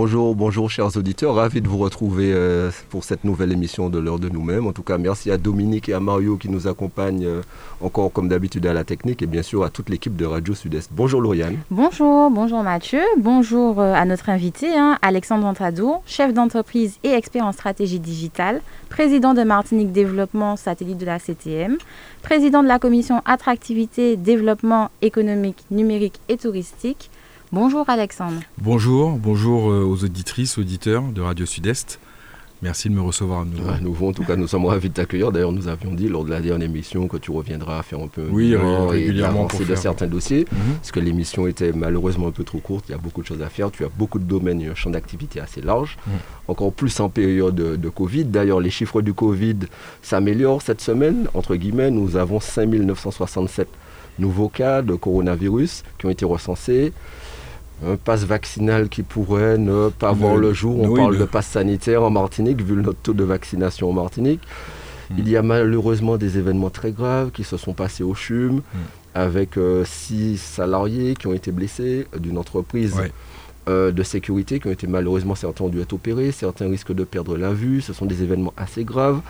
Bonjour, 0.00 0.36
bonjour 0.36 0.70
chers 0.70 0.96
auditeurs, 0.96 1.34
ravi 1.34 1.60
de 1.60 1.66
vous 1.66 1.78
retrouver 1.78 2.32
euh, 2.32 2.70
pour 2.88 3.02
cette 3.02 3.24
nouvelle 3.24 3.50
émission 3.50 3.90
de 3.90 3.98
l'heure 3.98 4.20
de 4.20 4.28
nous-mêmes. 4.28 4.68
En 4.68 4.72
tout 4.72 4.84
cas, 4.84 4.96
merci 4.96 5.28
à 5.32 5.38
Dominique 5.38 5.88
et 5.88 5.92
à 5.92 5.98
Mario 5.98 6.36
qui 6.36 6.48
nous 6.48 6.68
accompagnent 6.68 7.26
euh, 7.26 7.42
encore 7.80 8.12
comme 8.12 8.28
d'habitude 8.28 8.64
à 8.66 8.72
la 8.72 8.84
technique 8.84 9.22
et 9.22 9.26
bien 9.26 9.42
sûr 9.42 9.64
à 9.64 9.70
toute 9.70 9.88
l'équipe 9.88 10.14
de 10.14 10.24
Radio 10.24 10.54
Sud-Est. 10.54 10.90
Bonjour 10.92 11.20
Lauriane. 11.20 11.56
Bonjour, 11.72 12.30
bonjour 12.30 12.62
Mathieu, 12.62 13.00
bonjour 13.16 13.80
euh, 13.80 13.92
à 13.92 14.04
notre 14.04 14.28
invité 14.28 14.68
hein, 14.78 14.98
Alexandre 15.02 15.44
Antadour, 15.48 16.00
chef 16.06 16.32
d'entreprise 16.32 16.98
et 17.02 17.10
expert 17.10 17.44
en 17.44 17.50
stratégie 17.50 17.98
digitale, 17.98 18.60
président 18.90 19.34
de 19.34 19.42
Martinique 19.42 19.90
Développement 19.90 20.54
Satellite 20.54 20.98
de 20.98 21.06
la 21.06 21.18
CTM, 21.18 21.76
président 22.22 22.62
de 22.62 22.68
la 22.68 22.78
commission 22.78 23.20
attractivité, 23.24 24.16
développement 24.16 24.92
économique, 25.02 25.64
numérique 25.72 26.20
et 26.28 26.36
touristique 26.36 27.10
Bonjour 27.50 27.88
Alexandre. 27.88 28.40
Bonjour, 28.58 29.12
bonjour 29.12 29.70
euh, 29.70 29.82
aux 29.82 30.04
auditrices, 30.04 30.58
auditeurs 30.58 31.02
de 31.04 31.22
Radio 31.22 31.46
Sud-Est. 31.46 31.98
Merci 32.60 32.90
de 32.90 32.94
me 32.94 33.00
recevoir 33.00 33.40
à 33.40 33.44
nouveau. 33.46 33.70
À 33.70 33.80
nouveau, 33.80 34.08
en 34.08 34.12
tout 34.12 34.24
cas, 34.24 34.36
nous 34.36 34.46
sommes 34.46 34.66
ravis 34.66 34.90
de 34.90 34.94
t'accueillir. 34.94 35.32
D'ailleurs, 35.32 35.52
nous 35.52 35.66
avions 35.66 35.94
dit 35.94 36.08
lors 36.08 36.24
de 36.26 36.30
la 36.30 36.40
dernière 36.40 36.68
émission 36.68 37.08
que 37.08 37.16
tu 37.16 37.30
reviendras 37.30 37.82
faire 37.82 38.00
un 38.00 38.08
peu 38.08 38.26
oui, 38.30 38.54
régulièrement 38.54 39.46
pour 39.46 39.60
de 39.60 39.74
certains 39.76 40.08
dossiers, 40.08 40.46
mhm. 40.52 40.74
parce 40.74 40.92
que 40.92 41.00
l'émission 41.00 41.46
était 41.46 41.72
malheureusement 41.72 42.28
un 42.28 42.32
peu 42.32 42.44
trop 42.44 42.58
courte. 42.58 42.84
Il 42.88 42.92
y 42.92 42.94
a 42.94 42.98
beaucoup 42.98 43.22
de 43.22 43.26
choses 43.26 43.40
à 43.40 43.48
faire. 43.48 43.70
Tu 43.70 43.82
as 43.82 43.88
beaucoup 43.88 44.18
de 44.18 44.24
domaines 44.24 44.60
et 44.60 44.66
un 44.66 44.74
champ 44.74 44.90
d'activité 44.90 45.40
assez 45.40 45.62
large, 45.62 45.96
mhm. 46.06 46.12
encore 46.48 46.72
plus 46.72 47.00
en 47.00 47.08
période 47.08 47.54
de, 47.54 47.76
de 47.76 47.88
Covid. 47.88 48.26
D'ailleurs, 48.26 48.60
les 48.60 48.70
chiffres 48.70 49.00
du 49.00 49.14
Covid 49.14 49.56
s'améliorent 50.02 50.60
cette 50.60 50.82
semaine. 50.82 51.28
Entre 51.32 51.56
guillemets, 51.56 51.90
nous 51.90 52.16
avons 52.16 52.40
5967 52.40 53.68
nouveaux 54.18 54.48
cas 54.48 54.82
de 54.82 54.94
coronavirus 54.94 55.84
qui 55.98 56.06
ont 56.06 56.10
été 56.10 56.24
recensés 56.24 56.92
un 57.86 57.96
passe 57.96 58.24
vaccinal 58.24 58.88
qui 58.88 59.02
pourrait 59.02 59.58
ne 59.58 59.88
pas 59.88 60.12
voir 60.12 60.36
le 60.36 60.52
jour. 60.52 60.80
On 60.80 60.94
parle 60.94 61.18
de 61.18 61.24
passe 61.24 61.46
sanitaire 61.46 62.02
en 62.02 62.10
Martinique, 62.10 62.62
vu 62.62 62.74
notre 62.74 62.98
taux 62.98 63.12
de 63.12 63.24
vaccination 63.24 63.90
en 63.90 63.92
Martinique. 63.92 64.40
Hmm. 65.10 65.14
Il 65.18 65.28
y 65.28 65.36
a 65.36 65.42
malheureusement 65.42 66.16
des 66.16 66.38
événements 66.38 66.70
très 66.70 66.90
graves 66.90 67.30
qui 67.30 67.44
se 67.44 67.56
sont 67.56 67.72
passés 67.72 68.02
au 68.02 68.14
CHUM, 68.14 68.56
hmm. 68.56 68.62
avec 69.14 69.56
euh, 69.56 69.84
six 69.84 70.38
salariés 70.38 71.14
qui 71.14 71.26
ont 71.28 71.32
été 71.32 71.52
blessés 71.52 72.06
d'une 72.18 72.36
entreprise 72.36 72.96
euh, 73.68 73.92
de 73.92 74.02
sécurité, 74.02 74.60
qui 74.60 74.66
ont 74.66 74.72
été 74.72 74.86
malheureusement, 74.86 75.34
certains 75.34 75.64
ont 75.64 75.68
dû 75.68 75.80
être 75.80 75.92
opérés, 75.92 76.32
certains 76.32 76.68
risquent 76.68 76.94
de 76.94 77.04
perdre 77.04 77.36
la 77.36 77.52
vue. 77.52 77.80
Ce 77.80 77.92
sont 77.92 78.06
des 78.06 78.22
événements 78.22 78.54
assez 78.56 78.82
graves. 78.82 79.20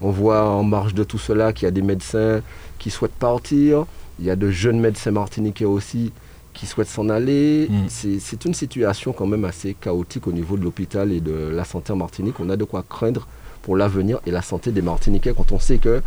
On 0.00 0.10
voit 0.10 0.48
en 0.48 0.64
marge 0.64 0.94
de 0.94 1.04
tout 1.04 1.18
cela 1.18 1.52
qu'il 1.52 1.66
y 1.66 1.68
a 1.68 1.72
des 1.72 1.82
médecins 1.82 2.40
qui 2.78 2.90
souhaitent 2.90 3.12
partir. 3.12 3.86
Il 4.18 4.24
y 4.24 4.30
a 4.30 4.36
de 4.36 4.50
jeunes 4.50 4.80
médecins 4.80 5.12
martiniquais 5.12 5.64
aussi 5.64 6.10
qui 6.52 6.66
souhaitent 6.66 6.88
s'en 6.88 7.08
aller. 7.08 7.68
Mm. 7.70 8.18
C'est 8.20 8.44
une 8.44 8.54
situation 8.54 9.12
quand 9.12 9.26
même 9.26 9.44
assez 9.44 9.74
chaotique 9.74 10.26
au 10.26 10.32
niveau 10.32 10.56
de 10.56 10.64
l'hôpital 10.64 11.12
et 11.12 11.20
de 11.20 11.50
la 11.52 11.64
santé 11.64 11.92
en 11.92 11.96
Martinique. 11.96 12.40
On 12.40 12.50
a 12.50 12.56
de 12.56 12.64
quoi 12.64 12.84
craindre 12.88 13.26
pour 13.62 13.76
l'avenir 13.76 14.20
et 14.26 14.30
la 14.30 14.42
santé 14.42 14.72
des 14.72 14.82
Martiniquais 14.82 15.32
quand 15.36 15.52
on 15.52 15.58
sait 15.58 15.78
que 15.78 16.02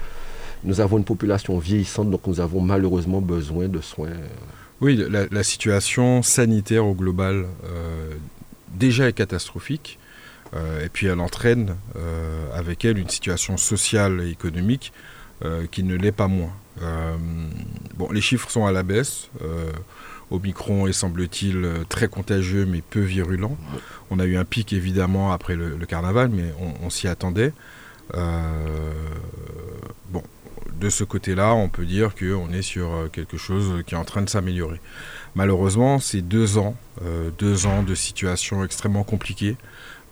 nous 0.64 0.82
avons 0.82 0.98
une 0.98 1.06
population 1.06 1.58
vieillissante, 1.58 2.10
donc 2.10 2.28
nous 2.28 2.40
avons 2.40 2.60
malheureusement 2.60 3.22
besoin 3.22 3.68
de 3.68 3.82
soins. 3.82 4.10
Oui, 4.82 5.02
la, 5.10 5.44
situation 5.44 6.22
sanitaire 6.22 6.86
au 6.86 6.94
global 6.94 7.46
euh, 7.66 8.14
déjà 8.74 9.08
est 9.08 9.14
catastrophique. 9.14 10.00
Euh, 10.54 10.86
et 10.86 10.90
puis 10.90 11.08
elle 11.08 11.20
entraîne 11.20 11.76
euh, 11.96 12.48
avec 12.54 12.86
elle 12.86 12.98
une 12.98 13.10
situation 13.10 13.58
sociale 13.58 14.22
et 14.22 14.30
économique 14.30 14.92
qui 15.70 15.84
ne 15.84 15.96
l'est 15.96 16.14
pas 16.14 16.30
moins. 16.30 16.54
bon, 17.96 18.10
les 18.10 18.22
chiffres 18.22 18.50
sont 18.50 18.66
à 18.66 18.72
la 18.72 18.84
baisse. 18.84 19.30
Omicron 20.36 20.88
est, 20.88 20.94
semble-t-il, 20.94 21.58
euh, 21.58 21.84
très 21.88 22.08
contagieux 22.08 22.66
mais 22.66 22.82
peu 22.82 23.00
virulent. 23.00 23.58
On 24.12 24.20
a 24.20 24.26
eu 24.26 24.38
un 24.38 24.46
pic 24.46 24.74
évidemment 24.74 25.32
après 25.32 25.56
le, 25.56 25.78
carnaval, 25.86 26.30
mais 26.30 26.54
on, 26.84 26.90
s'y 26.90 27.08
attendait. 27.08 27.54
Euh, 28.14 28.92
bon, 30.10 30.24
de 30.80 30.90
ce 30.90 31.04
côté-là, 31.04 31.54
on 31.54 31.70
peut 31.70 31.86
dire 31.86 32.14
qu'on 32.16 32.52
est 32.52 32.62
sur 32.62 32.94
euh, 32.94 33.08
quelque 33.12 33.38
chose 33.38 33.84
qui 33.86 33.96
est 33.96 33.98
en 33.98 34.06
train 34.06 34.22
de 34.22 34.30
s'améliorer. 34.30 34.80
Malheureusement, 35.36 36.00
c'est 36.00 36.22
deux 36.22 36.58
ans, 36.58 36.78
deux 37.40 37.66
ans 37.66 37.84
de 37.84 37.94
situation 37.94 38.64
extrêmement 38.64 39.04
compliquée 39.04 39.58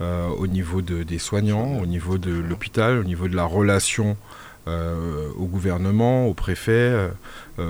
au 0.02 0.48
niveau 0.48 0.82
des 0.82 1.18
soignants, 1.18 1.78
au 1.78 1.86
niveau 1.86 2.18
de 2.18 2.30
l'hôpital, 2.30 2.98
au 2.98 3.06
niveau 3.06 3.30
de 3.30 3.36
la 3.38 3.46
relation 3.46 4.18
euh, 4.66 5.28
au 5.36 5.46
gouvernement, 5.46 6.26
au 6.26 6.34
préfet, 6.34 6.72
euh, 6.72 7.10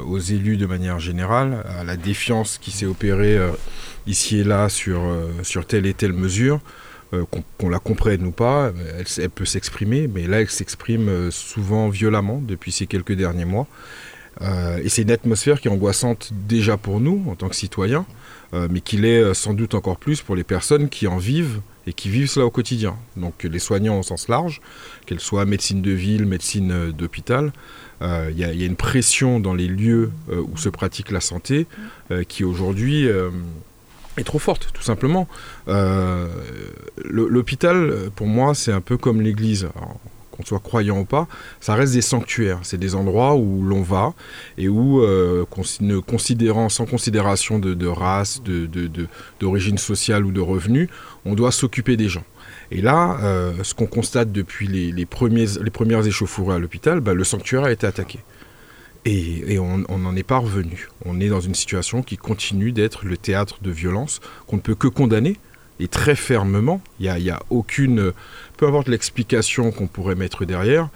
aux 0.06 0.20
élus 0.20 0.58
de 0.58 0.68
manière 0.68 1.00
générale, 1.00 1.64
à 1.80 1.84
la 1.84 1.98
défiance 1.98 2.60
qui 2.60 2.70
s'est 2.70 2.86
opérée 2.86 3.36
euh, 3.36 3.50
ici 4.06 4.38
et 4.38 4.44
là 4.44 4.70
sur, 4.70 5.02
sur 5.42 5.66
telle 5.66 5.88
et 5.88 5.96
telle 5.96 6.14
mesure, 6.14 6.60
qu'on 7.60 7.70
la 7.70 7.80
comprenne 7.80 8.26
ou 8.26 8.32
pas, 8.32 8.72
elle, 9.18 9.30
peut 9.30 9.46
s'exprimer, 9.46 10.08
mais 10.08 10.28
là 10.28 10.42
elle 10.42 10.50
s'exprime 10.50 11.32
souvent 11.32 11.90
violemment 11.90 12.42
depuis 12.44 12.72
ces 12.72 12.88
quelques 12.88 13.14
derniers 13.14 13.46
mois. 13.46 13.68
et 14.42 14.90
c'est 14.90 15.04
une 15.04 15.12
atmosphère 15.12 15.62
qui 15.62 15.68
est 15.68 15.72
angoissante 15.72 16.32
déjà 16.34 16.76
pour 16.76 17.00
nous 17.00 17.24
en 17.30 17.36
tant 17.36 17.50
que 17.50 17.56
citoyens, 17.56 18.06
mais 18.52 18.82
qui 18.82 18.98
l'est 18.98 19.34
sans 19.36 19.54
doute 19.54 19.76
encore 19.76 19.98
plus 19.98 20.22
pour 20.22 20.36
les 20.36 20.44
personnes 20.44 20.90
qui 20.90 21.08
en 21.08 21.18
vivent 21.18 21.62
et 21.88 21.94
qui 21.94 22.10
vivent 22.10 22.30
cela 22.30 22.46
au 22.46 22.52
quotidien. 22.52 22.96
Donc 23.18 23.44
les 23.44 23.60
soignants 23.60 24.00
au 24.00 24.04
sens 24.04 24.28
large, 24.28 24.62
qu'elles 25.06 25.20
soient 25.20 25.46
médecine 25.46 25.82
de 25.82 25.92
ville, 25.92 26.26
médecine 26.26 26.72
euh, 26.72 26.92
d'hôpital, 26.92 27.52
euh, 28.02 28.30
il 28.32 28.38
y, 28.38 28.44
a 28.44 28.66
une 28.66 28.76
pression 28.76 29.40
dans 29.40 29.54
les 29.54 29.68
lieux 29.68 30.12
euh, 30.30 30.42
où 30.42 30.58
se 30.58 30.70
pratique 30.70 31.12
la 31.12 31.22
santé 31.22 31.68
qui 32.28 32.44
aujourd'hui 32.44 33.08
est 33.08 34.24
trop 34.24 34.40
forte, 34.40 34.70
tout 34.74 34.84
simplement. 34.84 35.28
L'hôpital, 37.06 38.10
pour 38.16 38.28
moi, 38.28 38.54
c'est 38.54 38.72
un 38.72 38.82
peu 38.82 38.98
comme 38.98 39.22
l'église 39.22 39.70
qu'on 40.36 40.44
soit 40.44 40.60
croyant 40.60 41.00
ou 41.00 41.06
pas, 41.06 41.28
ça 41.62 41.76
reste 41.76 41.94
des 41.94 42.02
sanctuaires. 42.02 42.60
C'est 42.64 42.80
des 42.80 42.96
endroits 42.96 43.36
où 43.36 43.64
l'on 43.64 43.82
va 43.82 44.14
et 44.58 44.68
où, 44.68 45.02
euh, 45.02 45.46
ne 45.82 46.00
considérant, 46.00 46.70
sans 46.70 46.86
considération 46.86 47.60
de, 47.60 47.88
race, 47.88 48.42
d'origine 49.40 49.76
de, 49.76 49.80
sociale 49.80 50.26
ou 50.26 50.32
de 50.32 50.42
revenus, 50.42 50.90
on 51.26 51.36
doit 51.36 51.52
s'occuper 51.52 51.98
des 51.98 52.10
gens. 52.10 52.26
Et 52.72 52.82
là, 52.82 53.20
euh, 53.22 53.54
ce 53.64 53.74
qu'on 53.74 53.86
constate 53.86 54.32
depuis 54.32 54.68
les, 54.68 55.06
premiers, 55.06 55.46
les 55.62 55.70
premières 55.70 56.06
échauffourées 56.06 56.56
à 56.56 56.60
l'hôpital, 56.60 57.00
bah, 57.00 57.14
le 57.14 57.24
sanctuaire 57.24 57.64
a 57.64 57.72
été 57.72 57.86
attaqué. 57.86 58.20
Et, 59.06 59.60
on 59.60 59.98
n'en 59.98 60.16
est 60.16 60.24
pas 60.24 60.38
revenu. 60.38 60.88
On 61.06 61.20
est 61.20 61.28
dans 61.28 61.42
une 61.42 61.56
situation 61.56 62.02
qui 62.04 62.16
continue 62.16 62.72
d'être 62.72 63.06
le 63.06 63.18
théâtre 63.18 63.58
de 63.62 63.70
violence 63.70 64.22
qu'on 64.48 64.56
ne 64.56 64.62
peut 64.62 64.76
que 64.76 64.88
condamner, 64.88 65.38
et 65.84 65.88
très 65.88 66.16
fermement. 66.16 66.82
Il 67.00 67.12
n'y 67.14 67.30
a, 67.30 67.36
a, 67.36 67.44
aucune 67.50 68.14
peu 68.58 68.68
importe 68.68 68.88
l'explication 68.88 69.72
qu'on 69.72 69.88
pourrait 69.88 70.16
mettre 70.16 70.46
derrière, 70.46 70.90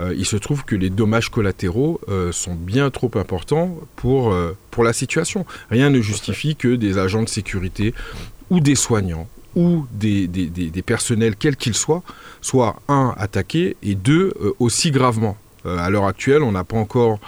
euh, 0.00 0.14
il 0.16 0.26
se 0.26 0.36
trouve 0.36 0.64
que 0.64 0.74
les 0.74 0.90
dommages 0.90 1.28
collatéraux 1.28 2.00
euh, 2.08 2.32
sont 2.32 2.54
bien 2.54 2.90
trop 2.90 3.10
importants 3.14 3.78
pour, 3.96 4.32
euh, 4.32 4.56
pour 4.70 4.84
la 4.84 4.92
situation. 4.92 5.46
Rien 5.70 5.90
ne 5.90 6.00
justifie 6.00 6.56
que 6.56 6.74
des 6.74 6.98
agents 6.98 7.22
de 7.22 7.28
sécurité 7.28 7.94
ou 8.50 8.60
des 8.60 8.74
soignants 8.74 9.28
ou 9.54 9.86
des, 9.92 10.26
des, 10.28 10.46
des, 10.48 10.82
personnels, 10.82 11.36
quels 11.36 11.56
qu'ils 11.56 11.74
soient, 11.74 12.02
soient, 12.40 12.80
un, 12.88 13.14
attaqués 13.18 13.76
et 13.82 13.94
deux, 13.94 14.32
aussi 14.58 14.90
gravement. 14.90 15.36
à 15.66 15.90
l'heure 15.90 16.06
actuelle, 16.06 16.42
on 16.42 16.52
n'a 16.52 16.64
pas 16.64 16.78
encore 16.78 17.20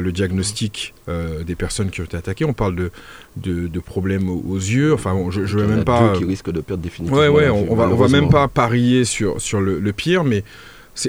le 0.00 0.12
diagnostic 0.12 0.94
euh, 1.08 1.44
des 1.44 1.54
personnes 1.54 1.90
qui 1.90 2.00
ont 2.00 2.04
été 2.04 2.16
attaquées. 2.16 2.44
On 2.44 2.52
parle 2.52 2.74
de, 2.74 2.90
de, 3.36 3.80
problèmes 3.80 4.28
aux, 4.28 4.56
yeux. 4.56 4.92
Enfin, 4.92 5.16
je 5.30 5.40
ne 5.40 5.62
vais 5.62 5.66
même 5.66 5.84
pas. 5.84 6.12
qui 6.16 6.24
risquent 6.24 6.50
de 6.50 6.60
perdre 6.60 6.82
définitivement. 6.82 7.20
Ouais, 7.20 7.28
ouais, 7.28 7.48
on, 7.48 7.72
on, 7.72 7.74
va, 7.74 7.88
on 7.88 7.96
va 7.96 8.08
même 8.08 8.28
pas 8.28 8.48
parier 8.48 9.04
sur, 9.04 9.40
sur 9.40 9.60
le, 9.60 9.92
pire, 9.92 10.24
mais 10.24 10.44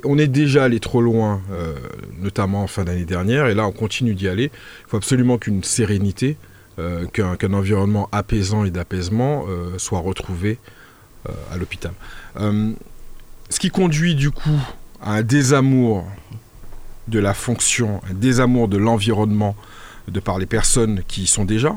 on 0.03 0.17
est 0.17 0.27
déjà 0.27 0.65
allé 0.65 0.79
trop 0.79 1.01
loin, 1.01 1.41
euh, 1.51 1.73
notamment 2.21 2.63
en 2.63 2.67
fin 2.67 2.83
d'année 2.83 3.05
dernière, 3.05 3.47
et 3.47 3.55
là 3.55 3.65
on 3.65 3.71
continue 3.71 4.13
d'y 4.13 4.27
aller. 4.27 4.45
Il 4.45 4.89
faut 4.89 4.97
absolument 4.97 5.37
qu'une 5.37 5.63
sérénité, 5.63 6.37
qu'un 7.11 7.53
environnement 7.53 8.07
apaisant 8.13 8.63
et 8.63 8.71
d'apaisement 8.71 9.45
soit 9.77 9.99
retrouvé 9.99 10.59
à 11.51 11.57
l'hôpital. 11.57 11.91
ce 12.37 13.59
qui 13.59 13.69
conduit 13.69 14.15
du 14.15 14.31
coup 14.31 14.61
à 15.01 15.15
un 15.15 15.21
désamour 15.23 16.05
de 17.09 17.19
la 17.19 17.33
fonction, 17.33 18.01
un 18.09 18.13
désamour 18.13 18.67
de 18.67 18.77
l'environnement 18.77 19.55
de 20.07 20.19
par 20.19 20.39
les 20.39 20.45
personnes 20.45 21.01
qui 21.07 21.23
y 21.23 21.27
sont 21.27 21.45
déjà. 21.45 21.75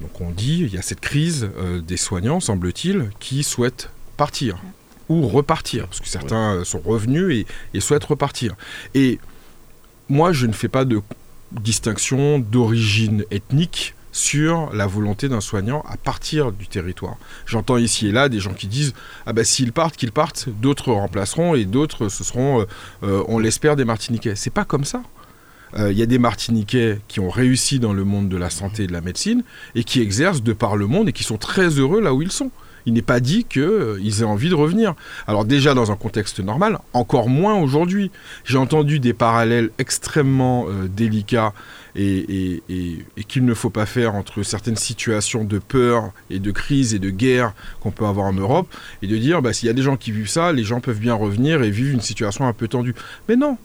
Donc 0.00 0.20
on 0.20 0.30
dit, 0.30 0.60
il 0.60 0.74
y 0.74 0.78
a 0.78 0.82
cette 0.82 1.00
crise 1.00 1.48
euh, 1.56 1.80
des 1.80 1.96
soignants, 1.96 2.40
semble-t-il, 2.40 3.10
qui 3.20 3.42
souhaitent 3.42 3.90
partir 4.16 4.58
ou 5.08 5.28
repartir, 5.28 5.86
parce 5.86 6.00
que 6.00 6.08
certains 6.08 6.64
sont 6.64 6.80
revenus 6.80 7.46
et, 7.74 7.80
souhaitent 7.80 8.04
repartir. 8.04 8.54
Et 8.94 9.18
moi, 10.08 10.32
je 10.32 10.46
ne 10.46 10.52
fais 10.52 10.68
pas 10.68 10.86
de 10.86 11.02
distinction 11.52 12.38
d'origine 12.38 13.24
ethnique. 13.30 13.94
Sur 14.14 14.72
la 14.72 14.86
volonté 14.86 15.28
d'un 15.28 15.40
soignant 15.40 15.84
à 15.88 15.96
partir 15.96 16.52
du 16.52 16.68
territoire. 16.68 17.16
J'entends 17.46 17.78
ici 17.78 18.06
et 18.06 18.12
là 18.12 18.28
des 18.28 18.38
gens 18.38 18.54
qui 18.54 18.68
disent 18.68 18.94
ah 19.26 19.32
ben 19.32 19.44
s'ils 19.44 19.72
partent, 19.72 19.96
qu'ils 19.96 20.12
partent, 20.12 20.48
d'autres 20.48 20.92
remplaceront 20.92 21.56
et 21.56 21.64
d'autres 21.64 22.08
ce 22.08 22.22
seront, 22.22 22.60
euh, 22.60 22.64
euh, 23.02 23.24
on 23.26 23.40
l'espère, 23.40 23.74
des 23.74 23.84
Martiniquais. 23.84 24.36
C'est 24.36 24.50
pas 24.50 24.64
comme 24.64 24.84
ça. 24.84 25.02
Euh, 25.76 25.90
il 25.90 25.98
y 25.98 26.02
a 26.02 26.06
des 26.06 26.20
Martiniquais 26.20 27.00
qui 27.08 27.18
ont 27.18 27.28
réussi 27.28 27.80
dans 27.80 27.92
le 27.92 28.04
monde 28.04 28.28
de 28.28 28.36
la 28.36 28.50
santé 28.50 28.84
et 28.84 28.86
de 28.86 28.92
la 28.92 29.00
médecine 29.00 29.42
et 29.74 29.82
qui 29.82 30.00
exercent 30.00 30.44
de 30.44 30.52
par 30.52 30.76
le 30.76 30.86
monde 30.86 31.08
et 31.08 31.12
qui 31.12 31.24
sont 31.24 31.36
très 31.36 31.68
heureux 31.70 32.00
là 32.00 32.14
où 32.14 32.22
ils 32.22 32.32
sont. 32.32 32.52
Il 32.86 32.92
n'est 32.92 33.02
pas 33.02 33.20
dit 33.20 33.44
qu'ils 33.44 34.20
aient 34.20 34.24
envie 34.24 34.48
de 34.48 34.54
revenir. 34.54 34.94
Alors 35.26 35.44
déjà 35.44 35.74
dans 35.74 35.90
un 35.90 35.96
contexte 35.96 36.40
normal, 36.40 36.78
encore 36.92 37.28
moins 37.28 37.54
aujourd'hui. 37.54 38.10
J'ai 38.44 38.58
entendu 38.58 39.00
des 39.00 39.12
parallèles 39.12 39.70
extrêmement 39.78 40.66
délicats 40.88 41.52
et, 41.96 42.62
qu'il 43.28 43.44
ne 43.44 43.54
faut 43.54 43.70
pas 43.70 43.86
faire 43.86 44.14
entre 44.14 44.42
certaines 44.42 44.76
situations 44.76 45.44
de 45.44 45.58
peur 45.58 46.12
et 46.30 46.38
de 46.38 46.50
crise 46.50 46.94
et 46.94 46.98
de 46.98 47.10
guerre 47.10 47.54
qu'on 47.80 47.90
peut 47.90 48.06
avoir 48.06 48.26
en 48.26 48.32
Europe, 48.32 48.68
et 49.02 49.06
de 49.06 49.16
dire, 49.16 49.42
bah, 49.42 49.52
s'il 49.52 49.66
y 49.66 49.70
a 49.70 49.74
des 49.74 49.82
gens 49.82 49.96
qui 49.96 50.12
vivent 50.12 50.28
ça, 50.28 50.52
les 50.52 50.64
gens 50.64 50.80
peuvent 50.80 50.98
bien 50.98 51.14
revenir 51.14 51.62
et 51.62 51.70
vivre 51.70 51.94
une 51.94 52.00
situation 52.00 52.46
un 52.46 52.52
peu 52.52 52.68
tendue. 52.68 52.94
Mais 53.28 53.36
non, 53.36 53.56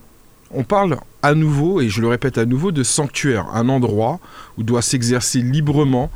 on 0.52 0.64
parle 0.64 0.98
à 1.22 1.34
nouveau, 1.34 1.82
et 1.82 1.90
je 1.90 2.02
le 2.02 2.08
répète 2.08 2.38
à 2.38 2.46
nouveau, 2.46 2.72
de 2.72 2.84
sanctuaire, 2.84 3.48
un 3.54 3.70
endroit 3.70 4.20
où 4.58 4.64
doit 4.64 4.82
s'exercer 4.82 5.42
librement, 5.42 6.12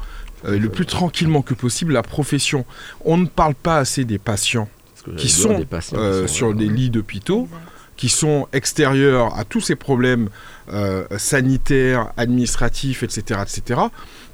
euh, 0.45 0.57
le 0.57 0.69
plus 0.69 0.85
tranquillement 0.85 1.41
que 1.41 1.53
possible, 1.53 1.93
la 1.93 2.03
profession. 2.03 2.65
On 3.05 3.17
ne 3.17 3.25
parle 3.25 3.55
pas 3.55 3.77
assez 3.77 4.05
des 4.05 4.17
patients 4.17 4.69
qui 5.17 5.29
sont, 5.29 5.65
euh, 5.93 6.27
sur 6.27 6.53
des 6.53 6.67
lits 6.67 6.89
d'hôpitaux 6.89 7.47
qui 7.95 8.09
sont 8.09 8.47
extérieurs 8.53 9.37
à 9.37 9.45
tous 9.45 9.61
ces 9.61 9.75
problèmes 9.75 10.29
euh, 10.71 11.05
sanitaires, 11.17 12.11
administratifs, 12.17 13.03
etc., 13.03 13.41
etc., 13.41 13.81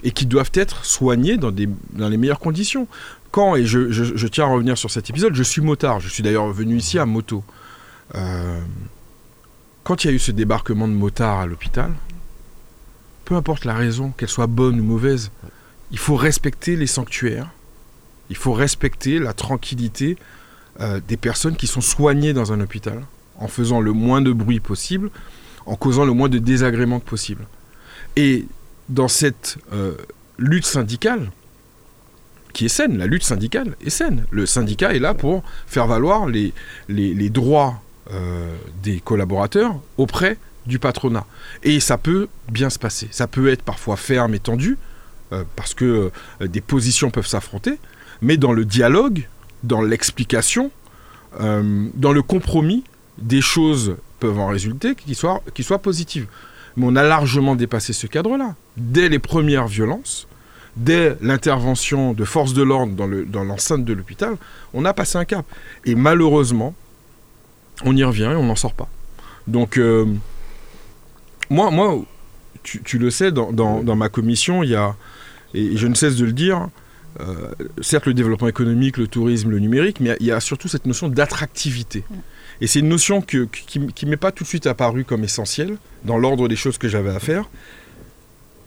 et 0.04 0.12
qui 0.12 0.26
doivent 0.26 0.52
être 0.54 0.86
soignés 0.86 1.38
dans, 1.38 1.52
des, 1.52 1.68
dans 1.92 2.08
les 2.08 2.18
meilleures 2.18 2.40
conditions. 2.40 2.88
Quand, 3.32 3.56
et 3.56 3.66
je, 3.66 4.28
tiens 4.28 4.46
à 4.46 4.48
revenir 4.48 4.78
sur 4.78 4.90
cet 4.90 5.10
épisode, 5.10 5.36
je 5.36 5.44
suis 5.44 5.62
motard, 5.62 6.00
je 6.00 6.08
suis 6.08 6.24
d'ailleurs 6.24 6.52
venu 6.52 6.78
ici 6.78 6.98
à 6.98 7.06
moto. 7.06 7.44
Euh, 8.16 8.60
quand 9.84 10.04
il 10.04 10.08
y 10.08 10.10
a 10.10 10.14
eu 10.14 10.20
ce 10.20 10.32
débarquement 10.32 10.88
de 10.88 10.94
motards 10.94 11.40
à 11.40 11.46
l'hôpital, 11.46 11.92
peu 13.26 13.36
importe 13.36 13.66
la 13.66 13.76
raison, 13.76 14.12
qu'elle 14.18 14.30
soit 14.30 14.48
bonne 14.48 14.80
ou 14.80 14.84
mauvaise, 14.84 15.32
il 15.92 15.98
faut 15.98 16.16
respecter 16.16 16.76
les 16.76 16.88
sanctuaires, 16.88 17.50
il 18.30 18.36
faut 18.36 18.54
respecter 18.54 19.20
la 19.20 19.34
tranquillité 19.34 20.18
euh, 20.80 21.00
des 21.08 21.18
personnes 21.18 21.56
qui 21.56 21.68
sont 21.68 21.82
soignées 21.82 22.34
dans 22.34 22.54
un 22.54 22.62
hôpital 22.62 23.04
en 23.38 23.48
faisant 23.48 23.80
le 23.80 23.94
moins 23.94 24.22
de 24.22 24.32
bruit 24.32 24.60
possible, 24.60 25.10
en 25.66 25.76
causant 25.76 26.06
le 26.06 26.14
moins 26.14 26.30
de 26.30 26.40
désagréments 26.40 27.00
possible. 27.00 27.48
Et 28.16 28.46
dans 28.90 29.08
cette 29.08 29.58
euh, 29.74 29.96
lutte 30.38 30.66
syndicale, 30.66 31.32
qui 32.54 32.66
est 32.66 32.70
saine, 32.70 32.98
la 32.98 33.06
lutte 33.06 33.24
syndicale 33.24 33.76
est 33.86 33.90
saine. 33.90 34.26
Le 34.32 34.46
syndicat 34.46 34.94
est 34.94 35.00
là 35.00 35.14
pour 35.14 35.44
faire 35.68 35.88
valoir 35.88 36.28
les, 36.28 36.54
droits 37.30 37.82
euh, 38.12 38.56
des 38.84 39.00
collaborateurs 39.00 39.80
auprès 39.98 40.38
du 40.66 40.80
patronat. 40.80 41.26
Et 41.64 41.80
ça 41.80 41.98
peut 41.98 42.28
bien 42.52 42.70
se 42.70 42.80
passer. 42.80 43.08
Ça 43.12 43.28
peut 43.28 43.50
être 43.50 43.62
parfois 43.62 43.98
ferme 43.98 44.34
et 44.34 44.40
tendu, 44.40 44.78
parce 45.56 45.74
que 45.74 46.12
des 46.42 46.62
positions 46.62 47.12
peuvent 47.12 47.28
s'affronter, 47.28 47.78
mais 48.22 48.38
dans 48.38 48.52
le 48.52 48.66
dialogue, 48.66 49.28
dans 49.64 49.81
l'explication, 49.81 50.72
dans 51.40 52.12
le 52.12 52.22
compromis, 52.22 52.84
des 53.18 53.42
choses 53.42 53.96
peuvent 54.20 54.40
en 54.40 54.48
résulter 54.48 54.96
qui 54.96 55.16
soient, 55.16 55.42
qui 55.54 55.64
soient 55.64 55.80
positives. 55.80 56.28
Mais 56.78 56.86
on 56.88 56.96
a 56.96 57.04
largement 57.04 57.56
dépassé 57.56 57.94
ce 57.94 58.08
cadre-là. 58.08 58.56
Dès 58.78 59.10
les 59.10 59.20
premières 59.20 59.68
violences, 59.68 60.28
dès 60.76 61.18
l'intervention 61.22 62.14
de 62.14 62.24
forces 62.26 62.54
de 62.54 62.64
l'ordre 62.64 62.94
dans 62.94 63.44
l'enceinte 63.44 63.86
de 63.86 63.94
l'hôpital, 63.94 64.36
on 64.74 64.86
a 64.86 64.94
passé 64.94 65.18
un 65.18 65.26
cap. 65.26 65.46
Et 65.86 65.96
malheureusement, 65.96 66.74
on 67.84 67.96
y 67.96 68.04
revient 68.04 68.30
et 68.31 68.36
on 68.36 68.44
n'en 68.44 68.56
sort 68.56 68.74
pas. 68.74 68.90
Donc, 69.48 69.78
euh, 69.78 70.06
moi, 71.50 71.72
moi 71.72 72.00
tu, 72.64 73.00
le 73.00 73.10
sais, 73.10 73.31
dans, 73.31 73.96
ma 73.96 74.10
commission, 74.10 74.64
il 74.64 74.70
y 74.70 74.76
a, 74.76 74.96
et 75.54 75.78
je 75.78 75.88
ne 75.88 75.96
cesse 75.96 76.16
de 76.16 76.25
le 76.25 76.34
dire, 76.34 76.69
euh, 77.19 77.51
certes 77.81 78.06
le 78.06 78.13
développement 78.13 78.48
économique, 78.48 78.98
le 78.98 79.07
tourisme, 79.07 79.50
le 79.50 79.60
numérique, 79.60 80.00
mais 80.00 80.16
il 80.19 80.28
y 80.28 80.31
a 80.31 80.40
surtout 80.40 80.68
cette 80.68 80.86
notion 80.86 81.10
d'attractivité. 81.10 82.04
Et 82.62 82.68
c'est 82.68 82.80
une 82.80 82.90
notion 82.90 83.22
qui 83.22 83.38
ne 83.38 84.10
m'est 84.10 84.18
pas 84.18 84.31
tout 84.31 84.44
de 84.44 84.50
suite 84.50 84.68
apparue 84.68 85.06
comme 85.06 85.24
essentielle 85.24 85.78
dans 86.04 86.18
l'ordre 86.18 86.48
des 86.48 86.56
choses 86.56 86.78
que 86.78 86.88
j'avais 86.88 87.10
à 87.10 87.19
faire. 87.19 87.50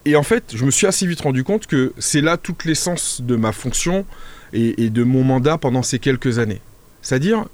Et 0.04 0.16
en 0.16 0.22
fait, 0.22 0.52
je 0.54 0.64
me 0.64 0.70
suis 0.70 0.86
assez 0.86 1.06
vite 1.06 1.20
rendu 1.20 1.44
compte 1.44 1.66
que 1.66 1.92
c'est 1.98 2.20
là 2.20 2.36
toute 2.36 2.64
l'essence 2.64 3.20
de 3.20 3.36
ma 3.36 3.52
fonction 3.52 4.04
et, 4.52 4.90
de 4.90 5.04
mon 5.04 5.22
mandat 5.24 5.58
pendant 5.58 5.82
ces 5.82 5.98
quelques 5.98 6.38
années. 6.38 6.60
C'est-à-dire 7.02 7.46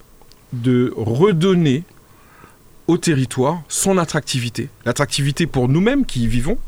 de 0.52 0.92
redonner 0.96 1.84
au 2.86 2.96
territoire 2.96 3.62
son 3.68 3.98
attractivité. 3.98 4.70
L'attractivité 4.86 5.46
pour 5.46 5.68
nous-mêmes 5.68 6.06
qui 6.06 6.22
y 6.22 6.26
vivons, 6.26 6.58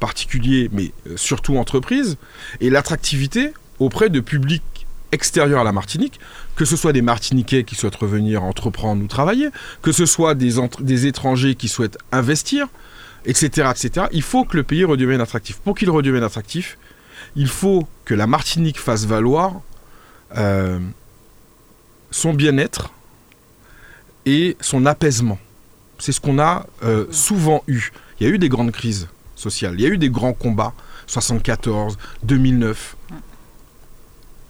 particuliers 0.00 0.68
mais 0.72 0.92
euh, 1.06 1.16
surtout 1.16 1.56
entreprises, 1.56 2.16
et 2.60 2.70
l'attractivité 2.70 3.52
auprès 3.78 4.10
de 4.10 4.20
publics 4.20 4.62
extérieurs 5.12 5.60
à 5.60 5.64
la 5.64 5.72
Martinique, 5.72 6.20
que 6.56 6.64
ce 6.64 6.76
soit 6.76 6.92
des 6.92 7.02
Martiniquais 7.02 7.64
qui 7.64 7.74
souhaitent 7.74 7.96
revenir 7.96 8.42
entreprendre 8.42 9.02
ou 9.02 9.06
travailler, 9.06 9.50
que 9.82 9.92
ce 9.92 10.06
soit 10.06 10.34
des, 10.34 10.54
des 10.80 11.06
étrangers 11.06 11.54
qui 11.54 11.68
souhaitent 11.68 11.98
investir, 12.12 12.68
etc., 13.24 13.70
etc. 13.70 14.06
Il 14.12 14.22
faut 14.22 14.44
que 14.44 14.56
le 14.56 14.62
pays 14.62 14.84
redevienne 14.84 15.20
attractif. 15.20 15.56
Pour 15.58 15.76
qu'il 15.76 15.90
redevienne 15.90 16.22
attractif, 16.22 16.78
il 17.36 17.48
faut 17.48 17.86
que 18.04 18.14
la 18.14 18.26
Martinique 18.26 18.78
fasse 18.78 19.04
valoir 19.04 19.60
euh, 20.36 20.78
son 22.10 22.34
bien-être 22.34 22.92
et 24.26 24.56
son 24.60 24.86
apaisement. 24.86 25.38
C'est 25.98 26.12
ce 26.12 26.20
qu'on 26.20 26.38
a 26.38 26.66
euh, 26.82 27.06
souvent 27.10 27.62
eu. 27.66 27.90
Il 28.18 28.26
y 28.26 28.30
a 28.30 28.34
eu 28.34 28.38
des 28.38 28.48
grandes 28.48 28.72
crises 28.72 29.08
il 29.44 29.80
y 29.80 29.86
a 29.86 29.88
eu 29.88 29.98
des 29.98 30.10
grands 30.10 30.32
combats, 30.32 30.74
74, 31.06 31.98
2009 32.22 32.96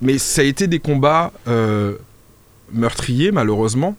mais 0.00 0.18
ça 0.18 0.42
a 0.42 0.44
été 0.44 0.66
des 0.66 0.78
combats 0.78 1.32
euh, 1.46 1.96
meurtriers, 2.72 3.32
malheureusement, 3.32 3.96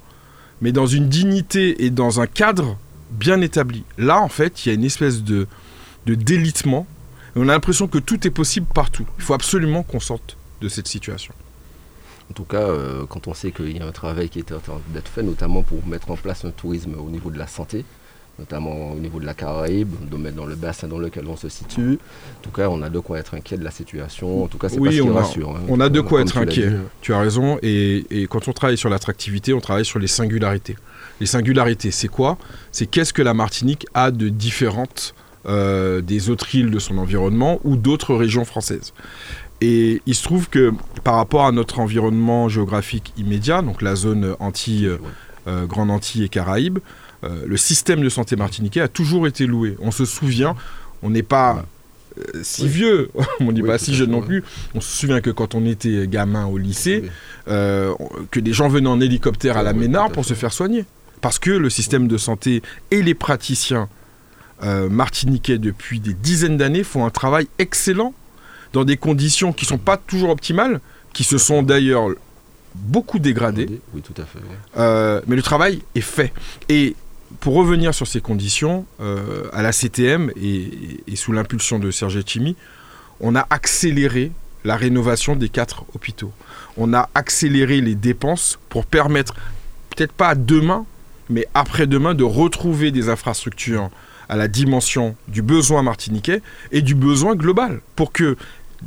mais 0.62 0.72
dans 0.72 0.88
une 0.88 1.10
dignité 1.10 1.86
et 1.86 1.90
dans 1.90 2.22
un 2.22 2.28
cadre 2.28 2.78
bien 3.12 3.42
établi. 3.42 3.84
Là, 3.98 4.20
en 4.20 4.30
fait, 4.30 4.66
il 4.66 4.70
y 4.70 4.72
a 4.72 4.76
une 4.76 4.84
espèce 4.84 5.24
de, 5.24 5.48
de 6.06 6.16
délitement. 6.16 6.88
on 7.36 7.48
a 7.50 7.52
l'impression 7.52 7.88
que 7.88 8.00
tout 8.00 8.26
est 8.26 8.32
possible 8.32 8.68
partout. 8.74 9.06
Il 9.18 9.24
faut 9.24 9.34
absolument 9.34 9.84
qu'on 9.84 10.00
sorte 10.00 10.38
de 10.62 10.70
cette 10.70 10.88
situation. 10.88 11.34
En 12.30 12.34
tout 12.34 12.46
cas, 12.46 12.62
euh, 12.62 13.06
quand 13.08 13.28
on 13.28 13.34
sait 13.34 13.52
qu'il 13.52 13.78
y 13.78 13.82
a 13.82 13.86
un 13.86 13.92
travail 13.92 14.30
qui 14.30 14.40
est 14.40 14.52
en 14.54 14.60
train 14.60 14.82
d'être 14.94 15.10
fait, 15.10 15.24
notamment 15.24 15.64
pour 15.64 15.86
mettre 15.86 16.10
en 16.12 16.16
place 16.16 16.46
un 16.46 16.52
tourisme 16.52 16.96
au 16.98 17.10
niveau 17.10 17.30
de 17.30 17.38
la 17.38 17.48
santé, 17.48 17.84
notamment 18.42 18.92
au 18.92 18.96
niveau 18.96 19.20
de 19.20 19.26
la 19.26 19.36
Caraïbe, 19.36 19.94
dans 20.10 20.46
le 20.46 20.56
bassin 20.56 20.88
dans 20.88 20.98
lequel 20.98 21.28
on 21.28 21.36
se 21.36 21.48
situe. 21.48 22.00
En 22.40 22.42
tout 22.42 22.50
cas, 22.50 22.70
on 22.70 22.82
a 22.82 22.90
de 22.90 23.00
quoi 23.00 23.20
être 23.20 23.36
inquiet 23.36 23.56
de 23.56 23.64
la 23.64 23.70
situation. 23.70 24.44
En 24.44 24.48
tout 24.48 24.58
cas, 24.58 24.68
c'est 24.68 24.80
pas 24.80 24.88
ce 24.88 24.96
qui 24.96 25.02
on 25.02 25.14
rassure. 25.14 25.52
Hein. 25.52 25.62
On 25.70 25.80
a 25.80 25.90
de 25.90 26.02
quoi 26.02 26.22
être 26.22 26.38
inquiet. 26.38 26.72
Tu 27.02 27.14
as 27.14 27.20
raison. 27.20 27.60
Et, 27.62 28.28
quand 28.30 28.48
on 28.48 28.54
travaille 28.54 28.78
sur 28.78 28.90
l'attractivité, 28.90 29.54
on 29.54 29.62
travaille 29.62 29.86
sur 29.86 30.00
les 30.00 30.08
singularités. 30.08 30.76
Les 31.20 31.28
singularités, 31.28 31.92
c'est 31.92 32.08
quoi? 32.08 32.38
C'est 32.72 32.88
qu'est-ce 32.88 33.14
que 33.14 33.22
la 33.22 33.36
Martinique 33.36 33.86
a 33.94 34.10
de 34.10 34.30
différente 34.30 35.14
euh, 35.46 36.02
des 36.02 36.30
autres 36.32 36.54
îles 36.56 36.72
de 36.72 36.80
son 36.80 36.98
environnement 36.98 37.60
ou 37.64 37.76
d'autres 37.76 38.16
régions 38.16 38.46
françaises? 38.46 38.92
Et 39.62 40.02
il 40.08 40.16
se 40.16 40.24
trouve 40.24 40.50
que 40.50 40.74
par 41.04 41.16
rapport 41.16 41.46
à 41.46 41.52
notre 41.52 41.80
environnement 41.80 42.50
géographique 42.50 43.14
immédiat, 43.18 43.62
donc 43.62 43.84
la 43.84 43.96
zone 43.96 44.36
anti 44.40 44.88
euh, 44.88 44.98
euh, 45.48 45.66
Grande 45.68 45.92
Antilles 45.92 46.24
et 46.24 46.30
Caraïbes, 46.30 46.80
euh, 47.24 47.44
le 47.46 47.58
système 47.58 48.02
de 48.02 48.10
santé 48.10 48.36
martiniquais 48.36 48.82
a 48.82 48.88
toujours 48.88 49.28
été 49.28 49.46
loué. 49.46 49.76
On 49.80 49.92
se 49.92 50.06
souvient, 50.06 50.56
on 51.04 51.12
n'est 51.12 51.24
pas 51.24 51.66
euh, 52.18 52.24
si 52.42 52.68
vieux, 52.68 53.12
on 53.40 53.52
n'est 53.52 53.62
pas 53.62 53.78
si 53.78 53.94
jeune 53.94 54.12
non 54.12 54.22
plus. 54.22 54.44
On 54.74 54.82
se 54.82 54.96
souvient 54.98 55.22
que 55.22 55.30
quand 55.30 55.54
on 55.54 55.66
était 55.66 56.08
gamin 56.08 56.46
au 56.46 56.58
lycée, 56.58 57.04
euh, 57.48 57.94
que 58.32 58.40
des 58.40 58.54
gens 58.54 58.70
venaient 58.70 58.90
en 58.90 59.00
hélicoptère 59.00 59.58
à 59.58 59.64
la 59.64 59.74
Ménard 59.74 60.12
pour 60.12 60.26
se 60.26 60.34
faire 60.34 60.54
soigner. 60.54 60.86
Parce 61.22 61.38
que 61.38 61.52
le 61.52 61.70
système 61.70 62.08
de 62.08 62.18
santé 62.18 62.64
et 62.90 63.02
les 63.02 63.14
praticiens 63.14 63.90
martiniquais 64.92 65.58
depuis 65.58 66.00
des 66.00 66.14
dizaines 66.14 66.56
d'années 66.56 66.84
font 66.84 67.04
un 67.04 67.10
travail 67.10 67.48
excellent 67.58 68.14
dans 68.74 68.86
des 68.86 68.96
conditions 68.96 69.54
qui 69.54 69.66
ne 69.66 69.70
sont 69.70 69.80
pas 69.80 69.98
toujours 69.98 70.30
optimales, 70.30 70.82
qui 71.14 71.24
se 71.24 71.40
sont 71.40 71.64
d'ailleurs 71.64 72.10
beaucoup 72.76 73.18
dégradées. 73.18 73.82
Oui, 73.96 74.04
tout 74.04 74.14
à 74.22 74.26
fait. 74.26 75.24
mais 75.28 75.36
le 75.36 75.42
travail 75.42 75.82
est 75.96 76.02
fait. 76.02 76.32
Et 76.70 76.96
pour 77.40 77.56
revenir 77.56 77.94
sur 77.94 78.08
ces 78.08 78.22
conditions, 78.22 78.86
euh, 79.00 79.50
à 79.54 79.62
la 79.62 79.72
CTM 79.72 80.32
et, 80.36 81.16
sous 81.16 81.32
l'impulsion 81.32 81.80
de 81.80 81.92
Serge 81.92 82.20
Chimi, 82.26 82.56
on 83.20 83.36
a 83.36 83.46
accéléré 83.50 84.32
la 84.64 84.76
rénovation 84.76 85.36
des 85.36 85.50
quatre 85.50 85.86
hôpitaux. 85.96 86.32
On 86.78 86.94
a 86.94 87.10
accéléré 87.16 87.82
les 87.82 87.96
dépenses 87.96 88.60
pour 88.70 88.86
permettre, 88.86 89.34
peut-être 89.90 90.12
pas 90.12 90.36
demain, 90.36 90.86
mais 91.30 91.48
après-demain, 91.54 92.14
de 92.14 92.24
retrouver 92.24 92.92
des 92.92 93.10
infrastructures 93.10 93.90
à 94.30 94.36
la 94.36 94.48
dimension 94.48 95.16
du 95.28 95.42
besoin 95.42 95.84
martiniquais 95.84 96.42
et 96.72 96.82
du 96.82 96.96
besoin 96.96 97.36
global 97.36 97.82
pour 97.96 98.12
que 98.12 98.38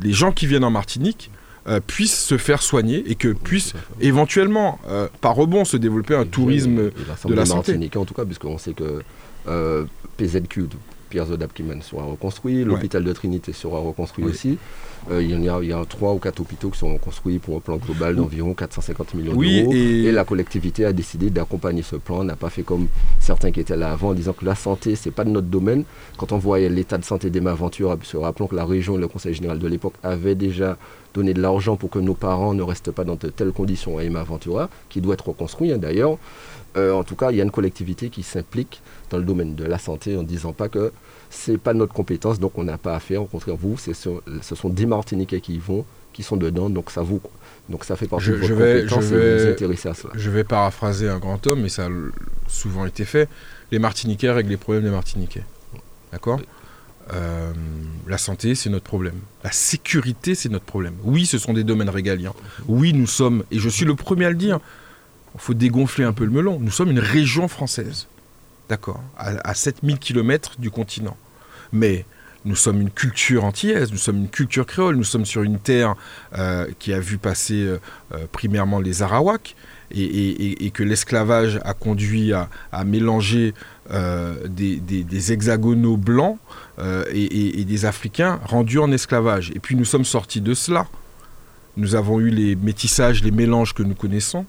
les 0.00 0.12
gens 0.12 0.32
qui 0.32 0.46
viennent 0.46 0.64
en 0.64 0.70
Martinique 0.70 1.30
euh, 1.66 1.80
puissent 1.80 2.22
se 2.22 2.36
faire 2.36 2.60
soigner 2.62 3.02
et 3.10 3.14
que 3.14 3.28
puissent 3.28 3.72
éventuellement, 4.00 4.78
euh, 4.86 5.08
par 5.20 5.34
rebond, 5.34 5.64
se 5.64 5.78
développer 5.78 6.14
un 6.14 6.26
tourisme 6.26 6.90
de 6.90 7.34
la 7.34 7.46
santé. 7.46 7.90
en 7.96 8.04
tout 8.04 8.14
cas, 8.14 8.24
puisqu'on 8.24 8.58
sait 8.58 8.74
que 8.74 9.02
euh, 9.48 9.84
PZQ, 10.18 10.68
Pierre 11.14 11.26
Zodapkiman 11.26 11.80
sera 11.80 12.02
reconstruit, 12.02 12.64
l'hôpital 12.64 13.04
de 13.04 13.12
Trinité 13.12 13.52
sera 13.52 13.78
reconstruit 13.78 14.24
aussi. 14.24 14.58
il, 15.12 15.30
y 15.44 15.48
a, 15.48 15.60
il 15.62 15.68
y 15.68 15.72
a 15.72 15.84
trois 15.88 16.12
ou 16.12 16.18
quatre 16.18 16.40
hôpitaux 16.40 16.70
qui 16.70 16.78
sont 16.80 16.98
construits 16.98 17.38
pour 17.38 17.56
un 17.56 17.60
plan 17.60 17.76
global 17.76 18.16
d'environ 18.16 18.52
450 18.52 19.14
millions 19.14 19.32
d'euros. 19.32 19.72
Et... 19.72 20.10
la 20.10 20.24
collectivité 20.24 20.84
a 20.84 20.92
décidé 20.92 21.30
d'accompagner 21.30 21.82
ce 21.82 21.94
plan, 21.94 22.24
n'a 22.24 22.34
pas 22.34 22.50
fait 22.50 22.64
comme 22.64 22.88
certains 23.20 23.52
qui 23.52 23.60
étaient 23.60 23.76
là 23.76 23.92
avant 23.92 24.08
en 24.08 24.14
disant 24.14 24.32
que 24.32 24.44
la 24.44 24.56
santé, 24.56 24.96
c'est 24.96 25.12
pas 25.12 25.22
de 25.22 25.30
notre 25.30 25.46
domaine. 25.46 25.84
Quand 26.16 26.32
on 26.32 26.38
voyait 26.38 26.68
l'état 26.68 26.98
de 26.98 27.04
santé 27.04 27.30
d'Emaventura, 27.30 27.96
se 28.02 28.16
rappelons 28.16 28.48
que 28.48 28.56
la 28.56 28.64
région 28.64 28.96
et 28.96 29.00
le 29.00 29.06
conseil 29.06 29.34
général 29.34 29.60
de 29.60 29.68
l'époque 29.68 29.94
avaient 30.02 30.34
déjà 30.34 30.76
donner 31.14 31.32
de 31.32 31.40
l'argent 31.40 31.76
pour 31.76 31.90
que 31.90 32.00
nos 32.00 32.14
parents 32.14 32.54
ne 32.54 32.62
restent 32.64 32.90
pas 32.90 33.04
dans 33.04 33.14
de 33.14 33.28
telles 33.28 33.52
conditions 33.52 33.98
à 33.98 34.02
Emma 34.02 34.24
Ventura, 34.24 34.68
qui 34.88 35.00
doit 35.00 35.14
être 35.14 35.28
reconstruit 35.28 35.70
hein, 35.70 35.78
d'ailleurs. 35.78 36.18
Euh, 36.76 36.92
en 36.92 37.04
tout 37.04 37.14
cas, 37.14 37.30
il 37.30 37.36
y 37.36 37.40
a 37.40 37.44
une 37.44 37.52
collectivité 37.52 38.08
qui 38.08 38.24
s'implique 38.24 38.82
dans 39.14 39.20
le 39.20 39.24
domaine 39.24 39.54
de 39.54 39.64
la 39.64 39.78
santé 39.78 40.16
en 40.16 40.22
ne 40.22 40.26
disant 40.26 40.52
pas 40.52 40.68
que 40.68 40.92
ce 41.30 41.52
n'est 41.52 41.58
pas 41.58 41.72
notre 41.72 41.94
compétence, 41.94 42.40
donc 42.40 42.58
on 42.58 42.64
n'a 42.64 42.78
pas 42.78 42.94
à 42.96 43.00
faire. 43.00 43.22
Au 43.22 43.26
contraire, 43.26 43.56
vous, 43.56 43.78
ce, 43.78 43.92
ce 43.94 44.54
sont 44.54 44.68
des 44.68 44.86
Martiniquais 44.86 45.40
qui 45.40 45.54
y 45.54 45.58
vont, 45.58 45.84
qui 46.12 46.22
sont 46.22 46.36
dedans, 46.36 46.68
donc 46.68 46.90
ça 46.90 47.02
vous. 47.02 47.20
Donc 47.68 47.84
ça 47.84 47.96
fait 47.96 48.08
partie 48.08 48.30
de 48.30 48.34
votre 48.34 48.54
compétence 48.54 49.10
et 49.12 49.38
vous, 49.38 49.50
intéressez 49.52 49.88
à 49.88 49.94
cela. 49.94 50.12
Je 50.16 50.30
vais 50.30 50.44
paraphraser 50.44 51.08
un 51.08 51.18
grand 51.18 51.46
homme, 51.46 51.62
mais 51.62 51.68
ça 51.68 51.86
a 51.86 51.90
souvent 52.48 52.86
été 52.86 53.04
fait. 53.04 53.28
Les 53.70 53.78
Martiniquais 53.78 54.30
règlent 54.30 54.50
les 54.50 54.56
problèmes 54.56 54.84
des 54.84 54.90
Martiniquais. 54.90 55.44
D'accord? 56.12 56.40
Euh, 57.12 57.52
la 58.08 58.18
santé, 58.18 58.54
c'est 58.54 58.70
notre 58.70 58.84
problème. 58.84 59.16
La 59.44 59.52
sécurité, 59.52 60.34
c'est 60.34 60.48
notre 60.48 60.64
problème. 60.64 60.94
Oui, 61.04 61.26
ce 61.26 61.38
sont 61.38 61.52
des 61.52 61.64
domaines 61.64 61.90
régaliens. 61.90 62.32
Oui, 62.66 62.92
nous 62.92 63.06
sommes, 63.06 63.44
et 63.50 63.58
je 63.58 63.68
suis 63.68 63.84
le 63.84 63.94
premier 63.94 64.24
à 64.24 64.30
le 64.30 64.36
dire, 64.36 64.58
il 65.34 65.40
faut 65.40 65.54
dégonfler 65.54 66.04
un 66.04 66.12
peu 66.12 66.24
le 66.24 66.30
melon. 66.30 66.58
Nous 66.60 66.70
sommes 66.70 66.90
une 66.90 67.00
région 67.00 67.46
française. 67.48 68.06
D'accord 68.68 69.00
à, 69.16 69.54
7000 69.54 69.98
km 69.98 70.52
du 70.58 70.70
continent. 70.70 71.16
Mais 71.72 72.06
nous 72.44 72.56
sommes 72.56 72.80
une 72.80 72.90
culture 72.90 73.44
antillaise, 73.44 73.90
nous 73.90 73.98
sommes 73.98 74.18
une 74.18 74.28
culture 74.28 74.66
créole, 74.66 74.96
nous 74.96 75.04
sommes 75.04 75.24
sur 75.24 75.42
une 75.42 75.58
terre 75.58 75.94
euh, 76.36 76.66
qui 76.78 76.92
a 76.92 77.00
vu 77.00 77.18
passer 77.18 77.62
euh, 77.62 77.78
primairement 78.32 78.80
les 78.80 79.02
Arawaks 79.02 79.56
et, 79.90 80.70
que 80.72 80.82
l'esclavage 80.82 81.60
a 81.64 81.72
conduit 81.74 82.32
à, 82.32 82.48
mélanger 82.84 83.54
des, 83.90 84.80
des, 84.80 85.32
hexagonaux 85.32 85.96
blancs 85.96 86.38
euh, 86.78 87.04
et, 87.12 87.64
des 87.64 87.84
Africains 87.84 88.40
rendus 88.44 88.78
en 88.78 88.90
esclavage. 88.90 89.52
Et 89.54 89.60
puis 89.60 89.76
nous 89.76 89.84
sommes 89.84 90.04
sortis 90.04 90.40
de 90.40 90.54
cela. 90.54 90.86
Nous 91.76 91.94
avons 91.94 92.18
eu 92.20 92.30
les 92.30 92.56
métissages, 92.56 93.22
les 93.22 93.30
mélanges 93.30 93.74
que 93.74 93.82
nous 93.82 93.94
connaissons. 93.94 94.44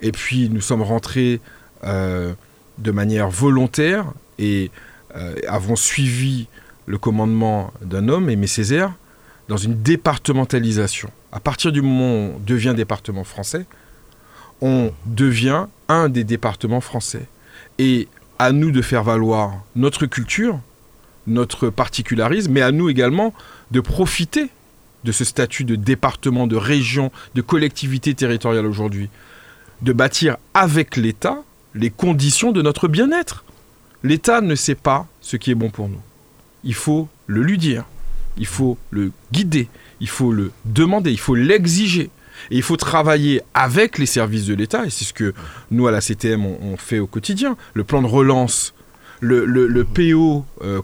Et 0.00 0.12
puis 0.12 0.48
nous 0.48 0.60
sommes 0.60 0.82
rentrés 0.82 1.40
euh, 1.84 2.32
de 2.78 2.90
manière 2.90 3.28
volontaire 3.28 4.06
et 4.38 4.70
euh, 5.16 5.34
avons 5.48 5.76
suivi 5.76 6.46
le 6.86 6.98
commandement 6.98 7.72
d'un 7.82 8.08
homme, 8.08 8.30
Aimé 8.30 8.46
Césaire, 8.46 8.92
dans 9.48 9.56
une 9.56 9.82
départementalisation. 9.82 11.10
À 11.32 11.40
partir 11.40 11.72
du 11.72 11.82
moment 11.82 12.12
où 12.12 12.32
on 12.36 12.40
devient 12.46 12.74
département 12.76 13.24
français, 13.24 13.66
on 14.60 14.92
devient 15.06 15.66
un 15.88 16.08
des 16.08 16.24
départements 16.24 16.80
français. 16.80 17.26
Et 17.78 18.08
à 18.38 18.52
nous 18.52 18.70
de 18.70 18.82
faire 18.82 19.02
valoir 19.02 19.52
notre 19.76 20.06
culture, 20.06 20.58
notre 21.26 21.68
particularisme, 21.68 22.52
mais 22.52 22.62
à 22.62 22.72
nous 22.72 22.88
également 22.88 23.34
de 23.70 23.80
profiter 23.80 24.48
de 25.04 25.12
ce 25.12 25.24
statut 25.24 25.64
de 25.64 25.76
département, 25.76 26.46
de 26.46 26.56
région, 26.56 27.12
de 27.34 27.42
collectivité 27.42 28.14
territoriale 28.14 28.66
aujourd'hui, 28.66 29.10
de 29.82 29.92
bâtir 29.92 30.36
avec 30.54 30.96
l'État 30.96 31.42
les 31.74 31.90
conditions 31.90 32.52
de 32.52 32.62
notre 32.62 32.88
bien-être. 32.88 33.44
L'État 34.02 34.40
ne 34.40 34.54
sait 34.54 34.74
pas 34.74 35.06
ce 35.20 35.36
qui 35.36 35.50
est 35.50 35.54
bon 35.54 35.70
pour 35.70 35.88
nous. 35.88 36.00
Il 36.64 36.74
faut 36.74 37.08
le 37.26 37.42
lui 37.42 37.58
dire, 37.58 37.84
il 38.36 38.46
faut 38.46 38.78
le 38.90 39.12
guider, 39.32 39.68
il 40.00 40.08
faut 40.08 40.32
le 40.32 40.52
demander, 40.64 41.10
il 41.10 41.18
faut 41.18 41.34
l'exiger. 41.34 42.10
Et 42.50 42.56
il 42.56 42.62
faut 42.62 42.76
travailler 42.76 43.42
avec 43.52 43.98
les 43.98 44.06
services 44.06 44.46
de 44.46 44.54
l'État, 44.54 44.86
et 44.86 44.90
c'est 44.90 45.04
ce 45.04 45.12
que 45.12 45.34
nous, 45.72 45.88
à 45.88 45.90
la 45.90 46.00
CTM, 46.00 46.46
on, 46.46 46.76
fait 46.76 47.00
au 47.00 47.08
quotidien. 47.08 47.56
Le 47.74 47.82
plan 47.82 48.00
de 48.00 48.06
relance 48.06 48.74
le, 49.20 49.82
PO 49.82 50.44
euh, 50.62 50.80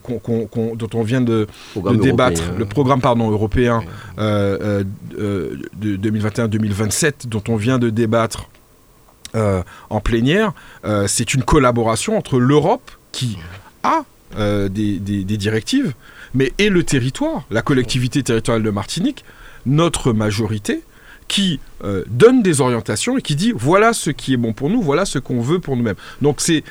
dont 0.75 0.88
on 0.95 1.03
vient 1.03 1.21
de, 1.21 1.47
débattre, 2.03 2.43
le 2.59 2.64
programme 2.64 3.00
pardon, 3.00 3.31
européen 3.31 3.83
euh, 4.19 4.83
euh, 5.17 5.57
de 5.76 5.97
2021-2027 5.97 7.29
dont 7.29 7.43
on 7.49 7.55
vient 7.55 7.79
de 7.79 7.91
débattre 7.91 8.49
en 9.35 10.00
plénière, 10.00 10.53
c'est 11.07 11.35
une 11.35 11.43
collaboration 11.43 12.17
entre 12.17 12.38
l'Europe 12.38 12.91
qui 13.12 13.38
a 13.83 14.05
des, 14.37 14.99
des, 14.99 15.37
directives, 15.37 15.95
mais 16.35 16.53
et 16.59 16.69
le 16.69 16.83
territoire, 16.83 17.45
la 17.50 17.62
collectivité 17.62 18.23
territoriale 18.23 18.62
de 18.62 18.71
Martinique, 18.71 19.25
notre 19.67 20.12
majorité, 20.12 20.83
qui 21.29 21.61
donne 22.07 22.43
des 22.43 22.61
orientations 22.61 23.19
et 23.19 23.23
qui 23.23 23.37
dit 23.37 23.53
voilà 23.55 23.93
ce 23.93 24.11
qui 24.11 24.35
est 24.35 24.37
bon 24.37 24.53
pour 24.53 24.71
nous, 24.71 24.83
voilà 24.83 25.05
ce 25.05 25.19
qu'on 25.19 25.41
veut 25.41 25.59
pour 25.59 25.76
nous-mêmes. 25.76 25.97
Donc 26.23 26.41
c'est 26.41 26.64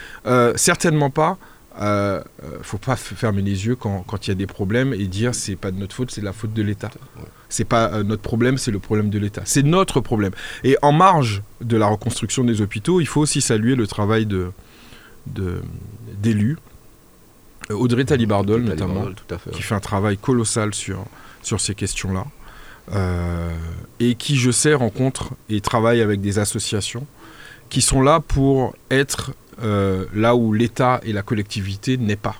certainement 0.55 1.09
pas 1.09 1.37
euh, 1.81 2.21
euh, 2.43 2.59
faut 2.61 2.77
pas 2.77 2.95
fermer 2.95 3.41
les 3.41 3.65
yeux 3.65 3.75
quand, 3.75 4.05
il 4.23 4.27
y 4.27 4.31
a 4.31 4.35
des 4.35 4.45
problèmes 4.45 4.93
et 4.93 5.07
dire 5.07 5.33
c'est 5.33 5.55
pas 5.55 5.71
de 5.71 5.79
notre 5.79 5.95
faute, 5.95 6.11
c'est 6.11 6.21
la 6.21 6.33
faute 6.33 6.53
de 6.53 6.61
l'État. 6.61 6.91
C'est 7.53 7.65
pas 7.65 7.91
euh, 7.91 8.03
notre 8.03 8.21
problème, 8.21 8.57
c'est 8.57 8.71
le 8.71 8.79
problème 8.79 9.09
de 9.09 9.19
l'État. 9.19 9.41
C'est 9.45 9.63
notre 9.63 10.01
problème. 10.01 10.31
Et 10.63 10.77
en 10.81 10.91
marge 10.91 11.43
de 11.61 11.77
la 11.77 11.87
reconstruction 11.87 12.43
des 12.43 12.61
hôpitaux, 12.61 12.99
il 12.99 13.07
faut 13.07 13.21
aussi 13.21 13.41
saluer 13.41 13.75
le 13.75 13.87
travail 13.87 14.25
de, 14.25 14.51
d'élus. 15.25 16.57
Audrey 17.69 18.05
Talibardol, 18.05 18.63
notamment, 18.63 19.05
qui 19.51 19.61
fait 19.61 19.75
un 19.75 19.79
travail 19.79 20.17
colossal 20.17 20.73
sur, 20.73 21.05
sur 21.41 21.61
ces 21.61 21.75
questions-là. 21.75 22.25
et 23.99 24.15
qui, 24.15 24.35
je 24.37 24.51
sais, 24.51 24.73
rencontre 24.73 25.29
et 25.49 25.61
travaille 25.61 26.01
avec 26.01 26.19
des 26.19 26.39
associations 26.39 27.05
qui 27.69 27.81
sont 27.81 28.01
là 28.01 28.19
pour 28.19 28.75
être 28.91 29.31
euh, 29.61 30.05
là 30.13 30.35
où 30.35 30.53
l'État 30.53 30.99
et 31.03 31.13
la 31.13 31.21
collectivité 31.21 31.97
n'est 31.97 32.15
pas, 32.15 32.35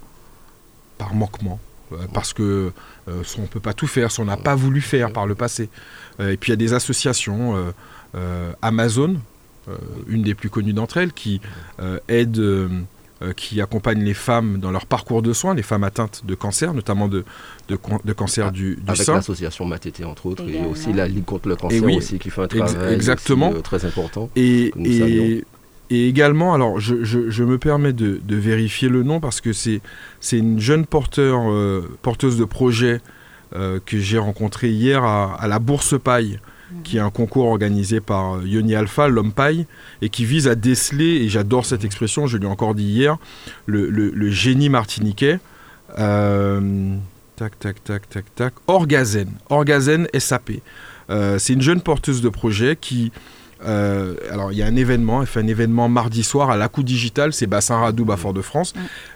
par 0.98 1.14
manquement, 1.14 1.60
euh, 1.60 1.73
parce 2.14 2.34
que 2.34 2.72
euh, 3.08 3.24
on 3.38 3.42
ne 3.42 3.48
peut 3.48 3.60
pas 3.60 3.74
tout 3.74 3.88
faire, 3.88 4.12
si 4.12 4.20
on 4.20 4.26
n'a 4.26 4.38
pas 4.38 4.56
voulu 4.56 4.82
faire 4.82 5.12
par 5.12 5.26
le 5.26 5.36
passé. 5.36 5.70
et 6.20 6.38
puis 6.38 6.50
il 6.50 6.52
y 6.52 6.54
a 6.54 6.58
des 6.58 6.74
associations, 6.74 7.74
Amazon, 8.62 9.16
une 10.08 10.24
des 10.24 10.36
plus 10.36 10.50
connues 10.50 10.74
d'entre 10.74 10.98
elles, 10.98 11.14
qui 11.14 11.42
aide 12.08 12.42
qui 13.38 13.62
accompagne 13.62 14.04
les 14.04 14.14
femmes 14.14 14.60
dans 14.60 14.72
leur 14.72 14.86
parcours 14.86 15.22
de 15.22 15.32
soins, 15.32 15.54
les 15.54 15.64
femmes 15.64 15.86
atteintes 15.86 16.24
de 16.26 16.36
cancer, 16.36 16.74
notamment 16.74 17.08
de, 17.08 17.24
de, 17.70 17.78
cancer 18.14 18.52
du, 18.52 18.76
du 18.76 18.82
Avec 18.86 19.08
l'association 19.08 19.66
Matété, 19.66 20.04
entre 20.04 20.26
autres, 20.26 20.44
et, 20.50 20.66
aussi 20.66 20.92
la 20.92 21.08
Ligue 21.08 21.24
contre 21.24 21.48
le 21.48 21.56
cancer 21.56 21.84
aussi, 21.84 22.20
qui 22.20 22.30
fait 22.30 22.42
un 22.42 22.48
travail 22.48 22.94
exactement. 22.94 23.54
très 23.62 23.86
important. 23.86 24.30
Et, 24.36 24.74
et, 24.78 25.46
et 25.94 26.08
également, 26.08 26.56
alors 26.56 26.80
je, 26.80 27.04
je, 27.04 27.44
me 27.44 27.60
permets 27.60 27.94
de, 27.94 28.20
de, 28.24 28.36
vérifier 28.36 28.90
le 28.90 29.04
nom 29.04 29.20
parce 29.20 29.42
que 29.42 29.54
c'est 29.54 29.82
une 30.32 30.60
jeune 30.60 30.88
porteur, 30.88 31.52
euh, 31.52 31.88
porteuse 32.02 32.36
de 32.36 32.46
projet 32.46 33.00
euh, 33.56 33.80
que 33.86 34.00
j'ai 34.00 34.18
rencontrée 34.18 34.70
hier 34.70 35.04
à, 35.04 35.36
à, 35.40 35.48
la 35.48 35.60
Bourse 35.60 35.94
Paille, 36.04 36.40
mhm. 36.72 36.82
qui 36.82 36.98
est 36.98 37.00
un 37.00 37.12
concours 37.12 37.46
organisé 37.46 38.00
par 38.00 38.38
euh, 38.38 38.42
Yoni 38.44 38.74
Alpha, 38.74 39.08
l'homme 39.08 39.34
paille, 39.34 39.68
et 40.02 40.10
qui 40.10 40.26
vise 40.26 40.48
à 40.48 40.56
déceler, 40.56 41.22
et 41.22 41.30
j'adore 41.30 41.64
cette 41.64 41.86
expression, 41.86 42.26
je 42.26 42.40
l'ai 42.40 42.48
encore 42.48 42.74
dit 42.74 42.86
hier, 42.86 43.18
le, 43.68 43.88
le, 43.92 44.10
le 44.10 44.30
génie 44.32 44.70
martiniquais. 44.70 45.38
tac, 45.96 47.60
tac, 47.60 47.84
tac, 47.84 48.10
tac, 48.10 48.26
tac. 48.34 48.54
Orgazen, 48.66 49.30
Orgazen 49.50 50.08
SAP. 50.18 50.54
c'est 51.38 51.54
une 51.54 51.62
jeune 51.62 51.82
porteuse 51.82 52.22
de 52.22 52.30
projet 52.30 52.76
qui 52.82 53.12
euh, 53.66 54.16
alors, 54.32 54.52
il 54.52 54.58
y 54.58 54.64
a 54.64 54.66
un 54.66 54.76
événement, 54.76 55.22
elle 55.22 55.28
fait 55.28 55.40
un 55.40 55.48
événement 55.48 55.90
mardi 55.90 56.24
soir 56.24 56.50
à 56.50 56.58
la 56.58 56.68
coup 56.68 56.84
digital, 56.84 57.34
c'est 57.34 57.48
Bassin 57.48 57.78
Radoub 57.78 58.12
à 58.12 58.18
Fort-de-France. 58.18 58.74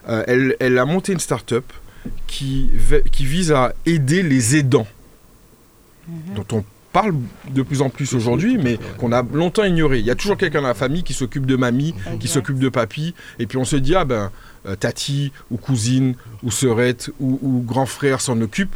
Euh, 0.08 0.54
elle, 0.60 0.78
a 0.78 0.86
monté 0.86 1.14
une 1.14 1.20
start-up 1.20 1.66
qui, 2.28 2.70
qui 3.12 3.26
vise 3.26 3.52
à 3.52 3.74
aider 3.86 4.24
les 4.24 4.56
aidants, 4.56 4.88
mhm. 6.08 6.36
dont 6.36 6.46
on 6.58 6.64
parle 6.94 7.16
de 7.50 7.62
plus 7.62 7.82
en 7.82 7.90
plus 7.90 8.14
aujourd'hui, 8.14 8.58
mais 8.58 8.80
qu'on 8.98 9.12
a 9.12 9.22
longtemps 9.22 9.66
ignoré. 9.66 10.00
Il 10.00 10.06
y 10.06 10.12
a 10.12 10.16
toujours 10.16 10.38
quelqu'un 10.38 10.62
dans 10.62 10.68
la 10.68 10.74
famille 10.74 11.04
qui 11.04 11.14
s'occupe 11.14 11.46
de 11.46 11.56
mamie, 11.56 11.94
qui 12.20 12.28
s'occupe 12.28 12.60
de 12.60 12.70
papy, 12.70 13.14
et 13.40 13.46
puis 13.46 13.58
on 13.58 13.66
se 13.66 13.76
dit, 13.76 13.96
ah 13.96 14.06
ben, 14.06 14.32
euh, 14.66 14.76
tati, 14.76 15.32
ou 15.52 15.58
cousine, 15.58 16.16
ou 16.44 16.52
sœurette, 16.52 17.12
ou, 17.20 17.64
grand 17.66 17.86
frère 17.86 18.22
s'en 18.22 18.40
occupe. 18.42 18.76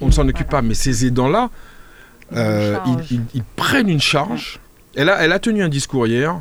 On 0.00 0.06
ne 0.06 0.10
s'en 0.10 0.28
occupe 0.28 0.48
pas, 0.48 0.62
mais 0.62 0.74
ces 0.74 1.06
aidants-là, 1.06 1.50
ils, 2.34 3.44
prennent 3.54 3.88
une 3.88 4.00
charge 4.00 4.58
elle 4.96 5.32
a, 5.32 5.38
tenu 5.38 5.62
un 5.62 5.68
discours 5.68 6.06
hier 6.06 6.40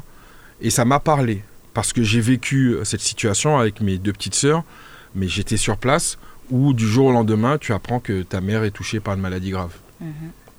et 0.61 0.69
ça 0.69 0.85
m'a 0.85 0.99
parlé 0.99 1.43
parce 1.73 1.93
que 1.93 2.01
j'ai 2.03 2.21
vécu 2.21 2.69
euh, 2.73 2.83
cette 2.83 3.01
situation 3.01 3.57
avec 3.59 3.81
mes 3.81 3.97
deux 3.97 4.13
petites 4.13 4.35
sœurs 4.35 4.63
mais 5.13 5.27
j'étais 5.27 5.57
sur 5.57 5.77
place 5.77 6.17
où 6.51 6.73
du 6.73 6.87
jour 6.87 7.07
au 7.07 7.11
lendemain, 7.11 7.57
tu 7.57 7.73
apprends 7.73 7.99
que 7.99 8.21
ta 8.21 8.39
mère 8.41 8.63
est 8.63 8.71
touchée 8.71 8.99
par 8.99 9.15
une 9.15 9.21
maladie 9.21 9.49
grave. 9.49 9.71
Mhm. 9.99 10.07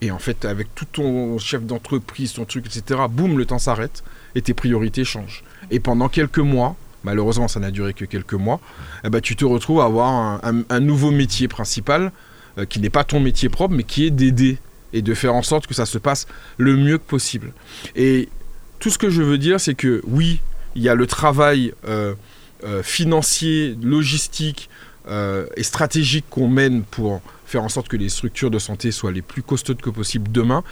Et 0.02 0.10
en 0.10 0.18
fait, 0.18 0.44
avec 0.44 0.74
tout 0.74 0.84
ton 0.84 1.38
chef 1.38 1.62
d'entreprise, 1.64 2.32
ton 2.34 2.44
truc, 2.44 2.66
etc., 2.66 3.00
boum, 3.08 3.38
le 3.38 3.46
temps 3.46 3.58
s'arrête 3.58 4.02
et 4.34 4.42
tes 4.42 4.52
priorités 4.52 5.04
changent. 5.04 5.42
Et 5.70 5.78
pendant 5.80 6.08
quelques 6.08 6.38
mois, 6.40 6.74
malheureusement 7.04 7.48
ça 7.48 7.60
n'a 7.60 7.70
duré 7.70 7.94
que 7.94 8.04
quelques 8.04 8.34
mois, 8.34 8.60
eh 9.04 9.10
ben, 9.10 9.20
tu 9.20 9.36
te 9.36 9.44
retrouves 9.44 9.80
à 9.80 9.84
avoir 9.84 10.08
un, 10.10 10.40
un- 10.42 10.64
un 10.68 10.80
nouveau 10.80 11.10
métier 11.12 11.48
principal 11.48 12.10
euh, 12.58 12.64
qui 12.64 12.80
n'est 12.80 12.90
pas 12.90 13.04
ton 13.04 13.20
métier 13.20 13.48
propre, 13.48 13.74
mais 13.74 13.84
qui 13.84 14.06
est 14.06 14.10
d'aider 14.10 14.58
et 14.92 15.02
de 15.02 15.14
faire 15.14 15.34
en 15.34 15.42
sorte 15.42 15.66
que 15.66 15.74
ça 15.74 15.86
se 15.86 15.98
passe 15.98 16.26
le 16.58 16.76
mieux 16.76 16.98
que 16.98 17.04
possible. 17.04 17.52
Et 17.94 18.28
tout 18.78 18.90
ce 18.90 18.98
que 18.98 19.10
je 19.10 19.22
veux 19.22 19.38
dire, 19.38 19.60
c'est 19.60 19.74
que 19.74 20.02
oui, 20.06 20.40
il 20.74 20.82
y 20.82 20.88
a 20.88 20.94
le 20.94 21.06
travail 21.06 21.72
euh, 21.88 22.14
euh, 22.64 22.82
financier, 22.82 23.76
logistique 23.82 24.68
euh, 25.08 25.46
et 25.56 25.62
stratégique 25.62 26.26
qu'on 26.30 26.48
mène 26.48 26.82
pour 26.82 27.22
faire 27.46 27.62
en 27.62 27.68
sorte 27.68 27.88
que 27.88 27.96
les 27.96 28.08
structures 28.08 28.50
de 28.50 28.58
santé 28.58 28.92
soient 28.92 29.12
les 29.12 29.22
plus 29.22 29.42
costaudes 29.42 29.80
que 29.80 29.90
possible 29.90 30.30
demain. 30.30 30.64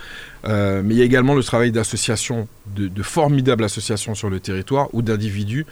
Mais 0.45 0.83
il 0.91 0.97
y 0.97 1.03
a 1.03 1.05
également 1.05 1.35
le 1.35 1.43
travail 1.43 1.71
d'associations, 1.71 2.49
de, 2.67 3.03
formidables 3.03 3.63
associations 3.63 4.15
sur 4.15 4.29
le 4.29 4.41
territoire 4.41 4.89
ou 4.93 5.01
d'individus. 5.01 5.67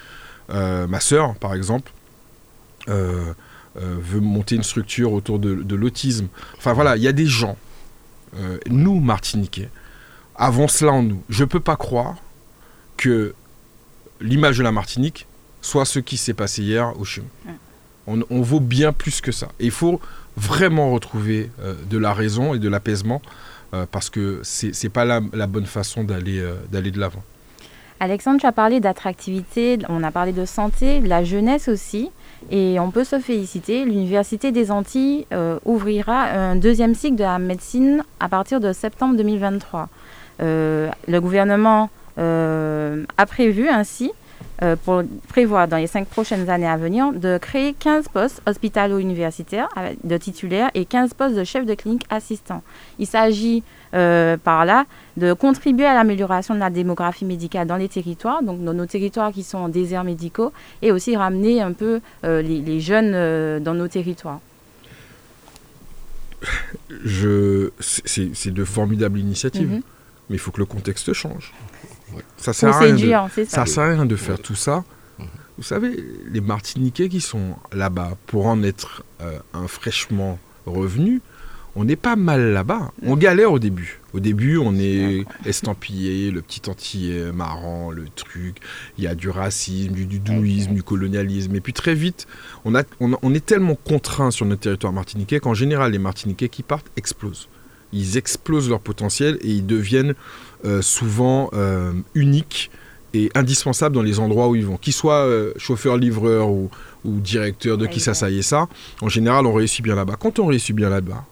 Ma 0.49 1.01
sœur, 1.01 1.35
par 1.35 1.55
exemple, 1.55 1.91
veut 2.87 4.21
monter 4.21 4.55
une 4.55 4.63
structure 4.63 5.13
autour 5.13 5.41
de 5.41 5.75
l'autisme. 5.75 6.29
Enfin 6.57 6.73
voilà, 6.73 6.97
il 6.97 7.03
y 7.03 7.09
a 7.09 7.13
des 7.13 7.27
gens, 7.27 7.57
euh, 8.37 8.59
nous, 8.69 9.01
Martiniquais, 9.01 9.71
avons 10.37 10.69
cela 10.69 10.93
en 10.93 11.03
nous. 11.03 11.23
Je 11.29 11.45
ne 11.45 11.49
peux 11.49 11.61
pas 11.61 11.77
croire 11.77 12.17
que 12.97 13.35
l'image 14.21 14.59
de 14.59 14.63
la 14.63 14.73
Martinique 14.73 15.27
soit 15.61 15.85
ce 15.85 15.99
qui 15.99 16.17
s'est 16.17 16.35
passé 16.35 16.63
hier 16.63 16.99
au 16.99 17.05
CHUM. 17.05 17.25
On, 18.07 18.21
on 18.31 18.41
vaut 18.41 18.61
bien 18.61 18.93
plus 18.93 19.21
que 19.21 19.31
ça. 19.31 19.49
Et 19.61 19.67
il 19.67 19.71
faut 19.71 20.01
vraiment 20.37 20.91
retrouver 20.93 21.51
euh, 21.61 21.75
de 21.89 21.99
la 21.99 22.13
raison 22.13 22.55
et 22.55 22.59
de 22.59 22.69
l'apaisement 22.69 23.23
euh, 23.75 23.87
parce 23.91 24.11
que 24.11 24.41
c'est 24.43 24.75
c'est 24.75 24.89
pas 24.89 25.05
la, 25.05 25.21
la 25.33 25.47
bonne 25.47 25.67
façon 25.67 26.05
d'aller 26.05 26.41
euh, 26.41 26.55
d'aller 26.71 26.91
de 26.91 26.99
l'avant. 26.99 27.23
Alexandre, 28.01 28.41
tu 28.41 28.47
as 28.47 28.53
parlé 28.53 28.81
d'attractivité, 28.81 29.79
on 29.89 30.03
a 30.03 30.11
parlé 30.11 30.33
de 30.33 30.45
santé, 30.45 31.01
de 31.01 31.09
la 31.09 31.23
jeunesse 31.23 31.69
aussi. 31.69 32.11
Et 32.51 32.79
on 32.81 32.91
peut 32.91 33.05
se 33.05 33.19
féliciter, 33.19 33.85
l'Université 33.85 34.53
des 34.53 34.71
Antilles 34.71 35.27
euh, 35.33 35.59
ouvrira 35.65 36.25
un 36.25 36.57
deuxième 36.57 36.95
cycle 36.95 37.17
de 37.17 37.23
la 37.23 37.39
médecine 37.39 38.03
à 38.21 38.29
partir 38.29 38.61
de 38.61 38.73
septembre 38.73 39.17
2023. 39.17 39.89
Euh, 40.41 40.91
le 41.09 41.21
gouvernement 41.21 41.91
euh, 42.19 43.05
a 43.17 43.27
prévu 43.27 43.69
ainsi, 43.69 44.13
pour 44.85 45.03
prévoir 45.27 45.67
dans 45.67 45.77
les 45.77 45.89
cinq 45.89 46.07
prochaines 46.07 46.49
années 46.49 46.69
à 46.69 46.77
venir, 46.77 47.13
de 47.13 47.37
créer 47.37 47.73
15 47.73 48.07
postes 48.07 48.41
hospitalo-universitaires 48.47 49.69
de 50.05 50.17
titulaires 50.17 50.71
et 50.75 50.85
15 50.85 51.15
postes 51.15 51.35
de 51.35 51.43
chefs 51.43 51.67
de 51.67 51.75
clinique 51.75 52.05
assistants. 52.11 52.63
Il 53.01 53.09
s'agit 53.09 53.65
euh, 53.95 54.37
par 54.37 54.65
là 54.65 54.87
de 55.17 55.33
contribuer 55.35 55.85
à 55.87 55.95
l'amélioration 55.95 56.55
de 56.55 56.61
la 56.61 56.71
démographie 56.71 57.25
médicale 57.27 57.67
dans 57.67 57.77
les 57.77 57.89
territoires, 57.89 58.43
donc 58.43 58.65
dans 58.65 58.73
nos 58.75 58.87
territoires 58.87 59.31
qui 59.33 59.43
sont 59.43 59.59
en 59.59 59.69
déserts 59.69 60.05
médicaux, 60.05 60.53
et 60.81 60.91
aussi 60.93 61.17
ramener 61.17 61.61
un 61.61 61.73
peu 61.73 62.01
euh, 62.25 62.41
les, 62.43 62.61
les 62.61 62.81
jeunes 62.81 63.13
euh, 63.15 63.61
dans 63.61 63.75
nos 63.75 63.89
territoires. 63.89 64.41
Je, 67.05 67.71
c'est 67.79 68.35
c'est 68.35 68.51
de 68.51 68.65
formidables 68.65 69.19
initiatives, 69.19 69.69
Mhm. 69.71 69.83
mais 70.29 70.37
il 70.37 70.39
faut 70.39 70.51
que 70.51 70.59
le 70.59 70.65
contexte 70.67 71.13
change. 71.13 71.53
Ouais. 72.15 72.23
Ça 72.37 72.53
sert 72.53 72.75
à 72.75 72.79
rien 72.81 72.93
de- 72.93 72.97
séduire, 72.99 73.27
c'est 73.35 73.45
ça. 73.45 73.65
Ça 73.65 73.67
sert 73.67 73.85
à 73.85 73.89
rien 73.91 74.07
de 74.07 74.17
faire 74.17 74.41
tout 74.41 74.55
ça. 74.57 74.85
Mhm. 75.19 75.27
Vous 75.59 75.63
savez, 75.63 76.05
les 76.31 76.41
Martiniquais 76.41 77.09
qui 77.09 77.21
sont 77.21 77.55
là-bas, 77.73 78.13
pour 78.27 78.47
en 78.47 78.63
être 78.63 79.05
euh, 79.21 79.39
un 79.55 79.69
fraîchement 79.69 80.39
revenu, 80.67 81.21
on 81.75 81.85
n'est 81.85 81.97
pas 81.97 82.17
mal 82.17 82.53
là-bas. 82.53 82.93
On 83.03 83.17
galère 83.17 83.51
au 83.53 83.59
début. 83.59 84.01
Au 84.13 84.21
début, 84.21 84.59
on 84.59 84.75
est 84.79 85.25
estampillé, 85.47 86.31
le 86.31 86.43
petit 86.43 86.61
antillais 86.69 87.33
marrant, 87.33 87.91
le 87.91 88.05
truc. 88.15 88.57
Il 88.99 89.05
y 89.05 89.07
a 89.07 89.15
du 89.15 89.31
racisme, 89.31 89.93
du, 89.93 90.05
du 90.05 90.19
douisme, 90.19 90.75
du 90.75 90.83
colonialisme. 90.83 91.55
Et 91.55 91.61
puis 91.61 91.73
très 91.73 91.95
vite, 91.95 92.27
on, 92.67 92.75
a, 92.75 92.83
on, 93.01 93.15
a- 93.15 93.19
on 93.23 93.33
est 93.35 93.45
tellement 93.45 93.75
contraint 93.75 94.31
sur 94.31 94.45
notre 94.45 94.61
territoire 94.61 94.93
martiniquais 94.93 95.41
qu'en 95.41 95.55
général, 95.55 95.93
les 95.93 95.99
Martiniquais 95.99 96.49
qui 96.51 96.63
partent 96.63 96.91
explosent. 96.97 97.49
Ils 97.95 98.17
explosent 98.19 98.69
leur 98.69 98.81
potentiel 98.81 99.39
et 99.43 99.49
ils 99.49 99.67
deviennent 99.67 100.15
euh, 100.65 100.83
souvent 100.83 101.49
euh, 101.55 101.93
uniques 102.15 102.71
et 103.15 103.31
indispensables 103.35 103.95
dans 103.95 104.03
les 104.03 104.19
endroits 104.19 104.49
où 104.49 104.57
ils 104.57 104.65
vont. 104.65 104.77
Qu'ils 104.79 104.93
soient 104.95 105.25
euh, 105.27 105.53
chauffeur-livreur 105.59 106.51
ou, 106.51 106.71
ou 107.05 107.19
directeur 107.21 107.77
de 107.79 107.87
qui 107.87 108.01
ça, 108.01 108.15
ça 108.15 108.31
y 108.31 108.39
est 108.39 108.43
ça, 108.43 108.69
en 109.03 109.09
général, 109.09 109.47
on 109.47 109.53
réussit 109.53 109.83
bien 109.83 109.95
là-bas. 109.95 110.17
Quand 110.19 110.39
on 110.39 110.47
réussit 110.47 110.75
bien 110.75 110.89
là-bas, 110.89 111.25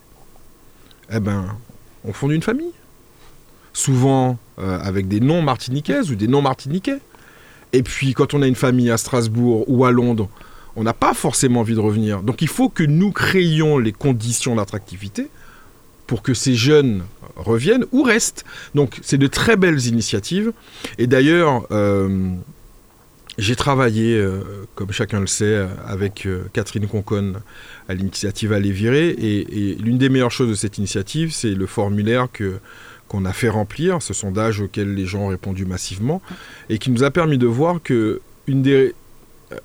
eh 1.13 1.21
ben, 1.21 1.47
on 2.05 2.13
fonde 2.13 2.33
une 2.33 2.43
famille. 2.43 2.73
Souvent 3.73 4.39
euh, 4.59 4.79
avec 4.81 5.09
des 5.09 5.21
noms 5.21 5.43
martiniquaises 5.43 6.11
ou 6.11 6.15
des 6.15 6.29
noms 6.29 6.43
martiniquais. 6.43 6.99
Et 7.73 7.83
puis, 7.83 8.15
quand 8.15 8.35
on 8.35 8.43
a 8.43 8.47
une 8.47 8.57
famille 8.57 8.91
à 8.91 8.97
Strasbourg 8.97 9.65
ou 9.69 9.85
à 9.85 9.93
Londres, 9.93 10.29
on 10.77 10.83
n'a 10.83 10.93
pas 10.93 11.15
forcément 11.15 11.61
envie 11.61 11.75
de 11.75 11.81
revenir. 11.81 12.23
Donc, 12.23 12.43
il 12.43 12.49
faut 12.49 12.69
que 12.69 12.83
nous 12.83 13.13
créions 13.13 13.79
les 13.79 13.93
conditions 13.93 14.57
d'attractivité 14.57 15.29
pour 16.07 16.23
que 16.23 16.35
ces 16.35 16.55
jeunes 16.55 17.05
reviennent 17.37 17.85
ou 17.93 18.03
restent. 18.03 18.45
Donc, 18.75 18.99
c'est 19.03 19.19
de 19.19 19.27
très 19.29 19.57
belles 19.57 19.87
initiatives. 19.87 20.53
Et 20.99 21.07
d'ailleurs, 21.07 21.67
euh, 21.71 22.33
j'ai 23.41 23.57
travaillé, 23.57 24.17
euh, 24.17 24.43
comme 24.75 24.93
chacun 24.93 25.19
le 25.19 25.27
sait, 25.27 25.67
avec 25.87 26.27
euh, 26.27 26.45
Catherine 26.53 26.87
Conconne 26.87 27.41
à 27.89 27.95
l'initiative 27.95 28.53
Aller 28.53 28.71
virer. 28.71 29.09
Et, 29.09 29.77
l'une 29.81 29.97
des 29.97 30.11
meilleures 30.11 30.31
choses 30.31 30.51
de 30.51 30.55
cette 30.55 30.77
initiative, 30.77 31.33
c'est 31.33 31.55
le 31.55 31.67
formulaire 31.67 32.29
que 32.33 32.61
qu'on 33.09 33.25
a 33.25 33.33
fait 33.33 33.49
remplir, 33.49 34.03
ce 34.03 34.15
sondage 34.15 34.61
auquel 34.61 34.95
les 34.95 35.05
gens 35.05 35.23
ont 35.23 35.29
répondu 35.29 35.65
massivement, 35.65 36.23
et 36.69 36.79
qui 36.79 36.93
nous 36.93 37.03
a 37.03 37.11
permis 37.11 37.39
de 37.39 37.47
voir 37.47 37.83
que 37.83 38.21
une 38.47 38.63
des 38.63 38.95
euh, 39.51 39.57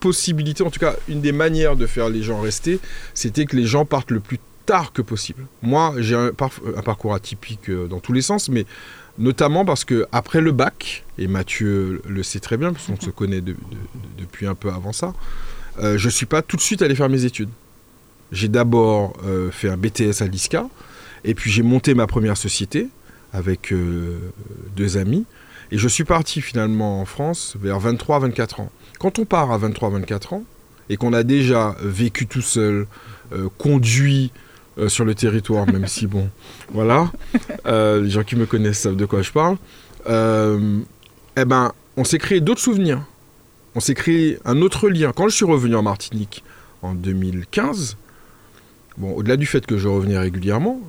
possibilités, 0.00 0.64
en 0.64 0.70
tout 0.70 0.80
cas 0.80 0.96
une 1.08 1.20
des 1.20 1.30
manières 1.30 1.76
de 1.76 1.86
faire 1.86 2.08
les 2.08 2.22
gens 2.22 2.40
rester, 2.40 2.80
c'était 3.14 3.44
que 3.44 3.54
les 3.54 3.66
gens 3.66 3.84
partent 3.84 4.10
le 4.10 4.18
plus 4.18 4.40
tard 4.66 4.92
que 4.92 5.00
possible. 5.00 5.46
Moi, 5.60 5.94
j'ai 5.98 6.16
un, 6.16 6.32
un 6.76 6.82
parcours 6.82 7.14
atypique 7.14 7.70
dans 7.70 8.00
tous 8.00 8.12
les 8.12 8.22
sens, 8.22 8.48
mais 8.48 8.66
notamment 9.18 9.64
parce 9.64 9.84
que 9.84 10.06
après 10.12 10.40
le 10.40 10.52
bac, 10.52 11.04
et 11.18 11.26
Mathieu 11.26 12.00
le 12.08 12.22
sait 12.22 12.40
très 12.40 12.56
bien, 12.56 12.72
parce 12.72 12.86
qu'on 12.86 13.00
se 13.00 13.10
connaît 13.10 13.40
de- 13.40 13.52
de- 13.52 13.52
de- 13.52 14.20
depuis 14.20 14.46
un 14.46 14.54
peu 14.54 14.70
avant 14.70 14.92
ça, 14.92 15.14
euh, 15.80 15.98
je 15.98 16.06
ne 16.06 16.10
suis 16.10 16.26
pas 16.26 16.42
tout 16.42 16.56
de 16.56 16.62
suite 16.62 16.82
allé 16.82 16.94
faire 16.94 17.08
mes 17.08 17.24
études. 17.24 17.50
J'ai 18.30 18.48
d'abord 18.48 19.14
euh, 19.24 19.50
fait 19.50 19.68
un 19.68 19.76
BTS 19.76 20.22
à 20.22 20.26
l'ISCA, 20.26 20.66
et 21.24 21.34
puis 21.34 21.50
j'ai 21.50 21.62
monté 21.62 21.94
ma 21.94 22.06
première 22.06 22.36
société 22.36 22.88
avec 23.32 23.72
euh, 23.72 24.18
deux 24.76 24.96
amis, 24.96 25.24
et 25.70 25.78
je 25.78 25.88
suis 25.88 26.04
parti 26.04 26.40
finalement 26.40 27.00
en 27.00 27.04
France 27.04 27.54
vers 27.60 27.78
23-24 27.80 28.60
ans. 28.62 28.70
Quand 28.98 29.18
on 29.18 29.24
part 29.24 29.50
à 29.52 29.58
23-24 29.58 30.34
ans, 30.34 30.44
et 30.88 30.96
qu'on 30.96 31.12
a 31.12 31.22
déjà 31.22 31.76
vécu 31.80 32.26
tout 32.26 32.42
seul, 32.42 32.86
conduit 33.56 34.30
euh, 34.78 34.88
sur 34.88 35.04
le 35.04 35.14
territoire, 35.14 35.66
même 35.66 35.86
si 35.86 36.06
bon, 36.06 36.30
voilà, 36.72 37.12
euh, 37.66 38.00
les 38.00 38.08
gens 38.08 38.22
qui 38.22 38.36
me 38.36 38.46
connaissent 38.46 38.80
savent 38.80 38.96
de 38.96 39.04
quoi 39.04 39.20
je 39.20 39.30
parle, 39.30 39.56
euh, 40.08 40.78
eh 41.36 41.44
ben, 41.44 41.72
on 41.98 42.04
s'est 42.04 42.18
créé 42.18 42.40
d'autres 42.40 42.60
souvenirs. 42.60 43.04
On 43.74 43.80
s'est 43.80 43.94
créé 43.94 44.38
un 44.46 44.62
autre 44.62 44.88
lien. 44.88 45.12
Quand 45.14 45.28
je 45.28 45.36
suis 45.36 45.44
revenu 45.44 45.76
en 45.76 45.82
Martinique 45.82 46.42
en 46.80 46.94
2015, 46.94 47.98
bon, 48.96 49.12
au-delà 49.12 49.36
du 49.36 49.44
fait 49.44 49.66
que 49.66 49.76
je 49.76 49.88
revenais 49.88 50.18
régulièrement, 50.18 50.80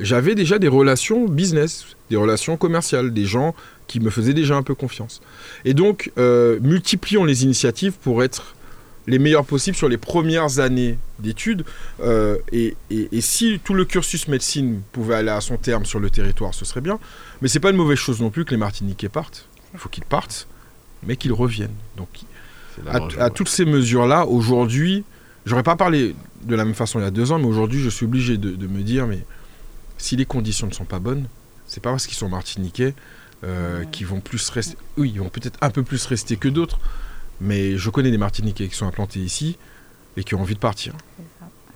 j'avais 0.00 0.34
déjà 0.34 0.58
des 0.58 0.68
relations 0.68 1.26
business, 1.26 1.86
des 2.10 2.16
relations 2.16 2.56
commerciales, 2.56 3.12
des 3.12 3.24
gens 3.24 3.54
qui 3.86 4.00
me 4.00 4.10
faisaient 4.10 4.34
déjà 4.34 4.56
un 4.56 4.62
peu 4.62 4.74
confiance. 4.74 5.20
Et 5.64 5.74
donc, 5.74 6.12
multiplions 6.16 7.24
les 7.24 7.44
initiatives 7.44 7.94
pour 8.02 8.24
être 8.24 8.56
les 9.08 9.18
meilleurs 9.18 9.44
possibles 9.44 9.76
sur 9.76 9.88
les 9.88 9.96
premières 9.96 10.60
années 10.60 10.98
d'études. 11.18 11.64
Euh, 12.00 12.36
et, 12.52 12.76
et- 12.90 13.08
et 13.10 13.20
si 13.20 13.58
tout 13.64 13.74
le 13.74 13.84
cursus 13.84 14.28
médecine 14.28 14.82
pouvait 14.92 15.14
aller 15.16 15.30
à 15.30 15.40
son 15.40 15.56
terme 15.56 15.84
sur 15.84 15.98
le 15.98 16.10
territoire, 16.10 16.54
ce 16.54 16.64
serait 16.64 16.80
bien. 16.82 16.98
Mais 17.42 17.48
c'est 17.48 17.58
pas 17.60 17.70
une 17.70 17.76
mauvaise 17.76 17.98
chose 17.98 18.20
non 18.20 18.30
plus 18.30 18.44
que 18.44 18.50
les 18.52 18.56
Martiniquais 18.58 19.08
partent. 19.08 19.48
Il 19.72 19.78
faut 19.80 19.88
qu'ils 19.88 20.04
partent, 20.04 20.46
mais 21.04 21.16
qu'ils 21.16 21.32
reviennent. 21.32 21.74
Donc, 21.96 22.08
à, 22.86 23.00
marge, 23.00 23.18
à 23.18 23.24
ouais. 23.24 23.30
toutes 23.30 23.48
ces 23.48 23.64
mesures-là, 23.64 24.26
aujourd'hui, 24.26 25.04
j'aurais 25.46 25.62
pas 25.64 25.74
parlé 25.76 26.14
de 26.44 26.54
la 26.54 26.64
même 26.64 26.74
façon 26.74 27.00
il 27.00 27.02
y 27.02 27.06
a 27.06 27.10
deux 27.10 27.32
ans, 27.32 27.38
mais 27.38 27.46
aujourd'hui, 27.46 27.80
je 27.82 27.88
suis 27.88 28.04
obligé 28.04 28.36
de, 28.36 28.50
de 28.50 28.66
me 28.68 28.82
dire, 28.82 29.06
mais 29.06 29.24
si 29.96 30.16
les 30.16 30.26
conditions 30.26 30.66
ne 30.68 30.72
sont 30.72 30.84
pas 30.84 30.98
bonnes, 31.00 31.26
c'est 31.66 31.82
pas 31.82 31.90
parce 31.90 32.06
qu'ils 32.06 32.16
sont 32.16 32.28
martiniquais 32.28 32.94
euh, 33.44 33.84
qu'ils 33.84 34.06
vont 34.06 34.20
plus 34.20 34.48
rester. 34.50 34.76
Oui, 34.96 35.12
ils 35.14 35.20
vont 35.20 35.28
peut-être 35.28 35.58
un 35.62 35.70
peu 35.70 35.82
plus 35.82 36.04
rester 36.06 36.36
que 36.36 36.48
d'autres, 36.48 36.78
mais 37.40 37.76
je 37.76 37.90
connais 37.90 38.10
des 38.10 38.18
Martiniquais 38.18 38.68
qui 38.68 38.74
sont 38.74 38.86
implantés 38.86 39.20
ici 39.20 39.56
et 40.16 40.24
qui 40.24 40.34
ont 40.34 40.40
envie 40.40 40.54
de 40.54 40.60
partir. 40.60 40.94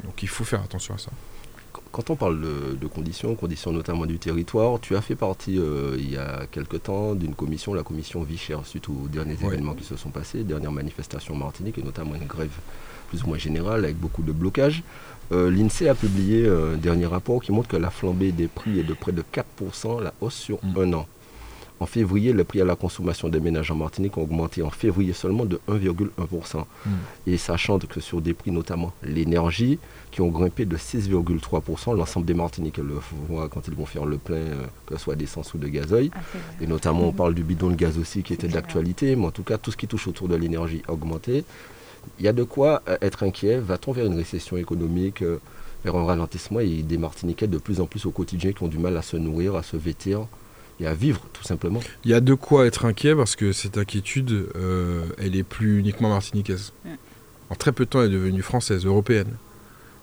Donc 0.05 0.23
il 0.23 0.29
faut 0.29 0.45
faire 0.45 0.63
attention 0.63 0.95
à 0.95 0.99
ça. 0.99 1.11
quand 1.93 2.11
on 2.11 2.17
parle 2.17 2.41
de, 2.41 2.87
conditions, 2.87 3.35
conditions 3.35 3.73
notamment 3.73 4.07
du 4.07 4.19
territoire, 4.19 4.81
tu 4.81 4.97
as 4.97 5.01
fait 5.01 5.15
partie 5.15 5.59
euh, 5.59 5.97
il 5.99 6.11
y 6.11 6.17
a 6.17 6.47
quelque 6.51 6.77
temps 6.77 7.15
d'une 7.15 7.35
commission, 7.35 7.75
la 7.75 7.83
commission 7.83 8.23
Vichère, 8.23 8.67
suite 8.67 8.89
aux 8.89 9.09
derniers 9.09 9.37
événements 9.43 9.75
qui 9.75 9.85
se 9.85 9.97
sont 9.97 10.11
passés, 10.11 10.43
dernières 10.43 10.73
manifestations 10.73 11.35
en 11.35 11.39
Martinique 11.39 11.79
et 11.79 11.83
notamment 11.83 12.15
une 12.15 12.27
grève 12.27 12.57
plus 13.09 13.23
ou 13.23 13.29
moins 13.29 13.39
générale 13.39 13.85
avec 13.85 13.97
beaucoup 13.99 14.23
de 14.23 14.33
blocages. 14.33 14.83
Euh, 15.31 15.51
L'INSEE 15.51 15.89
a 15.89 15.95
publié 15.95 16.49
un 16.49 16.77
dernier 16.77 17.07
rapport 17.07 17.43
qui 17.43 17.53
montre 17.53 17.69
que 17.69 17.77
la 17.77 17.91
flambée 17.91 18.33
des 18.33 18.49
prix 18.49 18.81
est 18.81 18.85
de 18.85 18.95
près 18.95 19.13
de 19.13 19.23
4%, 19.23 20.03
la 20.03 20.13
hausse 20.21 20.35
sur 20.35 20.59
mm. 20.65 20.79
un 20.79 20.93
an. 20.95 21.07
En 21.83 21.87
février, 21.87 22.33
les 22.33 22.45
prix 22.45 22.61
à 22.61 22.65
la 22.65 22.77
consommation 22.77 23.29
des 23.29 23.41
ménages 23.41 23.73
en 23.73 23.75
Martinique 23.75 24.17
ont 24.17 24.23
augmenté 24.23 24.63
en 24.63 24.71
février 24.71 25.13
seulement 25.13 25.45
de 25.45 25.61
1,1%. 25.69 26.59
Hmm. 26.59 26.91
Et 27.27 27.37
sachant 27.37 27.81
que 27.81 27.99
sur 27.99 28.21
des 28.21 28.35
prix 28.35 28.53
notamment 28.53 28.93
l'énergie, 29.03 29.81
qui 30.13 30.21
ont 30.21 30.29
grimpé 30.29 30.65
de 30.65 30.77
6,3%, 30.77 31.97
l'ensemble 31.97 32.25
des 32.25 32.35
Martiniquais 32.35 32.83
le 32.83 33.01
voient 33.29 33.49
quand 33.49 33.67
ils 33.67 33.75
vont 33.75 33.85
faire 33.85 34.07
le 34.07 34.19
plein, 34.19 34.37
euh, 34.37 34.67
que 34.87 34.97
ce 34.97 35.03
soit 35.03 35.17
d'essence 35.17 35.55
ou 35.55 35.59
de 35.59 35.67
gazoil. 35.67 36.11
Ah, 36.15 36.21
et 36.61 36.69
notamment, 36.69 37.09
on 37.09 37.11
hmm. 37.11 37.17
parle 37.17 37.35
du 37.35 37.43
bidon 37.43 37.71
de 37.71 37.75
gaz 37.75 37.99
aussi 37.99 38.23
qui 38.23 38.33
était 38.33 38.47
d'actualité, 38.47 39.17
mais 39.17 39.27
en 39.27 39.33
tout 39.33 39.43
cas, 39.43 39.59
tout 39.59 39.73
ce 39.73 39.77
qui 39.77 39.89
touche 39.89 40.07
autour 40.07 40.29
de 40.29 40.37
l'énergie 40.37 40.83
a 40.87 40.93
augmenté. 40.93 41.43
Il 42.21 42.25
y 42.25 42.29
a 42.29 42.33
de 42.33 42.45
quoi 42.45 42.85
euh, 42.89 42.97
être 43.03 43.25
inquiet. 43.25 43.59
Va-t-on 43.59 43.91
vers 43.91 44.07
une 44.07 44.15
récession 44.15 44.57
économique 44.57 45.23
euh, 45.23 45.41
vers 45.85 45.97
un 45.97 46.05
ralentissement? 46.05 46.61
Et 46.61 46.85
des 46.85 46.97
Martiniquais 46.97 47.49
de 47.49 47.59
plus 47.59 47.81
en 47.81 47.87
plus 47.87 48.07
au 48.07 48.13
quotidien 48.13 48.53
qui 48.53 48.63
ont 48.63 48.69
du 48.69 48.79
mal 48.79 48.97
à 48.97 49.03
se 49.03 49.17
nourrir, 49.17 49.57
à 49.57 49.65
se 49.65 49.77
vêtir, 49.77 50.29
et 50.83 50.87
à 50.87 50.95
vivre 50.95 51.21
tout 51.33 51.45
simplement. 51.45 51.81
Il 52.05 52.11
y 52.11 52.15
a 52.15 52.21
de 52.21 52.35
quoi 52.35 52.67
être 52.67 52.85
inquiet 52.85 53.15
parce 53.15 53.37
que 53.37 53.53
cette 53.53 53.79
inquiétude, 53.79 54.49
euh, 54.57 55.05
elle 55.19 55.37
est 55.37 55.43
plus 55.43 55.79
uniquement 55.79 56.09
martiniquaise. 56.09 56.73
En 57.51 57.55
très 57.55 57.73
peu 57.73 57.85
de 57.85 57.91
temps, 57.91 58.03
elle 58.03 58.11
est 58.11 58.15
devenue 58.15 58.43
française, 58.43 58.85
européenne. 58.85 59.35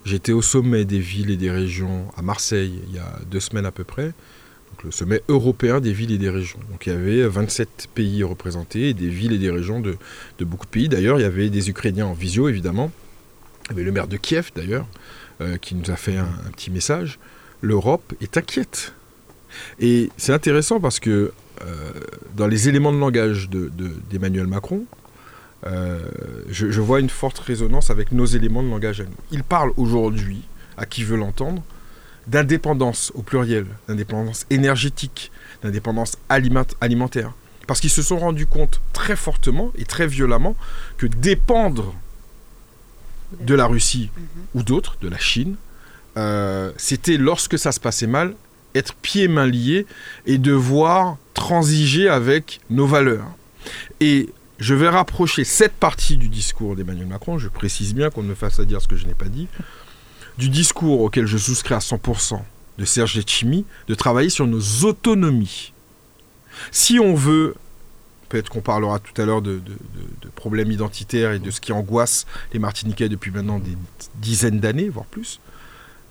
J'étais 0.05 0.31
au 0.31 0.41
sommet 0.41 0.85
des 0.85 0.99
villes 0.99 1.29
et 1.29 1.37
des 1.37 1.51
régions 1.51 2.05
à 2.15 2.21
Marseille 2.21 2.81
il 2.87 2.95
y 2.95 2.99
a 2.99 3.19
deux 3.29 3.39
semaines 3.39 3.65
à 3.65 3.71
peu 3.71 3.83
près, 3.83 4.05
donc 4.05 4.83
le 4.83 4.91
sommet 4.91 5.21
européen 5.27 5.81
des 5.81 5.91
villes 5.91 6.11
et 6.11 6.17
des 6.17 6.29
régions. 6.29 6.59
Donc 6.71 6.85
il 6.85 6.93
y 6.93 6.95
avait 6.95 7.27
27 7.27 7.89
pays 7.93 8.23
représentés, 8.23 8.89
et 8.89 8.93
des 8.93 9.09
villes 9.09 9.33
et 9.33 9.37
des 9.37 9.51
régions 9.51 9.81
de, 9.81 9.97
beaucoup 10.39 10.65
de 10.65 10.71
pays. 10.71 10.87
D'ailleurs, 10.87 11.19
il 11.19 11.23
y 11.23 11.25
avait 11.25 11.49
des 11.49 11.69
Ukrainiens 11.69 12.05
en 12.05 12.13
visio 12.13 12.47
évidemment. 12.47 12.91
Il 13.65 13.71
y 13.71 13.73
avait 13.75 13.83
le 13.83 13.91
maire 13.91 14.07
de 14.07 14.17
Kiev 14.17 14.51
d'ailleurs, 14.55 14.87
euh, 15.41 15.57
qui 15.57 15.75
nous 15.75 15.91
a 15.91 15.95
fait 15.95 16.17
un 16.17 16.29
petit 16.55 16.71
message. 16.71 17.19
L'Europe 17.61 18.13
est 18.21 18.37
inquiète 18.37 18.93
et 19.79 20.09
c'est 20.17 20.33
intéressant 20.33 20.79
parce 20.79 20.99
que 20.99 21.31
euh, 21.61 21.91
dans 22.35 22.47
les 22.47 22.69
éléments 22.69 22.91
de 22.93 22.97
langage 22.97 23.49
d'Emmanuel 23.49 24.47
Macron, 24.47 24.85
euh, 25.65 25.99
je, 26.49 26.79
vois 26.79 26.99
une 26.99 27.09
forte 27.09 27.39
résonance 27.39 27.89
avec 27.89 28.11
nos 28.11 28.25
éléments 28.25 28.63
de 28.63 28.69
langage 28.69 29.01
à 29.01 29.03
nous. 29.03 29.15
Il 29.31 29.43
parle 29.43 29.71
aujourd'hui, 29.75 30.43
à 30.77 30.85
qui 30.85 31.03
veut 31.03 31.17
l'entendre, 31.17 31.61
d'indépendance 32.27 33.11
au 33.15 33.21
pluriel, 33.21 33.65
d'indépendance 33.87 34.45
énergétique, 34.49 35.31
d'indépendance 35.63 36.17
alimentaire. 36.29 37.33
Parce 37.67 37.81
qu'ils 37.81 37.89
se 37.89 38.01
sont 38.01 38.17
rendus 38.17 38.45
compte 38.47 38.81
très 38.93 39.15
fortement 39.15 39.71
et 39.77 39.83
très 39.83 40.07
violemment 40.07 40.55
que 40.97 41.07
dépendre 41.07 41.93
de 43.41 43.53
la 43.53 43.67
Russie 43.67 44.09
mhm. 44.15 44.25
ou 44.55 44.63
d'autres, 44.63 44.97
de 45.01 45.07
la 45.07 45.19
Chine, 45.19 45.55
euh, 46.17 46.71
c'était 46.77 47.17
lorsque 47.17 47.59
ça 47.59 47.71
se 47.71 47.79
passait 47.79 48.07
mal, 48.07 48.35
être 48.75 48.93
pieds 48.95 49.27
mains 49.27 49.47
liés 49.47 49.85
et 50.25 50.37
devoir 50.37 51.17
transiger 51.33 52.09
avec 52.09 52.59
nos 52.69 52.85
valeurs. 52.85 53.27
Et 53.99 54.29
je 54.59 54.75
vais 54.75 54.89
rapprocher 54.89 55.43
cette 55.43 55.73
partie 55.73 56.17
du 56.17 56.27
discours 56.27 56.75
d'Emmanuel 56.75 57.07
Macron, 57.07 57.37
je 57.37 57.47
précise 57.47 57.95
bien 57.95 58.09
qu'on 58.09 58.23
ne 58.23 58.29
me 58.29 58.35
fasse 58.35 58.59
à 58.59 58.65
dire 58.65 58.81
ce 58.81 58.87
que 58.87 58.95
je 58.95 59.05
n'ai 59.05 59.13
pas 59.13 59.29
dit, 59.29 59.47
du 60.37 60.49
discours 60.49 61.01
auquel 61.01 61.25
je 61.25 61.37
souscris 61.37 61.73
à 61.73 61.79
100% 61.79 62.41
de 62.77 62.85
Serge 62.85 63.15
Letchimi, 63.15 63.65
de 63.87 63.95
travailler 63.95 64.29
sur 64.29 64.47
nos 64.47 64.85
autonomies. 64.85 65.73
Si 66.71 66.99
on 66.99 67.13
veut, 67.13 67.55
peut-être 68.29 68.49
qu'on 68.49 68.61
parlera 68.61 68.99
tout 68.99 69.19
à 69.21 69.25
l'heure 69.25 69.41
de, 69.41 69.61
problèmes 70.35 70.71
identitaires 70.71 71.33
et 71.33 71.39
de 71.39 71.51
ce 71.51 71.59
qui 71.59 71.73
angoisse 71.73 72.25
les 72.53 72.59
Martiniquais 72.59 73.09
depuis 73.09 73.31
maintenant 73.31 73.59
des 73.59 73.75
dizaines 74.15 74.61
d'années, 74.61 74.87
voire 74.87 75.05
plus, 75.05 75.41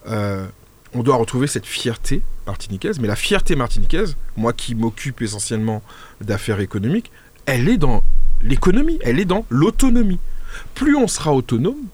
euh, 0.06 0.46
on 0.94 1.02
doit 1.02 1.16
retrouver 1.16 1.46
cette 1.46 1.66
fierté 1.66 2.22
martiniquaise. 2.46 2.98
Mais 3.00 3.08
la 3.08 3.16
fierté 3.16 3.56
martiniquaise, 3.56 4.16
moi 4.36 4.52
qui 4.52 4.74
m'occupe 4.74 5.22
essentiellement 5.22 5.82
d'affaires 6.20 6.60
économiques, 6.60 7.10
elle 7.46 7.68
est 7.68 7.78
dans 7.78 8.02
l'économie, 8.42 8.98
elle 9.02 9.20
est 9.20 9.24
dans 9.24 9.44
l'autonomie. 9.50 10.20
Plus 10.74 10.96
on 10.96 11.08
sera 11.08 11.34
autonome, 11.34 11.86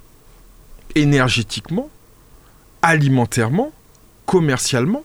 énergétiquement, 0.94 1.90
alimentairement, 2.82 3.72
commercialement, 4.26 5.04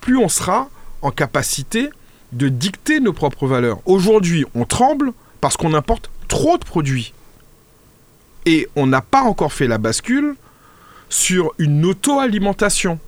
plus 0.00 0.16
on 0.16 0.28
sera 0.28 0.68
en 1.00 1.10
capacité 1.10 1.90
de 2.32 2.48
dicter 2.48 3.00
nos 3.00 3.12
propres 3.12 3.46
valeurs. 3.46 3.80
Aujourd'hui, 3.84 4.44
on 4.54 4.64
tremble 4.64 5.12
parce 5.40 5.56
qu'on 5.56 5.74
importe 5.74 6.10
trop 6.28 6.56
de 6.56 6.64
produits. 6.64 7.12
Et 8.46 8.68
on 8.74 8.86
n'a 8.86 9.00
pas 9.00 9.22
encore 9.22 9.52
fait 9.52 9.68
la 9.68 9.78
bascule 9.78 10.36
sur 11.12 11.52
une 11.58 11.84
auto-alimentation. 11.84 12.98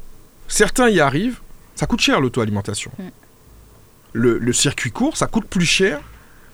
Certains 0.47 0.91
y 0.91 1.01
arrivent, 1.01 1.41
ça 1.75 1.87
coûte 1.87 2.01
cher 2.01 2.21
l'auto-alimentation. 2.21 2.91
Mm. 2.99 3.03
Le, 4.13 4.53
circuit 4.53 4.91
court, 4.91 5.17
ça 5.17 5.27
coûte 5.27 5.47
plus 5.47 5.65
cher 5.65 6.01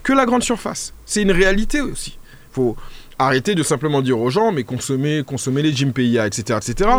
que 0.05 0.13
la 0.13 0.27
grande 0.27 0.45
surface. 0.45 0.95
C'est 1.05 1.23
une 1.23 1.33
réalité 1.33 1.81
aussi. 1.81 2.19
Il 2.51 2.55
faut 2.55 2.77
arrêter 3.19 3.57
de 3.57 3.65
simplement 3.65 4.01
dire 4.01 4.19
aux 4.19 4.31
gens, 4.31 4.53
mais 4.53 4.63
consommer, 4.63 5.25
consommer 5.27 5.61
les 5.63 5.73
Jimpeya, 5.73 6.29
etc. 6.29 6.61
etc. 6.63 6.91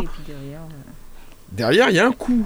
derrière, 1.53 1.89
il 1.89 1.95
y 1.95 1.99
a 1.99 2.05
un 2.05 2.11
coût. 2.11 2.45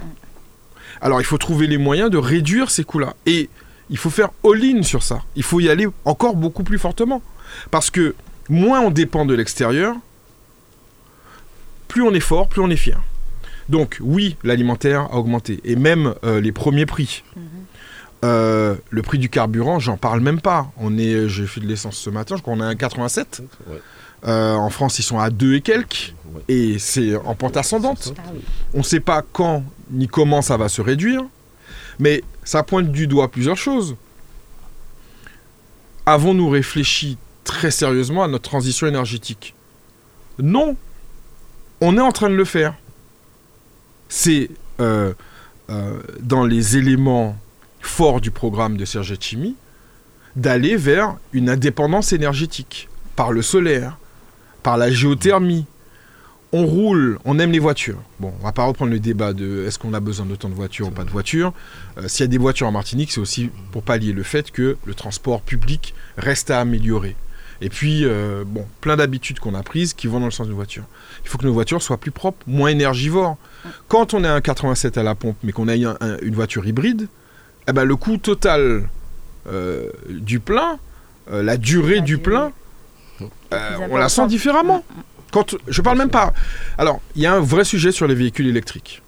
Alors 1.00 1.20
il 1.20 1.24
faut 1.24 1.38
trouver 1.38 1.66
les 1.66 1.76
moyens 1.76 2.08
de 2.08 2.18
réduire 2.18 2.70
ces 2.70 2.84
coûts-là. 2.84 3.16
Et 3.26 3.50
il 3.90 3.98
faut 3.98 4.10
faire 4.10 4.30
all-in 4.44 4.84
sur 4.84 5.02
ça. 5.02 5.22
Il 5.34 5.42
faut 5.42 5.58
y 5.58 5.68
aller 5.68 5.88
encore 6.04 6.36
beaucoup 6.36 6.62
plus 6.62 6.78
fortement. 6.78 7.20
Parce 7.72 7.90
que 7.90 8.14
moins 8.48 8.80
on 8.80 8.90
dépend 8.92 9.26
de 9.26 9.34
l'extérieur, 9.34 9.96
plus 11.88 12.02
on 12.02 12.12
est 12.12 12.20
fort, 12.20 12.48
plus 12.48 12.60
on 12.60 12.70
est 12.70 12.76
fier. 12.76 13.00
Donc 13.68 13.98
oui, 14.00 14.36
l'alimentaire 14.44 15.02
a 15.12 15.16
augmenté, 15.16 15.60
et 15.64 15.76
même 15.76 16.14
euh, 16.24 16.40
les 16.40 16.52
premiers 16.52 16.86
prix. 16.86 17.24
Mhm. 17.34 17.42
Euh, 18.24 18.74
le 18.90 19.02
prix 19.02 19.18
du 19.18 19.28
carburant, 19.28 19.78
j'en 19.78 19.96
parle 19.96 20.20
même 20.20 20.40
pas. 20.40 20.70
On 20.78 20.96
est, 20.98 21.28
j'ai 21.28 21.46
fait 21.46 21.60
de 21.60 21.66
l'essence 21.66 21.96
ce 21.96 22.10
matin, 22.10 22.36
je 22.36 22.42
crois 22.42 22.54
qu'on 22.54 22.62
est 22.62 22.66
à 22.66 22.74
87. 22.74 23.42
Euh, 24.26 24.54
en 24.54 24.70
France, 24.70 24.98
ils 24.98 25.02
sont 25.02 25.18
à 25.18 25.30
2 25.30 25.54
et 25.54 25.60
quelques, 25.60 26.14
et 26.48 26.78
c'est 26.78 27.16
en 27.16 27.34
pente 27.34 27.56
ascendante. 27.56 28.14
Ah 28.18 28.30
on 28.74 28.78
ne 28.78 28.82
sait 28.82 29.00
pas 29.00 29.22
quand 29.32 29.62
ni 29.90 30.08
comment 30.08 30.42
ça 30.42 30.56
va 30.56 30.68
se 30.68 30.80
réduire, 30.80 31.22
mais 31.98 32.22
ça 32.44 32.62
pointe 32.62 32.90
du 32.90 33.06
doigt 33.06 33.30
plusieurs 33.30 33.56
choses. 33.56 33.96
Avons-nous 36.06 36.48
réfléchi 36.48 37.18
très 37.44 37.70
sérieusement 37.70 38.22
à 38.22 38.28
notre 38.28 38.48
transition 38.48 38.86
énergétique? 38.86 39.54
Non, 40.38 40.76
on 41.80 41.96
est 41.96 42.00
en 42.00 42.12
train 42.12 42.30
de 42.30 42.34
le 42.34 42.44
faire. 42.44 42.74
C'est 44.08 44.50
euh, 44.80 45.12
euh, 45.70 46.00
dans 46.20 46.44
les 46.44 46.76
éléments 46.76 47.36
forts 47.80 48.20
du 48.20 48.30
programme 48.30 48.76
de 48.76 48.84
Serge 48.84 49.14
Chimi 49.20 49.56
d'aller 50.34 50.76
vers 50.76 51.16
une 51.32 51.48
indépendance 51.48 52.12
énergétique 52.12 52.88
par 53.16 53.32
le 53.32 53.42
solaire, 53.42 53.96
par 54.62 54.76
la 54.76 54.90
géothermie. 54.90 55.66
On 56.52 56.66
roule, 56.66 57.18
on 57.24 57.38
aime 57.38 57.50
les 57.50 57.58
voitures. 57.58 58.00
Bon, 58.20 58.32
on 58.40 58.44
va 58.44 58.52
pas 58.52 58.64
reprendre 58.64 58.92
le 58.92 59.00
débat 59.00 59.32
de 59.32 59.64
est-ce 59.66 59.78
qu'on 59.78 59.94
a 59.94 60.00
besoin 60.00 60.26
d'autant 60.26 60.48
de 60.48 60.54
voitures 60.54 60.88
ou 60.88 60.90
pas 60.90 61.04
de 61.04 61.10
voitures. 61.10 61.52
Euh, 61.98 62.06
s'il 62.06 62.20
y 62.20 62.24
a 62.24 62.28
des 62.28 62.38
voitures 62.38 62.68
en 62.68 62.72
Martinique, 62.72 63.10
c'est 63.10 63.20
aussi 63.20 63.50
pour 63.72 63.82
pallier 63.82 64.12
le 64.12 64.22
fait 64.22 64.50
que 64.50 64.76
le 64.84 64.94
transport 64.94 65.42
public 65.42 65.94
reste 66.16 66.50
à 66.50 66.60
améliorer. 66.60 67.16
Et 67.60 67.68
puis, 67.68 68.04
euh, 68.04 68.44
bon, 68.46 68.66
plein 68.80 68.96
d'habitudes 68.96 69.38
qu'on 69.38 69.54
a 69.54 69.62
prises 69.62 69.94
qui 69.94 70.06
vont 70.06 70.20
dans 70.20 70.26
le 70.26 70.32
sens 70.32 70.46
d'une 70.46 70.56
voiture. 70.56 70.84
Il 71.24 71.28
faut 71.28 71.38
que 71.38 71.46
nos 71.46 71.52
voitures 71.52 71.82
soient 71.82 71.96
plus 71.96 72.10
propres, 72.10 72.44
moins 72.46 72.68
énergivores. 72.68 73.36
Quand 73.88 74.14
on 74.14 74.24
a 74.24 74.30
un 74.30 74.40
87 74.40 74.98
à 74.98 75.02
la 75.02 75.14
pompe, 75.14 75.36
mais 75.42 75.52
qu'on 75.52 75.68
a 75.68 75.74
une 75.74 76.34
voiture 76.34 76.66
hybride, 76.66 77.08
eh 77.68 77.72
ben, 77.72 77.84
le 77.84 77.96
coût 77.96 78.18
total 78.18 78.88
euh, 79.48 79.90
du 80.08 80.38
plein, 80.38 80.78
euh, 81.30 81.42
la 81.42 81.56
durée 81.56 82.00
du 82.00 82.18
plein, 82.18 82.52
on 83.90 83.96
la 83.96 84.08
sent 84.08 84.26
différemment. 84.26 84.84
Mm, 84.88 84.98
mm. 84.98 85.02
Quand, 85.32 85.56
je 85.66 85.82
parle 85.82 85.98
même 85.98 86.10
pas. 86.10 86.32
Alors, 86.78 87.00
il 87.14 87.22
y 87.22 87.26
a 87.26 87.34
un 87.34 87.40
vrai 87.40 87.64
sujet 87.64 87.90
sur 87.90 88.06
les 88.06 88.14
véhicules 88.14 88.46
électriques. 88.46 89.02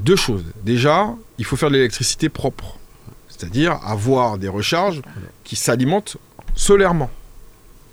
deux 0.00 0.16
choses. 0.16 0.44
Déjà, 0.64 1.14
il 1.38 1.44
faut 1.44 1.56
faire 1.56 1.70
de 1.70 1.74
l'électricité 1.74 2.28
propre. 2.28 2.78
C'est-à-dire 3.28 3.78
avoir 3.84 4.38
des 4.38 4.48
recharges 4.48 5.02
qui 5.44 5.56
s'alimentent 5.56 6.16
solairement. 6.56 7.10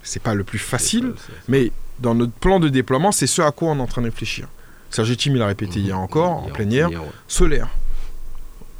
C'est 0.02 0.22
pas 0.22 0.34
le 0.34 0.44
plus 0.44 0.60
facile, 0.60 1.14
mais 1.48 1.72
dans 2.00 2.16
notre 2.16 2.34
plan 2.34 2.60
de 2.60 2.70
déploiement, 2.70 3.12
c'est 3.12 3.28
ce 3.28 3.42
à 3.42 3.52
quoi 3.52 3.70
on 3.70 3.78
est 3.78 3.82
en 3.82 3.88
train 3.88 4.02
de 4.02 4.08
réfléchir. 4.08 4.48
Serge 4.90 5.16
Tim, 5.18 5.32
il 5.36 5.42
a 5.42 5.48
répété 5.48 5.80
hier 5.80 5.98
mhm. 5.98 6.04
encore, 6.04 6.32
en 6.32 6.50
plein 6.50 6.70
air, 6.72 6.90
solaire. 7.28 7.70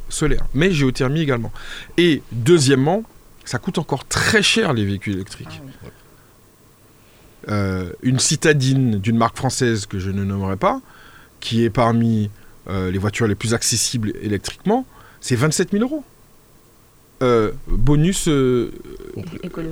Solaire, 0.08 0.46
mais 0.54 0.70
géothermie 0.70 1.20
également. 1.20 1.52
Et 1.96 2.22
deuxièmement, 2.32 3.04
ça 3.44 3.58
coûte 3.58 3.78
encore 3.78 4.04
très 4.04 4.42
cher 4.42 4.72
les 4.72 4.84
véhicules 4.84 5.14
électriques. 5.14 5.60
Ah 5.62 5.88
euh, 7.50 7.92
une 8.02 8.18
citadine 8.18 8.98
d'une 8.98 9.18
marque 9.18 9.36
française 9.36 9.84
que 9.84 9.98
je 9.98 10.10
ne 10.10 10.24
nommerai 10.24 10.56
pas, 10.56 10.80
qui 11.40 11.64
est 11.64 11.70
parmi 11.70 12.30
les 12.66 12.96
voitures 12.96 13.26
les 13.26 13.34
plus 13.34 13.52
accessibles 13.52 14.14
électriquement, 14.22 14.86
c'est 15.20 15.36
27 15.36 15.72
000 15.72 15.82
euros. 15.84 16.02
Bonus 17.66 18.28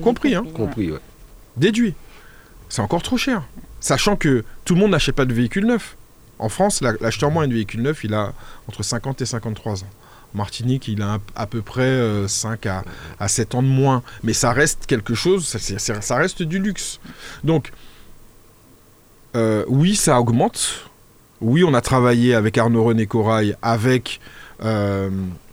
compris, 0.03 0.35
hein. 0.35 0.45
compris 0.55 0.93
déduit. 1.57 1.95
C'est 2.69 2.83
encore 2.83 3.03
trop 3.03 3.17
cher. 3.17 3.43
Sachant 3.81 4.17
que 4.17 4.45
tout 4.65 4.75
le 4.75 4.81
monde 4.81 4.93
n'achète 4.93 5.15
pas 5.15 5.25
de 5.25 5.35
véhicule 5.35 5.67
neuf. 5.67 5.97
En 6.39 6.49
France, 6.49 6.81
l'acheteur 6.81 7.31
moyen 7.31 7.49
de 7.49 7.55
véhicule 7.55 7.83
neuf, 7.83 8.05
il 8.05 8.15
a 8.15 8.33
entre 8.69 8.83
50 8.83 9.21
et 9.23 9.27
53 9.27 9.85
ans. 9.85 9.87
En 10.35 10.39
Martinique, 10.39 10.89
il 10.89 11.03
a 11.03 11.19
à 11.37 11.47
peu 11.47 11.63
près 11.63 12.27
5 12.27 12.67
euh, 12.67 12.81
à, 13.19 13.29
7 13.29 13.55
ans 13.55 13.63
de 13.63 13.69
moins. 13.69 14.03
Mais 14.23 14.33
ça 14.33 14.53
reste 14.53 14.87
quelque 14.87 15.15
chose, 15.15 15.47
ça, 15.47 16.17
reste 16.17 16.43
du 16.43 16.59
luxe. 16.59 17.01
Donc, 17.45 17.73
euh, 19.37 19.65
oui, 19.69 19.95
ça 19.95 20.19
augmente. 20.19 20.89
Oui, 21.41 21.65
on 21.65 21.75
a 21.75 21.81
travaillé 21.81 22.35
avec 22.35 22.57
Arnaud 22.57 22.85
René 22.85 23.07
Corail, 23.07 23.57
avec 23.63 24.21
euh, 24.65 25.11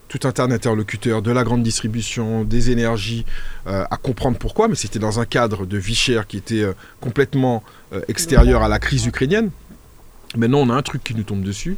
tout 0.10 0.28
un 0.28 0.32
tas 0.32 0.48
d'interlocuteurs 0.48 1.22
de 1.22 1.32
la 1.32 1.44
grande 1.44 1.64
distribution, 1.64 2.44
des 2.44 2.72
énergies, 2.72 3.26
euh, 3.68 3.86
à 3.90 3.96
comprendre 3.96 4.38
pourquoi, 4.38 4.68
mais 4.68 4.76
c'était 4.76 5.00
dans 5.00 5.20
un 5.20 5.26
cadre 5.26 5.66
de 5.66 5.78
vie 5.78 5.96
chère 5.96 6.28
qui 6.28 6.36
était 6.36 6.64
euh, 6.64 6.74
complètement 7.00 7.64
euh, 7.94 8.02
extérieur 8.08 8.64
à 8.64 8.68
la 8.68 8.80
crise 8.80 9.06
ukrainienne. 9.06 9.52
Maintenant, 10.36 10.60
on 10.60 10.70
a 10.70 10.74
un 10.74 10.82
truc 10.82 11.04
qui 11.04 11.16
nous 11.16 11.24
tombe 11.24 11.44
dessus. 11.44 11.78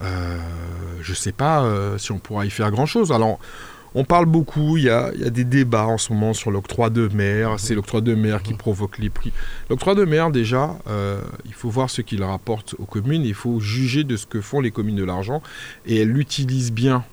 je 0.00 1.10
ne 1.10 1.14
sais 1.14 1.32
pas 1.32 1.68
si 1.98 2.12
on 2.12 2.18
pourra 2.18 2.46
y 2.46 2.50
faire 2.50 2.70
grand-chose. 2.70 3.10
Alors, 3.10 3.40
on 3.96 4.04
parle 4.04 4.26
beaucoup, 4.26 4.76
il 4.76 4.84
y 4.84 4.90
a, 4.90 5.10
des 5.10 5.42
débats 5.42 5.86
en 5.86 5.98
ce 5.98 6.12
moment 6.12 6.32
sur 6.32 6.52
l'octroi 6.52 6.90
de 6.90 7.08
mer. 7.08 7.56
C'est 7.58 7.74
l'octroi 7.74 8.02
de 8.02 8.14
mer 8.14 8.44
qui 8.44 8.54
provoque 8.54 8.98
les 8.98 9.10
prix. 9.10 9.32
L'octroi 9.68 9.96
de 9.96 10.04
mer, 10.04 10.30
déjà, 10.30 10.78
il 11.44 11.54
faut 11.54 11.70
voir 11.70 11.90
ce 11.90 12.02
qu'il 12.02 12.22
rapporte 12.22 12.76
aux 12.78 12.84
communes. 12.84 13.24
Il 13.24 13.34
faut 13.34 13.58
juger 13.58 14.04
de 14.04 14.16
ce 14.16 14.26
que 14.26 14.40
font 14.40 14.60
les 14.60 14.70
communes 14.70 14.96
de 14.96 15.04
l'argent. 15.04 15.42
Et 15.86 16.02
elles 16.02 16.10
l'utilisent 16.10 16.72
bien 16.72 17.04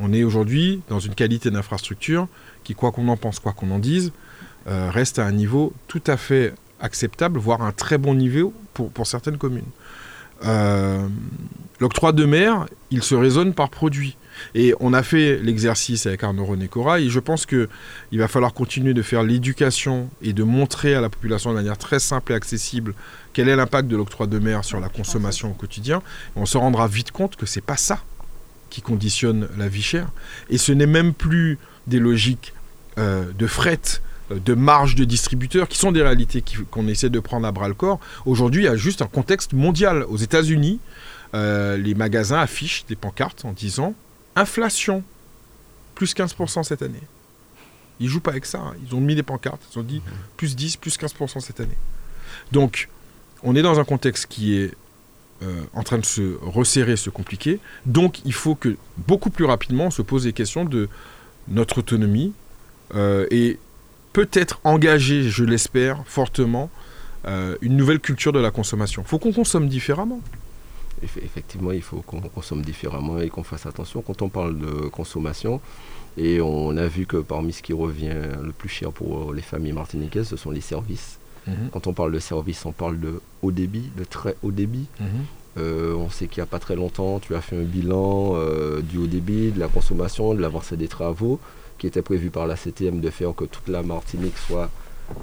on 0.00 0.12
est 0.12 0.24
aujourd'hui 0.24 0.80
dans 0.88 0.98
une 0.98 1.14
qualité 1.14 1.50
d'infrastructure 1.50 2.26
qui, 2.64 2.74
quoi 2.74 2.90
qu'on 2.90 3.08
en 3.08 3.16
pense, 3.16 3.38
quoi 3.38 3.52
qu'on 3.52 3.70
en 3.70 3.78
dise, 3.78 4.12
euh, 4.66 4.90
reste 4.90 5.18
à 5.18 5.26
un 5.26 5.32
niveau 5.32 5.72
tout 5.88 6.02
à 6.06 6.16
fait 6.16 6.54
acceptable, 6.80 7.38
voire 7.38 7.62
un 7.62 7.72
très 7.72 7.98
bon 7.98 8.14
niveau 8.14 8.52
pour, 8.72 9.06
certaines 9.06 9.36
communes. 9.36 9.68
Euh, 10.44 11.06
l'octroi 11.80 12.12
de 12.12 12.24
mer, 12.24 12.66
il 12.90 13.02
se 13.02 13.14
raisonne 13.14 13.52
par 13.52 13.68
produit. 13.68 14.16
Et 14.54 14.74
on 14.80 14.94
a 14.94 15.02
fait 15.02 15.38
l'exercice 15.42 16.06
avec 16.06 16.24
Arnaud 16.24 16.46
René 16.46 16.66
Cora, 16.66 16.98
et 16.98 17.10
je 17.10 17.20
pense 17.20 17.44
qu'il 17.44 17.68
va 18.12 18.26
falloir 18.26 18.54
continuer 18.54 18.94
de 18.94 19.02
faire 19.02 19.22
l'éducation 19.22 20.08
et 20.22 20.32
de 20.32 20.42
montrer 20.42 20.94
à 20.94 21.02
la 21.02 21.10
population 21.10 21.50
de 21.50 21.56
manière 21.56 21.76
très 21.76 21.98
simple 21.98 22.32
et 22.32 22.34
accessible 22.34 22.94
quel 23.34 23.50
est 23.50 23.56
l'impact 23.56 23.86
de 23.88 23.96
l'octroi 23.96 24.26
de 24.26 24.38
mer 24.38 24.64
sur 24.64 24.80
la 24.80 24.88
consommation 24.88 25.50
au 25.50 25.54
quotidien. 25.54 26.02
on 26.36 26.46
se 26.46 26.56
rendra 26.56 26.88
vite 26.88 27.10
compte 27.10 27.36
que 27.36 27.44
c'est 27.44 27.60
pas 27.60 27.76
ça 27.76 28.00
qui 28.70 28.82
conditionne 28.82 29.48
la 29.58 29.68
vie 29.68 29.82
chère. 29.82 30.08
Et 30.48 30.58
ce 30.58 30.72
n'est 30.72 30.86
même 30.86 31.12
plus 31.12 31.58
des 31.86 31.98
logiques 31.98 32.54
euh, 32.98 33.30
de 33.38 33.46
fret, 33.46 33.80
euh, 34.30 34.38
de 34.38 34.54
marge 34.54 34.94
de 34.94 35.04
distributeurs, 35.04 35.68
qui 35.68 35.78
sont 35.78 35.92
des 35.92 36.02
réalités 36.02 36.42
qu'on 36.70 36.88
essaie 36.88 37.10
de 37.10 37.20
prendre 37.20 37.46
à 37.46 37.52
bras 37.52 37.68
le 37.68 37.74
corps. 37.74 38.00
Aujourd'hui, 38.26 38.62
il 38.62 38.66
y 38.66 38.68
a 38.68 38.76
juste 38.76 39.02
un 39.02 39.06
contexte 39.06 39.52
mondial. 39.52 40.04
Aux 40.08 40.16
États-Unis, 40.16 40.80
euh, 41.34 41.76
les 41.76 41.94
magasins 41.94 42.40
affichent 42.40 42.84
des 42.86 42.96
pancartes 42.96 43.44
en 43.44 43.52
disant 43.52 43.94
inflation, 44.36 45.02
plus 45.94 46.14
15% 46.14 46.62
cette 46.62 46.82
année. 46.82 47.02
Ils 48.00 48.08
jouent 48.08 48.20
pas 48.20 48.30
avec 48.30 48.46
ça. 48.46 48.58
Hein. 48.58 48.74
Ils 48.86 48.94
ont 48.94 49.00
mis 49.00 49.14
des 49.14 49.22
pancartes. 49.22 49.60
Ils 49.72 49.78
ont 49.78 49.82
dit 49.82 50.00
plus 50.36 50.56
10, 50.56 50.76
plus 50.76 50.98
15% 50.98 51.40
cette 51.40 51.60
année. 51.60 51.76
Donc, 52.50 52.88
on 53.42 53.54
est 53.54 53.62
dans 53.62 53.78
un 53.78 53.84
contexte 53.84 54.26
qui 54.26 54.56
est 54.56 54.74
euh, 55.42 55.62
en 55.72 55.82
train 55.82 55.96
de 55.98 56.04
se 56.04 56.36
resserrer, 56.42 56.96
se 56.96 57.08
compliquer. 57.08 57.60
Donc 57.86 58.20
il 58.26 58.34
faut 58.34 58.54
que 58.54 58.76
beaucoup 59.08 59.30
plus 59.30 59.46
rapidement 59.46 59.86
on 59.86 59.90
se 59.90 60.02
pose 60.02 60.24
des 60.24 60.34
questions 60.34 60.66
de 60.66 60.88
notre 61.48 61.78
autonomie 61.78 62.34
euh, 62.94 63.26
et 63.30 63.58
peut-être 64.12 64.60
engager, 64.64 65.22
je 65.22 65.44
l'espère 65.44 66.02
fortement, 66.06 66.68
euh, 67.26 67.56
une 67.62 67.76
nouvelle 67.76 68.00
culture 68.00 68.32
de 68.32 68.38
la 68.38 68.50
consommation. 68.50 69.02
Il 69.02 69.08
faut 69.08 69.18
qu'on 69.18 69.32
consomme 69.32 69.68
différemment. 69.68 70.20
Effectivement, 71.02 71.72
il 71.72 71.80
faut 71.80 72.02
qu'on 72.02 72.20
consomme 72.20 72.60
différemment 72.60 73.18
et 73.18 73.30
qu'on 73.30 73.42
fasse 73.42 73.64
attention 73.64 74.02
quand 74.02 74.20
on 74.20 74.28
parle 74.28 74.58
de 74.58 74.88
consommation. 74.88 75.62
Et 76.18 76.42
on 76.42 76.76
a 76.76 76.86
vu 76.86 77.06
que 77.06 77.16
parmi 77.16 77.54
ce 77.54 77.62
qui 77.62 77.72
revient 77.72 78.12
le 78.42 78.52
plus 78.52 78.68
cher 78.68 78.92
pour 78.92 79.32
les 79.32 79.40
familles 79.40 79.72
martiniquaises, 79.72 80.28
ce 80.28 80.36
sont 80.36 80.50
les 80.50 80.60
services. 80.60 81.19
Mhm. 81.46 81.70
Quand 81.72 81.86
on 81.86 81.92
parle 81.92 82.12
de 82.12 82.18
service, 82.18 82.64
on 82.66 82.72
parle 82.72 82.98
de 83.00 83.20
haut 83.42 83.52
débit, 83.52 83.90
de 83.96 84.04
très 84.04 84.36
haut 84.42 84.52
débit. 84.52 84.86
Mhm. 85.00 85.06
Euh, 85.58 85.94
on 85.94 86.10
sait 86.10 86.26
qu'il 86.26 86.40
n'y 86.40 86.44
a 86.44 86.46
pas 86.46 86.60
très 86.60 86.76
longtemps, 86.76 87.18
tu 87.18 87.34
as 87.34 87.40
fait 87.40 87.56
un 87.56 87.64
bilan 87.64 88.34
euh, 88.34 88.80
du 88.82 88.98
haut 88.98 89.06
débit, 89.06 89.50
de 89.50 89.58
la 89.58 89.66
consommation, 89.66 90.32
de 90.34 90.40
l'avancée 90.40 90.76
des 90.76 90.86
travaux, 90.86 91.40
qui 91.78 91.86
était 91.86 92.02
prévu 92.02 92.30
par 92.30 92.46
la 92.46 92.54
CTM 92.56 93.00
de 93.00 93.10
faire 93.10 93.34
que 93.34 93.44
toute 93.44 93.68
la 93.68 93.82
Martinique 93.82 94.38
soit 94.38 94.70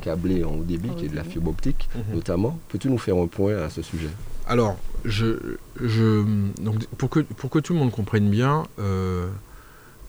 câblée 0.01 0.43
en 0.43 0.55
haut 0.55 0.63
débit, 0.63 0.89
qui 0.97 1.05
est 1.05 1.09
de 1.09 1.15
la 1.15 1.23
fibre 1.23 1.49
optique 1.49 1.87
mhm. 1.95 2.15
notamment. 2.15 2.59
Peux-tu 2.67 2.89
nous 2.89 2.97
faire 2.97 3.15
un 3.15 3.27
point 3.27 3.55
à 3.55 3.69
ce 3.69 3.81
sujet? 3.81 4.09
Alors, 4.47 4.77
je, 5.05 5.55
je, 5.81 6.23
donc 6.61 6.85
pour, 6.97 7.09
que, 7.09 7.21
pour 7.21 7.49
que 7.49 7.59
tout 7.59 7.73
le 7.73 7.79
monde 7.79 7.91
comprenne 7.91 8.29
bien, 8.29 8.63
euh, 8.79 9.29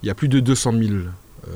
il 0.02 0.06
y 0.06 0.10
a 0.10 0.14
plus 0.14 0.28
de 0.28 0.40
200 0.40 0.72
000 0.72 0.82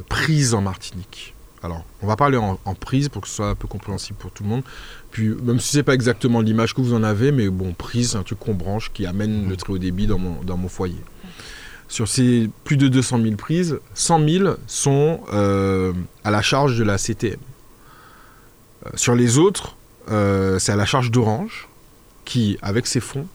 prises 0.09 0.55
en 0.55 0.63
Martinique. 0.63 1.35
Alors, 1.63 1.85
on 2.03 2.09
va 2.09 2.17
parler 2.17 2.37
en, 2.37 2.57
prise 2.75 3.09
pour 3.09 3.23
que 3.23 3.29
ce 3.29 3.35
soit 3.35 3.51
un 3.51 3.55
peu 3.55 3.69
compréhensible 3.69 4.19
pour 4.19 4.33
tout 4.33 4.43
le 4.43 4.49
monde. 4.49 4.63
Puis, 5.13 5.29
même 5.29 5.61
si 5.61 5.71
c'est 5.71 5.85
pas 5.85 5.95
exactement 5.95 6.41
l'image 6.41 6.75
que 6.75 6.81
vous 6.81 6.93
en 6.93 7.05
avez, 7.05 7.31
mais 7.31 7.49
bon, 7.49 7.73
prise, 7.73 8.11
c'est 8.11 8.17
un 8.17 8.25
truc 8.25 8.41
qu'on 8.41 8.55
branche 8.55 8.91
qui 8.93 9.07
amène 9.07 9.49
le 9.49 9.57
très 9.57 9.73
haut 9.73 9.79
débit 9.79 10.09
dans 10.09 10.19
mon, 10.19 10.69
foyer. 10.69 11.01
Sur 11.89 12.09
ces 12.09 12.51
plus 12.65 12.77
de 12.77 12.89
200 12.89 13.23
000 13.23 13.37
prises, 13.37 13.79
100 13.95 14.29
000 14.29 14.55
sont 14.67 15.21
euh, 15.33 15.93
à 16.25 16.33
la 16.33 16.43
charge 16.43 16.77
de 16.77 16.85
la 16.85 16.99
CTM. 16.99 17.37
Euh, 18.87 18.91
sur 18.95 19.15
les 19.15 19.39
autres, 19.39 19.77
euh, 20.11 20.59
c'est 20.59 20.73
à 20.73 20.77
la 20.77 20.87
charge 20.87 21.13
d'Orange, 21.13 21.69
qui, 22.25 22.59
avec 22.61 22.89
ses 22.89 23.01
fonds, 23.01 23.27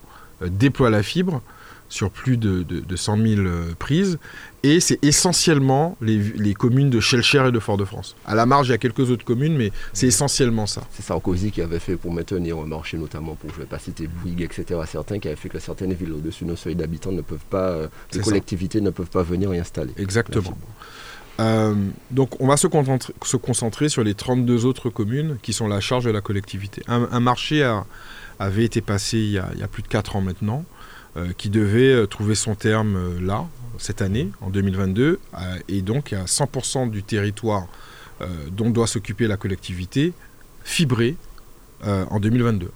déploie 0.42 0.90
la 0.90 1.02
fibre 1.02 1.42
sur 1.90 2.12
plus 2.12 2.38
de, 2.38 2.64
de, 2.64 2.96
100 2.96 3.18
000 3.18 3.42
euh, 3.42 3.74
prises. 3.78 4.20
Et 4.64 4.80
c'est 4.80 5.00
essentiellement 5.04 5.96
les, 6.02 6.54
communes 6.54 6.90
de 6.90 7.00
Chelcher 7.00 7.46
et 7.48 7.52
de 7.52 7.60
Fort-de-France. 7.60 8.16
À 8.26 8.36
la 8.36 8.46
marge, 8.46 8.68
il 8.68 8.72
y 8.72 8.74
a 8.74 8.78
quelques 8.78 9.10
autres 9.12 9.24
communes, 9.24 9.56
mais 9.56 9.72
c'est 9.94 10.08
essentiellement 10.08 10.66
ça. 10.66 10.82
C'est 10.92 11.04
Sarkozy 11.04 11.52
qui 11.52 11.62
avait 11.62 11.80
fait 11.80 11.96
pour 11.96 12.12
maintenir 12.12 12.58
un 12.58 12.66
marché, 12.66 12.98
notamment 12.98 13.36
pour, 13.36 13.52
je 13.52 13.56
ne 13.56 13.62
vais 13.62 13.68
pas 13.68 13.80
citer 13.80 14.08
Bouygues, 14.08 14.42
etc., 14.42 14.82
certains 14.86 15.20
qui 15.20 15.28
avaient 15.28 15.38
fait 15.38 15.50
que 15.50 15.60
certaines 15.60 15.94
villes 15.94 16.12
au-dessus 16.12 16.44
de 16.44 16.50
nos 16.50 16.56
seuils 16.56 16.76
d'habitants 16.76 17.12
ne 17.12 17.22
peuvent 17.22 17.46
pas, 17.50 17.70
euh, 17.70 17.88
les 18.14 18.20
collectivités 18.20 18.82
ne 18.82 18.90
peuvent 18.90 19.10
pas 19.10 19.24
venir 19.24 19.54
y 19.54 19.60
installer. 19.60 19.94
Exactement. 19.98 20.58
Euh, 21.40 21.76
donc 22.10 22.42
on 22.42 22.48
va 22.48 22.58
se 22.58 22.66
concentrer, 22.66 23.14
se 23.24 23.38
concentrer, 23.38 23.90
sur 23.90 24.04
les 24.04 24.16
32 24.16 24.66
autres 24.66 24.90
communes 24.90 25.38
qui 25.44 25.54
sont 25.54 25.68
la 25.68 25.80
charge 25.80 26.06
de 26.06 26.12
la 26.12 26.22
collectivité. 26.22 26.82
Un, 26.88 27.20
marché 27.20 27.64
avait 28.40 28.66
été 28.66 28.82
passé 28.82 29.18
il 29.18 29.32
y, 29.32 29.38
a, 29.38 29.50
il 29.54 29.60
y, 29.60 29.64
a, 29.64 29.68
plus 29.68 29.84
de 29.84 29.88
4 29.88 30.16
ans 30.16 30.22
maintenant. 30.22 30.66
Euh, 31.18 31.34
qui 31.36 31.50
devait 31.50 31.94
euh, 31.94 32.06
trouver 32.06 32.36
son 32.36 32.54
terme 32.54 32.96
euh, 32.96 33.20
là, 33.20 33.48
cette 33.80 34.04
année, 34.04 34.30
en 34.42 34.52
2022, 34.52 35.20
et 35.68 35.82
donc 35.82 36.14
à 36.14 36.26
100% 36.26 36.90
du 36.90 37.04
territoire 37.04 37.68
dont 38.52 38.72
doit 38.72 38.88
s'occuper 38.88 39.28
la 39.28 39.38
collectivité, 39.38 40.14
fibré 40.64 41.16
en 41.84 42.20
2022. 42.20 42.72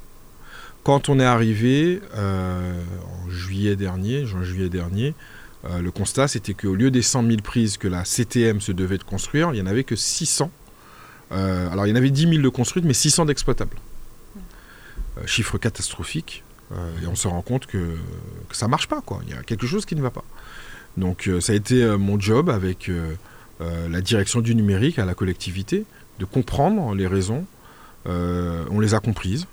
Quand 0.84 1.10
on 1.10 1.20
est 1.20 1.26
arrivé 1.26 2.00
en 2.16 3.30
juillet 3.32 3.76
dernier, 3.76 4.28
juin-juillet 4.28 4.70
dernier, 4.70 5.16
le 5.64 5.90
constat 5.90 6.28
c'était 6.28 6.54
qu'au 6.54 6.76
lieu 6.76 6.92
des 6.92 7.02
100 7.02 7.26
000 7.26 7.38
prises 7.44 7.78
que 7.78 7.88
la 7.88 8.06
CTM 8.06 8.62
se 8.62 8.72
devait 8.72 9.00
de 9.00 9.04
construire, 9.04 9.50
il 9.50 9.56
n'y 9.56 9.62
en 9.62 9.72
avait 9.72 9.86
que 9.86 9.96
600. 9.96 10.52
alors 11.32 11.88
il 11.88 11.90
y 11.90 11.94
en 11.94 11.96
avait 11.96 12.12
10 12.12 12.30
000 12.30 12.44
de 12.44 12.50
construites, 12.50 12.86
mais 12.86 12.94
600 12.94 13.26
d'exploitables. 13.26 13.78
chiffre 15.26 15.58
catastrophique. 15.58 16.44
Euh, 16.76 17.04
et 17.04 17.08
on 17.08 17.16
se 17.16 17.28
rend 17.28 17.42
compte 17.42 17.66
que, 17.66 17.96
ça 18.52 18.66
ne 18.66 18.72
marche 18.72 18.88
pas, 18.88 19.02
quoi. 19.02 19.22
Il 19.26 19.34
y 19.34 19.38
a 19.38 19.44
quelque 19.44 19.68
chose 19.68 19.86
qui 19.86 19.96
ne 19.96 20.02
va 20.02 20.12
pas. 20.12 20.24
Donc 20.98 21.28
euh, 21.28 21.40
ça 21.40 21.54
a 21.54 21.56
été 21.56 21.84
euh, 21.84 21.98
mon 21.98 22.20
job 22.20 22.50
avec 22.50 22.92
la 23.90 24.02
direction 24.02 24.42
du 24.42 24.56
numérique 24.56 24.98
à 24.98 25.06
la 25.06 25.14
collectivité 25.14 25.86
de 26.18 26.26
comprendre 26.26 26.96
les 26.96 27.06
raisons. 27.06 27.46
on 28.06 28.80
les 28.80 28.96
a 28.96 29.00
comprises. 29.00 29.46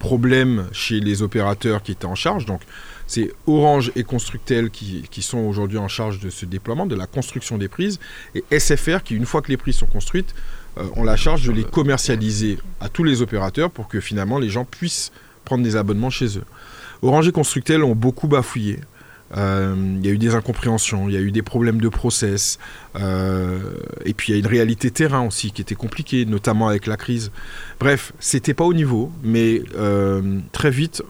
problème 0.00 0.66
chez 0.72 0.98
les 0.98 1.22
opérateurs 1.22 1.84
qui 1.84 1.92
étaient 1.92 2.04
en 2.04 2.16
charge. 2.16 2.46
Donc 2.46 2.62
c'est 3.06 3.32
Orange 3.46 3.92
et 3.94 4.02
Constructel 4.02 4.70
qui, 4.70 5.04
qui 5.08 5.22
sont 5.22 5.38
aujourd'hui 5.38 5.78
en 5.78 5.86
charge 5.86 6.18
de 6.18 6.30
ce 6.30 6.46
déploiement, 6.46 6.84
de 6.84 6.96
la 6.96 7.06
construction 7.06 7.58
des 7.58 7.68
prises, 7.68 8.00
et 8.34 8.42
SFR 8.58 9.04
qui, 9.04 9.14
une 9.14 9.24
fois 9.24 9.40
que 9.40 9.50
les 9.50 9.56
prises 9.56 9.76
sont 9.76 9.86
construites, 9.86 10.34
ont 10.96 11.04
la 11.04 11.16
charge 11.16 11.46
de 11.46 11.52
les 11.52 11.64
commercialiser 11.64 12.58
à 12.80 12.88
tous 12.88 13.04
les 13.04 13.22
opérateurs 13.22 13.70
pour 13.70 13.86
que 13.86 14.00
finalement 14.00 14.40
les 14.40 14.50
gens 14.50 14.64
puissent 14.64 15.12
prendre 15.48 15.64
des 15.64 15.76
abonnements 15.76 16.10
chez 16.10 16.36
eux. 16.36 16.44
Orange 17.00 17.26
et 17.26 17.32
Constructel 17.32 17.82
ont 17.82 17.94
beaucoup 17.94 18.28
bafouillé. 18.28 18.80
Euh, 19.36 19.74
il 19.98 20.04
y 20.04 20.10
a 20.10 20.12
eu 20.12 20.18
des 20.18 20.34
incompréhensions, 20.34 21.08
il 21.08 21.14
y 21.14 21.16
a 21.16 21.20
eu 21.20 21.32
des 21.32 21.42
problèmes 21.42 21.80
de 21.80 21.88
process, 21.88 22.58
euh, 22.96 23.58
et 24.04 24.12
puis 24.12 24.28
il 24.28 24.34
y 24.34 24.36
a 24.36 24.38
une 24.38 24.46
réalité 24.46 24.90
terrain 24.90 25.26
aussi 25.26 25.52
qui 25.52 25.62
était 25.62 25.74
compliquée, 25.74 26.26
notamment 26.26 26.68
avec 26.68 26.86
la 26.86 26.98
crise. 26.98 27.30
Bref, 27.80 28.12
c'était 28.20 28.54
pas 28.54 28.64
au 28.64 28.74
niveau, 28.74 29.10
mais 29.22 29.62
euh, 29.76 30.40
très 30.52 30.70
vite, 30.70 31.02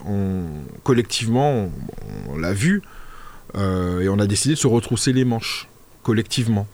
collectivement, 0.84 1.68
on, 2.28 2.36
l'a 2.36 2.52
vu, 2.52 2.82
et 3.54 4.08
on 4.08 4.18
a 4.20 4.26
décidé 4.26 4.54
de 4.54 4.60
se 4.60 4.68
retrousser 4.68 5.12
les 5.12 5.24
manches, 5.24 5.68
collectivement. 6.04 6.66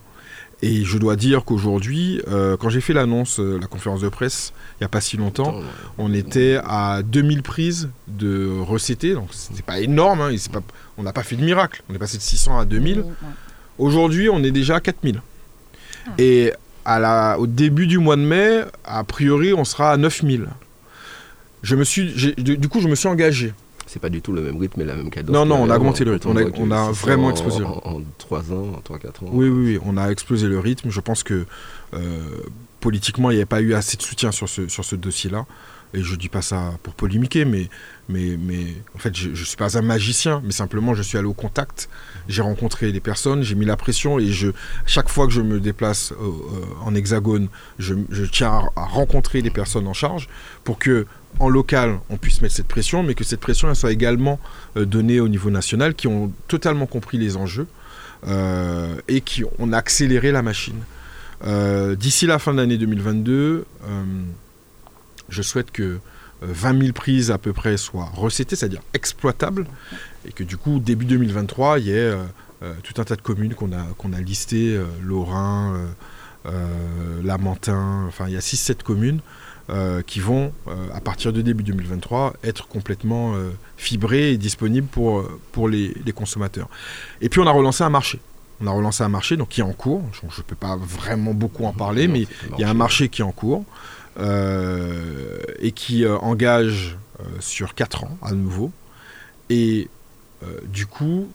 Et 0.65 0.83
je 0.83 0.97
dois 0.97 1.15
dire 1.15 1.45
qu'aujourd'hui, 1.45 2.23
quand 2.59 2.71
j'ai 2.71 2.81
fait 2.81 2.95
l'annonce, 2.95 3.39
la 3.39 3.67
conférence 3.67 4.01
de 4.01 4.09
presse, 4.09 4.55
il 4.73 4.83
n'y 4.83 4.87
a 4.87 4.89
pas 4.89 5.03
si 5.03 5.19
longtemps, 5.19 5.61
on 5.99 6.15
était 6.15 6.59
à 6.65 7.03
2000 7.03 7.43
prises 7.43 7.91
de 8.09 8.51
recettés, 8.61 9.13
donc 9.13 9.29
c'est 9.31 9.63
pas 9.63 9.81
énorme, 9.81 10.23
hein, 10.23 10.31
pas, 10.51 10.63
on 10.97 11.03
n'a 11.03 11.13
pas 11.13 11.23
fait 11.23 11.37
de 11.37 11.45
miracle. 11.45 11.83
On 11.91 11.95
est 11.95 11.99
passé 11.99 12.17
de 12.17 12.23
600 12.23 12.61
à 12.61 12.65
2000. 12.65 13.05
Aujourd'hui, 13.77 14.31
on 14.31 14.43
est 14.43 14.53
déjà 14.53 14.77
à 14.77 14.81
4000. 14.81 15.21
Ah. 16.07 16.11
Et 16.17 16.55
à 16.87 16.99
la, 16.99 17.39
au 17.39 17.47
début 17.47 17.87
du 17.87 17.99
mois 17.99 18.17
de 18.17 18.23
mai, 18.23 18.63
a 18.87 19.05
priori, 19.05 19.53
on 19.53 19.65
sera 19.65 19.93
à 19.93 19.99
9000. 19.99 20.49
Je 21.63 21.77
me 21.77 21.85
suis, 21.85 22.35
du 22.37 22.69
coup, 22.71 22.81
je 22.81 22.89
me 22.89 22.95
suis 22.95 23.09
engagé. 23.09 23.53
C'est 23.87 24.01
pas 24.01 24.09
du 24.09 24.23
tout 24.23 24.33
le 24.33 24.43
même 24.43 24.57
rythme 24.57 24.81
et 24.81 24.85
la 24.85 24.95
même 24.97 25.11
cadence. 25.11 25.35
Non, 25.35 25.45
non, 25.45 25.57
on 25.63 25.71
a 25.71 25.77
augmenté 25.77 26.05
le 26.05 26.13
rythme. 26.13 26.31
On 26.57 26.71
a, 26.71 26.91
vraiment 26.93 27.31
explosé. 27.31 27.63
En, 27.65 27.81
en, 27.85 28.03
3 28.19 28.53
ans, 28.53 28.73
en 28.77 28.95
3-4 28.95 29.07
ans. 29.07 29.11
Oui, 29.33 29.49
oui, 29.49 29.75
oui, 29.75 29.79
on 29.85 29.97
a 29.97 30.11
explosé 30.11 30.47
le 30.47 30.59
rythme. 30.59 30.91
Je 30.91 31.01
pense 31.01 31.23
que 31.23 31.45
euh, 31.93 31.99
politiquement, 32.81 33.31
il 33.31 33.35
n'y 33.35 33.41
avait 33.41 33.47
pas 33.47 33.61
eu 33.61 33.75
assez 33.75 33.97
de 33.97 34.03
soutien 34.03 34.33
sur 34.33 34.49
ce, 34.49 34.69
sur 34.69 34.85
ce 34.85 34.97
dossier-là 34.97 35.47
et 35.95 36.03
je 36.03 36.17
dis 36.17 36.29
pas 36.29 36.43
ça 36.43 36.73
pour 36.83 36.95
polémiquer, 36.95 37.45
mais, 37.45 37.69
mais, 38.09 38.37
mais 38.39 38.67
en 38.95 38.99
fait, 38.99 39.17
je 39.17 39.31
ne 39.31 39.35
suis 39.35 39.57
pas 39.57 39.79
un 39.79 39.83
magicien, 39.83 40.43
mais 40.45 40.53
simplement, 40.53 40.95
je 40.95 41.03
suis 41.03 41.17
allé 41.17 41.27
au 41.27 41.35
contact, 41.35 41.89
j'ai 42.29 42.43
rencontré 42.43 42.93
des 42.93 43.01
personnes, 43.01 43.43
j'ai 43.43 43.55
mis 43.55 43.65
la 43.65 43.77
pression, 43.77 44.19
et 44.19 44.27
je, 44.27 44.49
chaque 44.87 45.09
fois 45.09 45.27
que 45.27 45.33
je 45.33 45.41
me 45.41 45.61
déplace 45.61 46.13
euh, 46.13 46.17
euh, 46.17 46.65
en 46.85 46.95
hexagone, 46.95 47.49
je, 47.79 47.95
tiens 48.31 48.63
à, 48.77 48.85
rencontrer 48.85 49.41
les 49.41 49.51
personnes 49.51 49.87
en 49.87 49.95
charge 49.95 50.29
pour 50.65 50.79
que, 50.79 51.07
en 51.39 51.49
local, 51.49 51.99
on 52.11 52.17
puisse 52.17 52.43
mettre 52.43 52.55
cette 52.55 52.69
pression, 52.69 53.03
mais 53.03 53.15
que 53.15 53.25
cette 53.25 53.41
pression 53.41 53.73
soit 53.75 53.93
également 53.93 54.39
euh, 54.77 54.85
donnée 54.85 55.21
au 55.21 55.29
niveau 55.29 55.51
national, 55.51 55.95
qui 55.95 56.09
ont 56.09 56.33
totalement 56.49 56.87
compris 56.87 57.19
les 57.19 57.37
enjeux 57.37 57.67
et 59.07 59.21
qui 59.21 59.45
ont 59.59 59.71
accéléré 59.75 60.33
la 60.33 60.41
machine. 60.41 60.81
D'ici 61.99 62.27
la 62.27 62.39
fin 62.39 62.55
de 62.55 62.57
l'année 62.57 62.79
2022, 62.79 63.67
je 65.29 65.43
souhaite 65.43 65.71
que 65.71 65.99
20 66.43 66.75
euh, 66.75 66.81
000 66.81 66.93
prises 66.93 67.31
à 67.31 67.39
peu 67.39 67.53
près 67.53 67.77
soient 67.77 68.11
recétées, 68.15 68.57
c'est-à-dire 68.57 68.83
exploitables, 68.93 69.67
et 70.27 70.33
que 70.33 70.45
du 70.45 70.57
coup, 70.57 70.79
début 70.79 71.05
2023, 71.05 71.79
il 71.79 71.87
y 71.87 71.91
ait 71.91 71.95
euh, 71.95 72.17
euh, 72.63 72.75
tout 72.83 73.01
un 73.01 73.05
tas 73.05 73.17
de 73.17 73.23
communes 73.23 73.55
qu'on 73.55 73.73
a, 73.73 73.83
qu'on 73.99 74.13
a 74.13 74.21
listées, 74.21 74.81
Lorrain, 75.03 75.79
Lamentin, 77.23 78.05
enfin 78.07 78.27
il 78.29 78.35
y 78.35 78.37
a 78.37 78.41
6-7 78.41 78.83
communes 78.83 79.21
qui 80.07 80.21
vont, 80.21 80.53
à 80.95 81.01
partir 81.01 81.33
de 81.33 81.41
début 81.41 81.63
2023, 81.63 82.35
être 82.45 82.69
complètement 82.69 83.35
fibrées 83.79 84.33
et 84.33 84.37
disponibles 84.37 84.87
pour, 84.87 85.27
pour 85.53 85.69
les, 85.69 85.95
les, 86.05 86.13
consommateurs. 86.13 86.69
Et 87.23 87.31
puis 87.31 87.41
on 87.41 87.47
a 87.47 87.51
relancé 87.51 87.83
un 87.83 87.89
marché. 87.91 88.21
On 88.61 88.67
a 88.67 88.71
relancé 88.71 89.03
un 89.03 89.09
marché 89.09 89.37
donc, 89.37 89.49
qui 89.49 89.61
est 89.61 89.65
en 89.65 89.73
cours. 89.73 90.03
Je 90.13 90.27
ne 90.27 90.43
peux 90.43 90.55
pas 90.55 90.77
vraiment 90.77 91.35
beaucoup 91.35 91.65
en 91.65 91.73
parler, 91.73 92.09
mais 92.09 92.27
il 92.53 92.61
y 92.61 92.65
a 92.65 92.71
un 92.71 92.75
marché 92.75 93.09
qui 93.09 93.23
est 93.23 93.25
en 93.25 93.33
cours. 93.33 93.65
Euh, 94.17 95.39
et 95.59 95.73
qui 95.73 96.05
euh, 96.05 96.17
engage 96.19 96.97
euh, 97.19 97.25
sur 97.41 97.75
4 97.75 98.05
ans 98.05 98.17
à 98.23 98.33
nouveau. 98.33 98.71
Et 99.51 99.89
du 100.67 100.87
coup, 100.87 101.29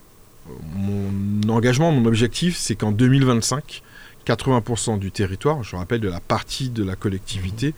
mon 0.75 1.49
engagement, 1.49 1.91
mon 1.91 2.05
objectif, 2.05 2.55
c'est 2.57 2.75
qu'en 2.75 2.91
2025, 2.91 3.81
80% 4.27 4.99
du 4.99 5.11
territoire, 5.11 5.63
je 5.63 5.75
rappelle 5.75 5.99
de 5.99 6.09
la 6.09 6.19
partie 6.19 6.69
de 6.69 6.83
la 6.83 6.95
collectivité, 6.95 7.73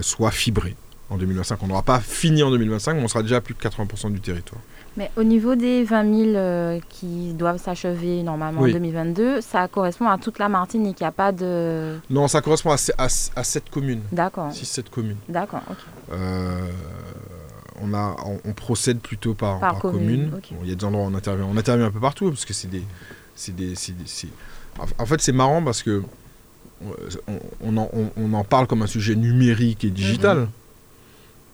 soit 0.00 0.32
fibré. 0.32 0.74
En 1.10 1.16
2025, 1.16 1.62
on 1.62 1.68
n'aura 1.68 1.82
pas 1.82 2.00
fini 2.00 2.42
en 2.42 2.50
2025, 2.50 2.94
mais 2.94 3.02
on 3.02 3.08
sera 3.08 3.22
déjà 3.22 3.36
à 3.36 3.40
plus 3.40 3.54
de 3.54 3.60
80% 3.60 4.12
du 4.12 4.20
territoire. 4.20 4.60
Mais 4.96 5.10
au 5.16 5.24
niveau 5.24 5.56
des 5.56 5.82
20 5.82 6.14
000 6.16 6.36
euh, 6.36 6.80
qui 6.88 7.32
doivent 7.34 7.60
s'achever 7.60 8.22
normalement 8.22 8.60
en 8.60 8.68
2022, 8.68 9.40
ça 9.40 9.66
correspond 9.66 10.06
à 10.06 10.18
toute 10.18 10.38
la 10.38 10.48
Martinique. 10.48 11.00
Il 11.00 11.02
n'y 11.02 11.08
a 11.08 11.12
pas 11.12 11.32
de. 11.32 11.98
Non, 12.10 12.28
ça 12.28 12.40
correspond 12.40 12.70
à, 12.70 12.76
à, 12.98 13.06
à 13.06 13.44
7 13.44 13.70
communes. 13.70 14.02
D'accord. 14.12 14.50
6-7 14.50 14.90
communes. 14.90 15.16
D'accord, 15.28 15.62
ok. 15.68 15.76
Euh, 16.12 16.68
on, 17.82 17.92
a, 17.92 18.16
on, 18.44 18.52
procède 18.52 19.00
plutôt 19.00 19.34
par, 19.34 19.58
par, 19.58 19.78
commune. 19.80 20.30
Il 20.62 20.68
y 20.68 20.72
a 20.72 20.76
des 20.76 20.84
endroits 20.84 21.04
où 21.04 21.08
on 21.08 21.14
intervient. 21.14 21.46
On 21.50 21.56
intervient 21.56 21.86
un 21.86 21.90
peu 21.90 22.00
partout 22.00 22.28
parce 22.28 22.44
que 22.44 22.52
c'est 22.52 22.68
des. 22.68 22.84
des, 23.48 23.74
En 24.98 25.06
fait, 25.06 25.20
c'est 25.20 25.32
marrant 25.32 25.62
parce 25.62 25.82
que 25.82 26.02
euh, 26.84 26.92
on, 27.60 27.76
en, 27.76 27.90
on, 28.16 28.32
en, 28.32 28.44
parle 28.44 28.68
comme 28.68 28.82
un 28.82 28.86
sujet 28.86 29.16
numérique 29.16 29.84
et 29.84 29.90
digital. 29.90 30.38
Mhm. 30.38 30.48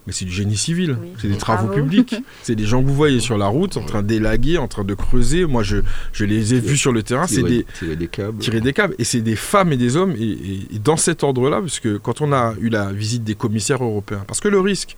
Mais 0.07 0.13
c'est 0.13 0.25
du 0.25 0.33
génie 0.33 0.57
civil, 0.57 0.97
c'est 1.19 1.29
des 1.29 1.37
travaux, 1.37 1.69
publics. 1.69 2.17
c'est 2.43 2.55
des 2.55 2.65
gens 2.65 2.83
que 2.83 2.87
vous 2.87 2.95
voyez 2.95 3.21
sur 3.21 3.37
la 3.37 3.47
route 3.47 3.77
en 3.77 3.85
train 3.85 4.03
d'élaguer, 4.03 4.57
en 4.59 4.67
train 4.67 4.85
de 4.85 4.95
creuser. 4.95 5.45
Moi, 5.45 5.63
je, 5.63 5.79
je 6.13 6.25
les 6.25 6.55
ai 6.55 6.61
vus 6.61 6.79
sur 6.79 6.93
le 6.93 7.03
terrain. 7.03 7.27
C'est 7.27 7.43
des 7.43 7.67
tirer 7.79 7.97
des 7.97 8.09
câbles. 8.09 8.39
Tirer 8.39 8.61
des 8.61 8.73
câbles. 8.73 8.95
Et 8.99 9.05
c'est 9.05 9.21
des 9.21 9.37
femmes 9.37 9.73
et 9.73 9.77
des 9.77 9.97
hommes. 9.97 10.15
Et, 10.19 10.79
dans 10.83 10.97
cet 10.97 11.23
ordre-là, 11.23 11.61
parce 11.61 11.81
que 11.81 11.99
quand 11.99 12.23
on 12.23 12.33
a 12.33 12.55
eu 12.61 12.71
la 12.71 12.93
visite 12.93 13.25
des 13.25 13.35
commissaires 13.35 13.85
européens, 13.85 14.25
parce 14.27 14.41
que 14.41 14.49
le 14.49 14.61
risque, 14.61 14.97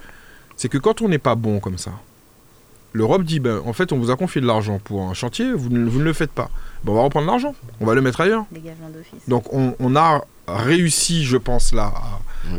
c'est 0.57 0.69
que 0.69 0.79
quand 0.79 1.03
on 1.03 1.09
n'est 1.09 1.19
pas 1.19 1.35
bon 1.35 1.59
comme 1.59 1.79
ça, 1.79 1.93
l'Europe 2.93 3.23
dit 3.25 3.41
ben, 3.41 3.61
en 3.65 3.73
fait, 3.73 3.93
on 3.93 3.99
vous 3.99 4.11
a 4.11 4.17
confié 4.17 4.41
de 4.41 4.47
l'argent 4.47 4.79
pour 4.83 5.03
un 5.03 5.15
chantier, 5.15 5.53
vous 5.53 5.71
ne, 5.71 5.89
vous 5.89 5.99
ne 5.99 6.05
le 6.05 6.13
faites 6.13 6.33
pas. 6.33 6.51
Ben, 6.85 6.93
on 6.93 6.97
va 6.97 7.03
reprendre 7.03 7.27
l'argent, 7.27 7.55
on 7.81 7.87
va 7.87 7.95
le 7.95 8.03
mettre 8.03 8.21
ailleurs. 8.21 8.45
Donc 9.29 9.53
on, 9.53 9.75
on 9.79 9.97
a 9.97 10.23
réussi, 10.49 11.25
je 11.25 11.37
pense, 11.37 11.73
là, 11.73 11.93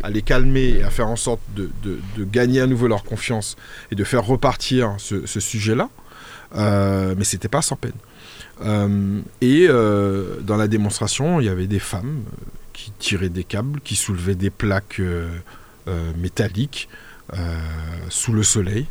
à, 0.02 0.10
les 0.10 0.22
calmer 0.22 0.76
et 0.78 0.82
à 0.82 0.90
faire 0.90 1.08
en 1.08 1.16
sorte 1.16 1.40
de, 1.54 1.98
gagner 2.18 2.60
à 2.60 2.66
nouveau 2.66 2.88
leur 2.88 3.04
confiance 3.04 3.56
et 3.90 3.94
de 3.94 4.04
faire 4.04 4.24
repartir 4.24 4.94
ce, 4.98 5.26
sujet-là. 5.26 5.88
Euh, 6.56 7.14
mais 7.16 7.24
c'était 7.24 7.48
pas 7.48 7.62
sans 7.62 7.76
peine. 7.76 7.92
Euh, 8.64 9.20
et 9.40 9.66
euh, 9.68 10.40
dans 10.40 10.56
la 10.56 10.68
démonstration, 10.68 11.40
il 11.40 11.46
y 11.46 11.48
avait 11.48 11.66
des 11.66 11.80
femmes 11.80 12.22
qui 12.72 12.92
tiraient 12.98 13.28
des 13.28 13.44
câbles, 13.44 13.80
qui 13.80 13.96
soulevaient 13.96 14.34
des 14.34 14.50
plaques 14.50 15.00
métalliques 16.16 16.88
sous 18.08 18.32
le 18.32 18.42
soleil. 18.42 18.86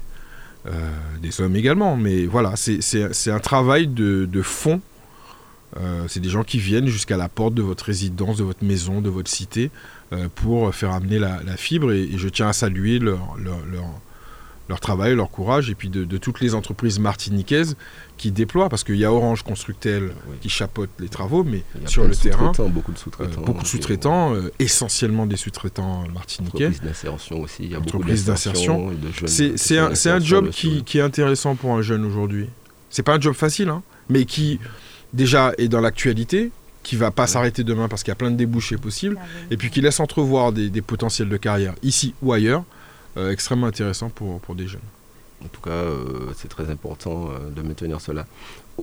Des 1.22 1.42
hommes 1.42 1.56
également, 1.56 1.98
mais 1.98 2.26
voilà, 2.26 2.54
c'est 2.56 3.32
un 3.32 3.40
travail 3.40 3.88
de, 3.88 4.26
de 4.26 4.42
fond 4.42 4.82
euh, 5.80 6.06
c'est 6.08 6.20
des 6.20 6.30
gens 6.30 6.44
qui 6.44 6.60
viennent 6.60 6.88
jusqu'à 6.88 7.18
la 7.18 7.30
porte 7.30 7.54
de 7.54 7.62
votre 7.62 7.86
résidence, 7.86 8.38
de 8.38 8.44
votre 8.44 8.64
maison, 8.64 9.02
de 9.02 9.10
votre 9.10 9.30
cité, 9.30 9.72
euh, 10.12 10.28
pour 10.34 10.74
faire 10.74 10.92
amener 10.92 11.20
la, 11.20 11.40
fibre. 11.58 11.92
Et, 11.92 12.10
je 12.16 12.30
tiens 12.30 12.50
à 12.50 12.54
saluer 12.54 13.00
leur, 13.00 13.36
travail, 14.80 15.16
leur 15.16 15.30
courage, 15.30 15.70
et 15.70 15.76
puis 15.76 15.90
de, 15.90 16.18
toutes 16.18 16.40
les 16.42 16.56
entreprises 16.56 17.00
martiniquaises 17.00 17.76
qui 18.18 18.32
déploient, 18.32 18.70
parce 18.70 18.84
qu'il 18.84 18.96
y 18.96 19.06
a 19.06 19.12
Orange 19.12 19.44
Constructel 19.44 20.14
qui 20.42 20.50
chapeaute 20.50 20.90
les 21.00 21.10
travaux, 21.10 21.44
mais 21.44 21.64
sur 21.86 22.06
le 22.06 22.16
terrain, 22.16 22.52
beaucoup 22.70 22.92
de 22.92 22.98
sous-traitants, 22.98 23.42
euh, 23.42 23.46
beaucoup 23.46 23.64
de 23.64 23.68
sous-traitants, 23.68 24.36
essentiellement 24.60 25.26
des 25.26 25.38
sous-traitants 25.38 26.06
martiniquais. 26.14 26.68
Entreprises 26.68 26.82
d'insertion 26.82 27.42
aussi, 27.42 27.64
il 27.64 27.72
y 27.72 27.76
a 27.76 27.80
beaucoup 27.80 28.04
d'insertion. 28.04 28.92
C'est 29.26 29.78
un, 29.78 29.92
un, 29.92 30.20
job 30.20 30.50
qui, 30.50 30.84
qui, 30.84 31.00
est 31.00 31.02
intéressant 31.02 31.56
pour 31.56 31.74
un 31.74 31.82
jeune 31.82 32.06
aujourd'hui. 32.06 32.48
C'est 32.90 33.04
pas 33.04 33.16
un 33.16 33.20
job 33.20 33.34
facile, 33.34 33.70
hein, 33.70 33.82
mais 34.10 34.26
qui 34.26 34.60
déjà 35.14 35.54
est 35.58 35.68
dans 35.68 35.82
l'actualité, 35.82 36.52
qui 36.84 36.96
va 36.96 37.12
pas 37.12 37.28
s'arrêter 37.28 37.64
demain 37.64 37.88
parce 37.88 38.04
qu'il 38.04 38.12
y 38.12 38.14
a 38.14 38.16
plein 38.16 38.32
de 38.32 38.36
débouchés 38.36 38.78
possibles, 38.78 39.18
et 39.50 39.58
puis 39.58 39.70
qui 39.70 39.82
laisse 39.82 40.00
entrevoir 40.00 40.52
des, 40.52 40.70
potentiels 40.82 41.30
de 41.30 41.38
carrière 41.38 41.74
ici 41.82 42.14
ou 42.22 42.34
ailleurs, 42.34 42.62
euh, 42.62 42.64
extrêmement 43.18 43.68
intéressant 43.68 44.10
pour, 44.10 44.40
pour 44.40 44.56
des 44.56 44.68
jeunes. 44.68 44.82
En 45.44 45.48
tout 45.48 45.62
cas, 45.62 45.72
euh, 45.72 46.32
c'est 46.36 46.48
très 46.48 46.70
important 46.70 47.28
euh, 47.30 47.50
de 47.50 47.62
maintenir 47.62 48.00
cela. 48.00 48.26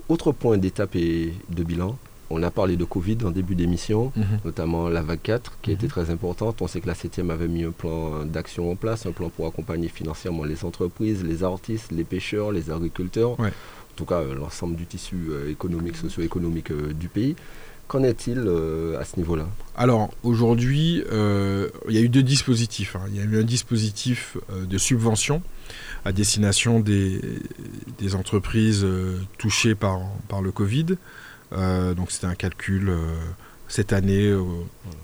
Autre 0.09 0.33
point 0.33 0.59
d'étape 0.59 0.95
et 0.95 1.33
de 1.49 1.63
bilan, 1.63 1.97
on 2.29 2.43
a 2.43 2.51
parlé 2.51 2.77
de 2.77 2.85
Covid 2.85 3.19
en 3.25 3.31
début 3.31 3.55
d'émission, 3.55 4.13
mhm. 4.15 4.25
notamment 4.45 4.89
la 4.89 5.03
vague 5.03 5.23
4 5.23 5.59
qui 5.63 5.73
était 5.73 5.87
mhm. 5.87 5.91
très 5.91 6.11
importante. 6.11 6.61
On 6.63 6.69
sait 6.69 6.81
que 6.81 6.87
la 6.87 6.95
7 6.95 7.21
avait 7.31 7.49
mis 7.49 7.65
un 7.65 7.71
plan 7.71 8.25
d'action 8.25 8.71
en 8.71 8.77
place, 8.77 9.07
un 9.07 9.13
plan 9.13 9.31
pour 9.31 9.47
accompagner 9.47 9.89
financièrement 9.89 10.45
les 10.45 10.65
entreprises, 10.65 11.25
les 11.25 11.43
artistes, 11.43 11.91
les 11.91 12.05
pêcheurs, 12.05 12.53
les 12.53 12.71
agriculteurs 12.71 13.37
tout 14.01 14.07
cas 14.07 14.21
euh, 14.21 14.35
l'ensemble 14.35 14.77
du 14.77 14.87
tissu 14.87 15.17
euh, 15.29 15.51
économique, 15.51 15.97
socio-économique 15.97 16.71
euh, 16.71 16.93
du 16.95 17.09
pays. 17.09 17.37
Qu'en 17.91 18.05
est-il 18.05 18.39
à 19.01 19.05
ce 19.05 19.17
niveau-là? 19.17 19.49
Alors 19.77 20.11
aujourd'hui, 20.23 21.03
il 21.11 21.93
y 21.93 21.99
a 21.99 22.01
eu 22.01 22.09
deux 22.09 22.23
dispositifs. 22.23 22.95
Hein. 22.95 23.03
Il 23.09 23.17
y 23.17 23.21
a 23.21 23.25
eu 23.25 23.41
un 23.41 23.43
dispositif 23.43 24.37
de 24.49 24.79
subvention 24.79 25.43
à 26.05 26.13
destination 26.13 26.79
des, 26.79 27.21
des 27.99 28.15
entreprises 28.15 28.87
touchées 29.39 29.75
par, 29.75 30.03
par 30.29 30.41
le 30.41 30.53
Covid. 30.53 30.87
donc 31.51 32.13
c'était 32.13 32.29
un 32.29 32.37
calcul 32.37 32.93
cette 33.67 33.93
année 33.93 34.33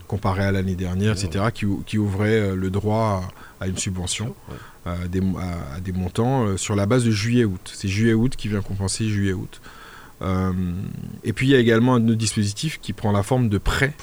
comparé 0.06 0.44
à 0.44 0.52
l'année 0.52 0.76
dernière, 0.76 1.14
etc., 1.20 1.46
qui, 1.52 1.98
ouvrait 1.98 2.54
le 2.54 2.70
droit 2.70 3.28
à, 3.61 3.66
une 3.66 3.78
subvention, 3.78 4.32
à 4.84 5.08
des, 5.08 5.22
à, 5.74 5.80
des, 5.80 5.90
montants 5.90 6.56
sur 6.56 6.76
la 6.76 6.86
base 6.86 7.04
de 7.04 7.11
juillet-août. 7.11 7.72
C'est 7.74 7.88
juillet-août 7.88 8.36
qui 8.36 8.46
vient 8.46 8.61
compenser 8.61 9.08
juillet-août. 9.08 9.61
Et 10.22 11.32
puis 11.32 11.48
il 11.48 11.50
y 11.50 11.54
a 11.54 11.58
également 11.58 11.94
un 11.94 12.08
autre 12.08 12.18
dispositif 12.18 12.80
qui 12.80 12.92
prend 12.92 13.12
la 13.12 13.22
forme 13.22 13.48
de 13.48 13.58
prêt, 13.58 13.94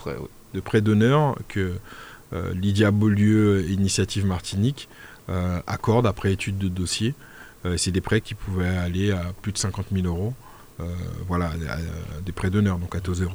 de 0.54 0.60
prêt 0.60 0.82
d'honneur 0.82 1.36
que 1.48 1.74
Lydia 2.54 2.92
Beaulieu, 2.92 3.68
Initiative 3.70 4.26
Martinique, 4.26 4.90
accorde 5.66 6.06
après 6.06 6.34
étude 6.34 6.58
de 6.58 6.68
dossier. 6.68 7.16
C'est 7.78 7.92
des 7.92 8.02
prêts 8.02 8.22
qui 8.22 8.36
pouvaient 8.36 8.78
aller 8.78 9.12
à 9.12 9.34
plus 9.42 9.52
de 9.52 9.58
50 9.58 9.88
000 9.92 10.06
euros. 10.06 10.34
voilà, 11.28 11.52
des 12.24 12.32
prêts 12.32 12.52
d'honneur, 12.52 12.78
donc 12.78 12.96
à 12.96 13.00
taux 13.00 13.16
zéro. 13.16 13.34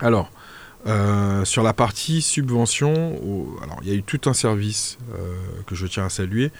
Alors, 0.00 0.30
euh, 0.86 1.44
sur 1.44 1.62
la 1.62 1.72
partie 1.72 2.22
subvention, 2.22 3.16
alors 3.62 3.78
il 3.82 3.88
y 3.88 3.92
a 3.92 3.94
eu 3.94 4.02
tout 4.02 4.20
un 4.26 4.32
service 4.32 4.98
euh, 5.14 5.36
que 5.66 5.76
je 5.76 5.86
tiens 5.86 6.06
à 6.06 6.08
saluer 6.08 6.50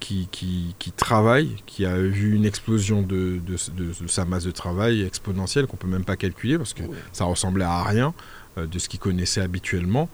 qui, 0.00 0.28
qui, 0.32 0.92
travaille, 0.92 1.56
qui 1.66 1.84
a 1.86 1.96
vu 1.96 2.34
une 2.34 2.44
explosion 2.44 3.02
de, 3.02 3.40
sa 4.08 4.24
masse 4.24 4.44
de 4.44 4.50
travail 4.50 5.02
exponentielle 5.02 5.66
qu'on 5.66 5.76
peut 5.76 5.88
même 5.88 6.04
pas 6.04 6.16
calculer 6.16 6.58
parce 6.58 6.74
que 6.74 6.82
ça 7.12 7.24
ressemblait 7.24 7.64
à 7.64 7.84
rien 7.84 8.14
euh, 8.58 8.66
de 8.66 8.78
ce 8.78 8.88
qu'il 8.88 8.98
connaissait 8.98 9.40
habituellement. 9.40 10.08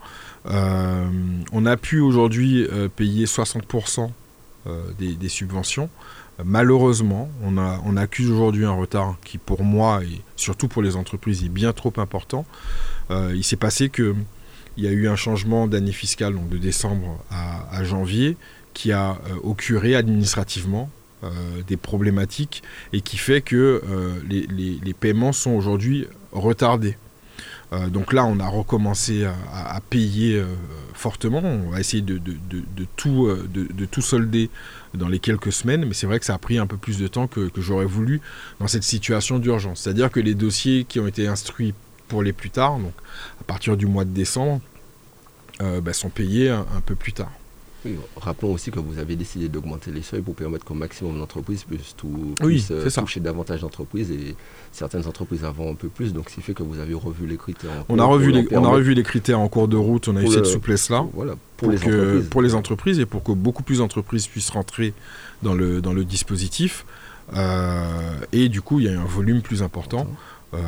on 0.44 1.66
a 1.66 1.76
pu 1.76 2.00
aujourd'hui 2.00 2.66
payer 2.96 3.24
60% 3.24 4.10
des, 4.98 5.28
subventions. 5.28 5.88
Malheureusement, 6.44 7.30
on, 7.42 7.56
a, 7.56 7.80
on 7.84 7.96
accuse 7.96 8.30
aujourd'hui 8.30 8.66
un 8.66 8.72
retard 8.72 9.16
qui 9.24 9.38
pour 9.38 9.62
moi 9.62 10.02
et 10.04 10.20
surtout 10.36 10.68
pour 10.68 10.82
les 10.82 10.96
entreprises 10.96 11.42
est 11.44 11.48
bien 11.48 11.72
trop 11.72 11.92
important. 11.96 12.44
Euh, 13.10 13.32
il 13.34 13.44
s'est 13.44 13.56
passé 13.56 13.88
que 13.88 14.14
il 14.76 14.84
y 14.84 14.88
a 14.88 14.90
eu 14.90 15.08
un 15.08 15.16
changement 15.16 15.66
d'année 15.66 15.92
fiscale, 15.92 16.34
donc 16.34 16.50
de 16.50 16.58
décembre 16.58 17.24
à, 17.30 17.82
janvier, 17.82 18.36
qui 18.76 18.92
a 18.92 19.12
euh, 19.12 19.36
occurré 19.42 19.96
administrativement 19.96 20.90
euh, 21.24 21.30
des 21.66 21.78
problématiques 21.78 22.62
et 22.92 23.00
qui 23.00 23.16
fait 23.16 23.40
que 23.40 23.82
les, 24.28 24.94
paiements 24.94 25.32
sont 25.32 25.52
aujourd'hui 25.52 26.06
retardés. 26.32 26.96
donc 27.88 28.12
là, 28.12 28.24
on 28.24 28.38
a 28.38 28.46
recommencé 28.46 29.24
à, 29.24 29.80
payer 29.90 30.42
fortement. 30.94 31.40
On 31.42 31.70
va 31.70 31.80
essayer 31.80 32.02
de, 32.02 32.20
tout, 32.96 33.28
de, 33.52 33.84
tout 33.86 34.02
solder 34.02 34.50
dans 34.94 35.08
les 35.08 35.18
quelques 35.18 35.52
semaines, 35.52 35.84
mais 35.86 35.94
c'est 35.94 36.06
vrai 36.06 36.18
que 36.18 36.26
ça 36.26 36.34
a 36.34 36.38
pris 36.38 36.58
un 36.58 36.66
peu 36.66 36.76
plus 36.76 36.98
de 36.98 37.08
temps 37.08 37.26
que 37.26 37.50
j'aurais 37.56 37.86
voulu 37.86 38.20
dans 38.60 38.68
cette 38.68 38.84
situation 38.84 39.38
d'urgence. 39.38 39.80
C'est-à-dire 39.80 40.10
que 40.10 40.20
les 40.20 40.34
dossiers 40.34 40.84
qui 40.84 41.00
ont 41.00 41.06
été 41.06 41.26
instruits 41.26 41.74
pour 42.08 42.22
les 42.22 42.32
plus 42.32 42.50
tard, 42.50 42.78
donc 42.78 42.94
à 43.40 43.44
partir 43.44 43.76
du 43.76 43.86
mois 43.86 44.04
de 44.04 44.10
décembre, 44.10 44.60
euh, 45.62 45.80
bah, 45.80 45.92
sont 45.92 46.10
payés 46.10 46.50
un, 46.50 46.66
peu 46.84 46.94
plus 46.94 47.12
tard. 47.12 47.32
Rappelons 48.16 48.52
aussi 48.52 48.70
que 48.70 48.78
vous 48.78 48.98
avez 48.98 49.16
décidé 49.16 49.48
d'augmenter 49.48 49.90
les 49.90 50.02
seuils 50.02 50.20
pour 50.20 50.34
permettre 50.34 50.64
qu'au 50.64 50.74
maximum 50.74 51.18
d'entreprises 51.18 51.64
puissent, 51.64 51.94
tout, 51.96 52.34
euh, 52.42 52.90
toucher 52.90 53.20
davantage 53.20 53.60
d'entreprises 53.60 54.10
et 54.10 54.34
certaines 54.72 55.06
entreprises 55.06 55.44
avant 55.44 55.70
un 55.70 55.74
peu 55.74 55.88
plus, 55.88 56.12
donc 56.12 56.30
ce 56.30 56.36
qui 56.36 56.42
fait 56.42 56.54
que 56.54 56.62
vous 56.62 56.78
avez 56.78 56.94
revu 56.94 57.26
les 57.26 57.36
critères. 57.36 57.84
on, 57.88 57.98
a 57.98 58.04
revu 58.04 58.32
les, 58.32 58.46
on 58.52 58.64
a 58.64 58.68
revu 58.68 58.94
les 58.94 59.02
critères 59.02 59.40
en 59.40 59.48
cours 59.48 59.68
de 59.68 59.76
route, 59.76 60.08
on 60.08 60.16
a 60.16 60.22
eu 60.22 60.28
cette 60.28 60.46
souplesse-là 60.46 61.06
voilà, 61.12 61.34
pour, 61.56 61.70
les 61.70 61.78
entreprises. 61.78 62.28
pour 62.28 62.42
les 62.42 62.54
entreprises 62.54 62.98
et 63.00 63.06
pour 63.06 63.22
que 63.22 63.32
beaucoup 63.32 63.62
plus 63.62 63.78
d'entreprises 63.78 64.26
puissent 64.26 64.50
rentrer 64.50 64.92
dans 65.42 65.54
le, 65.54 65.80
dans 65.80 65.92
le 65.92 66.04
dispositif. 66.04 66.84
Euh, 67.34 68.18
et 68.32 68.48
du 68.48 68.60
coup, 68.62 68.80
il 68.80 68.86
y 68.86 68.88
a 68.88 68.92
eu 68.92 68.96
un 68.96 69.04
volume 69.04 69.42
plus 69.42 69.62
important. 69.62 70.06
Euh, 70.54 70.58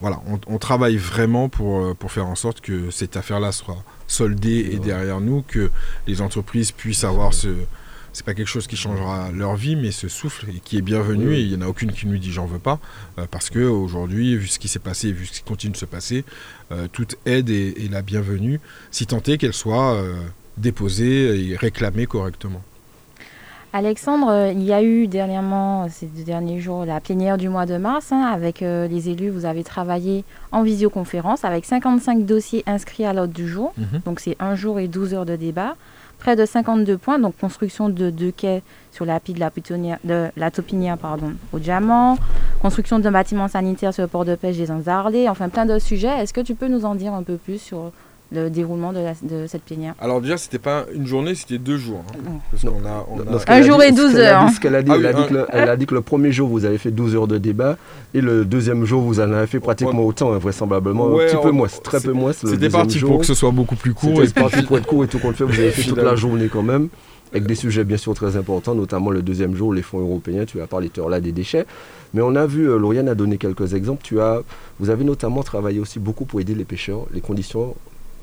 voilà, 0.00 0.20
on, 0.46 0.58
travaille 0.58 0.96
vraiment 0.96 1.48
pour, 1.48 1.80
euh, 1.80 1.94
pour 1.94 2.10
faire 2.10 2.26
en 2.26 2.34
sorte 2.34 2.60
que 2.62 2.90
cette 2.90 3.16
affaire-là 3.16 3.52
soit 3.52 3.84
soldée 4.06 4.70
et 4.72 4.78
derrière 4.78 5.20
nous, 5.20 5.42
que 5.42 5.70
les 6.06 6.22
entreprises 6.22 6.72
puissent 6.72 7.04
avoir 7.04 7.34
ce, 7.34 7.48
c'est 8.14 8.24
pas 8.24 8.32
quelque 8.32 8.48
chose 8.48 8.66
qui 8.66 8.76
changera 8.76 9.30
leur 9.32 9.56
vie, 9.56 9.76
mais 9.76 9.90
ce 9.90 10.08
souffle 10.08 10.46
et 10.48 10.60
qui 10.60 10.78
est 10.78 10.82
bienvenu. 10.82 11.34
Et 11.34 11.42
il 11.42 11.48
n'y 11.50 11.56
en 11.56 11.66
a 11.66 11.68
aucune 11.68 11.92
qui 11.92 12.06
nous 12.06 12.16
dit 12.16 12.32
j'en 12.32 12.46
veux 12.46 12.58
pas, 12.58 12.80
euh, 13.18 13.26
parce 13.30 13.50
que 13.50 13.60
aujourd'hui, 13.60 14.36
vu 14.36 14.46
ce 14.48 14.58
qui 14.58 14.68
s'est 14.68 14.78
passé, 14.78 15.12
vu 15.12 15.26
ce 15.26 15.32
qui 15.32 15.42
continue 15.42 15.72
de 15.72 15.78
se 15.78 15.86
passer, 15.86 16.24
toute 16.92 17.14
aide 17.26 17.48
est, 17.48 17.90
la 17.92 18.02
bienvenue, 18.02 18.58
si 18.90 19.06
tant 19.06 19.22
est 19.22 19.38
qu'elle 19.38 19.52
soit 19.52 20.02
déposée 20.56 21.50
et 21.50 21.56
réclamée 21.56 22.06
correctement. 22.06 22.64
Alexandre, 23.76 24.28
euh, 24.30 24.52
il 24.52 24.62
y 24.62 24.72
a 24.72 24.82
eu 24.82 25.06
dernièrement, 25.06 25.86
ces 25.90 26.06
deux 26.06 26.22
derniers 26.22 26.60
jours, 26.60 26.86
la 26.86 26.98
plénière 26.98 27.36
du 27.36 27.50
mois 27.50 27.66
de 27.66 27.76
mars. 27.76 28.10
Hein, 28.10 28.22
avec 28.22 28.62
euh, 28.62 28.88
les 28.88 29.10
élus, 29.10 29.28
vous 29.28 29.44
avez 29.44 29.64
travaillé 29.64 30.24
en 30.50 30.62
visioconférence 30.62 31.44
avec 31.44 31.66
55 31.66 32.24
dossiers 32.24 32.64
inscrits 32.66 33.04
à 33.04 33.12
l'ordre 33.12 33.34
du 33.34 33.46
jour. 33.46 33.74
Mhm. 33.76 34.00
Donc 34.06 34.20
c'est 34.20 34.34
un 34.40 34.54
jour 34.54 34.78
et 34.78 34.88
12 34.88 35.12
heures 35.12 35.26
de 35.26 35.36
débat. 35.36 35.76
Près 36.18 36.36
de 36.36 36.46
52 36.46 36.96
points, 36.96 37.18
donc 37.18 37.36
construction 37.36 37.90
de 37.90 38.08
deux 38.08 38.30
quais 38.30 38.62
sur 38.92 39.04
la 39.04 39.18
de 39.18 39.38
la, 39.38 39.50
de 40.04 40.30
la 40.34 40.50
Topinière 40.50 40.96
pardon, 40.96 41.34
au 41.52 41.58
Diamant, 41.58 42.16
construction 42.62 42.98
d'un 42.98 43.12
bâtiment 43.12 43.46
sanitaire 43.46 43.92
sur 43.92 44.04
le 44.04 44.08
port 44.08 44.24
de 44.24 44.36
pêche 44.36 44.56
des 44.56 44.70
Anzarlés, 44.70 45.28
enfin 45.28 45.50
plein 45.50 45.66
d'autres 45.66 45.84
sujets. 45.84 46.22
Est-ce 46.22 46.32
que 46.32 46.40
tu 46.40 46.54
peux 46.54 46.68
nous 46.68 46.86
en 46.86 46.94
dire 46.94 47.12
un 47.12 47.22
peu 47.22 47.36
plus 47.36 47.58
sur 47.60 47.92
le 48.32 48.50
déroulement 48.50 48.92
de, 48.92 49.46
cette 49.46 49.62
plénière 49.62 49.94
Alors 50.00 50.20
déjà, 50.20 50.36
c'était 50.36 50.58
pas 50.58 50.84
une 50.92 51.06
journée, 51.06 51.34
c'était 51.34 51.58
deux 51.58 51.76
jours. 51.76 52.02
un 53.46 53.62
jour 53.62 53.82
et 53.82 53.92
12 53.92 54.16
heures. 54.16 54.46
elle, 54.64 54.74
a 54.74 54.82
dit, 54.82 54.90
elle, 54.90 55.68
a 55.68 55.76
dit 55.76 55.86
que 55.86 55.94
le, 55.94 56.00
premier 56.00 56.32
jour, 56.32 56.48
vous 56.48 56.64
avez 56.64 56.78
fait 56.78 56.90
12 56.90 57.14
heures 57.14 57.28
de 57.28 57.38
débat, 57.38 57.76
et 58.14 58.20
le 58.20 58.44
deuxième 58.44 58.84
jour, 58.84 59.02
vous 59.02 59.20
en 59.20 59.32
avez 59.32 59.46
fait 59.46 59.60
pratiquement 59.60 60.04
autant, 60.04 60.32
hein, 60.32 60.38
vraisemblablement. 60.38 61.14
un 61.14 61.26
petit 61.26 61.36
peu 61.42 61.50
moins, 61.50 61.68
très 61.82 62.00
peu 62.00 62.12
moins. 62.12 62.32
C'était 62.32 62.68
parti 62.70 62.98
pour 62.98 63.20
que 63.20 63.26
ce 63.26 63.34
soit 63.34 63.50
beaucoup 63.52 63.76
plus 63.76 63.94
court. 63.94 64.20
C'était 64.24 64.40
parti 64.40 64.62
pour 64.62 64.78
être 64.78 64.86
court 64.86 65.04
et 65.04 65.08
tout 65.08 65.18
compte 65.18 65.36
fait, 65.36 65.44
vous 65.44 65.58
avez 65.58 65.70
fait 65.70 65.82
toute 65.88 65.98
la 66.02 66.16
journée 66.16 66.48
quand 66.52 66.62
même 66.62 66.88
avec 67.32 67.46
des 67.46 67.54
sujets 67.54 67.84
bien 67.84 67.96
sûr 67.96 68.14
très 68.14 68.36
importants, 68.36 68.74
notamment 68.74 69.10
le 69.10 69.20
deuxième 69.20 69.54
jour, 69.54 69.74
les 69.74 69.82
fonds 69.82 69.98
européens, 69.98 70.44
tu 70.44 70.60
as 70.60 70.66
parlé 70.66 70.88
tout 70.88 71.06
là 71.08 71.20
des 71.20 71.32
déchets. 71.32 71.66
Mais 72.14 72.22
on 72.22 72.34
a 72.36 72.46
vu, 72.46 72.68
euh, 72.70 72.78
Lauriane 72.78 73.08
a 73.08 73.14
donné 73.14 73.36
quelques 73.36 73.74
exemples, 73.74 74.02
tu 74.02 74.20
as, 74.20 74.42
vous 74.78 74.90
avez 74.90 75.04
notamment 75.04 75.42
travaillé 75.42 75.80
aussi 75.80 75.98
beaucoup 75.98 76.24
pour 76.24 76.40
aider 76.40 76.54
les 76.54 76.64
pêcheurs, 76.64 77.06
les 77.12 77.20
conditions 77.20 77.74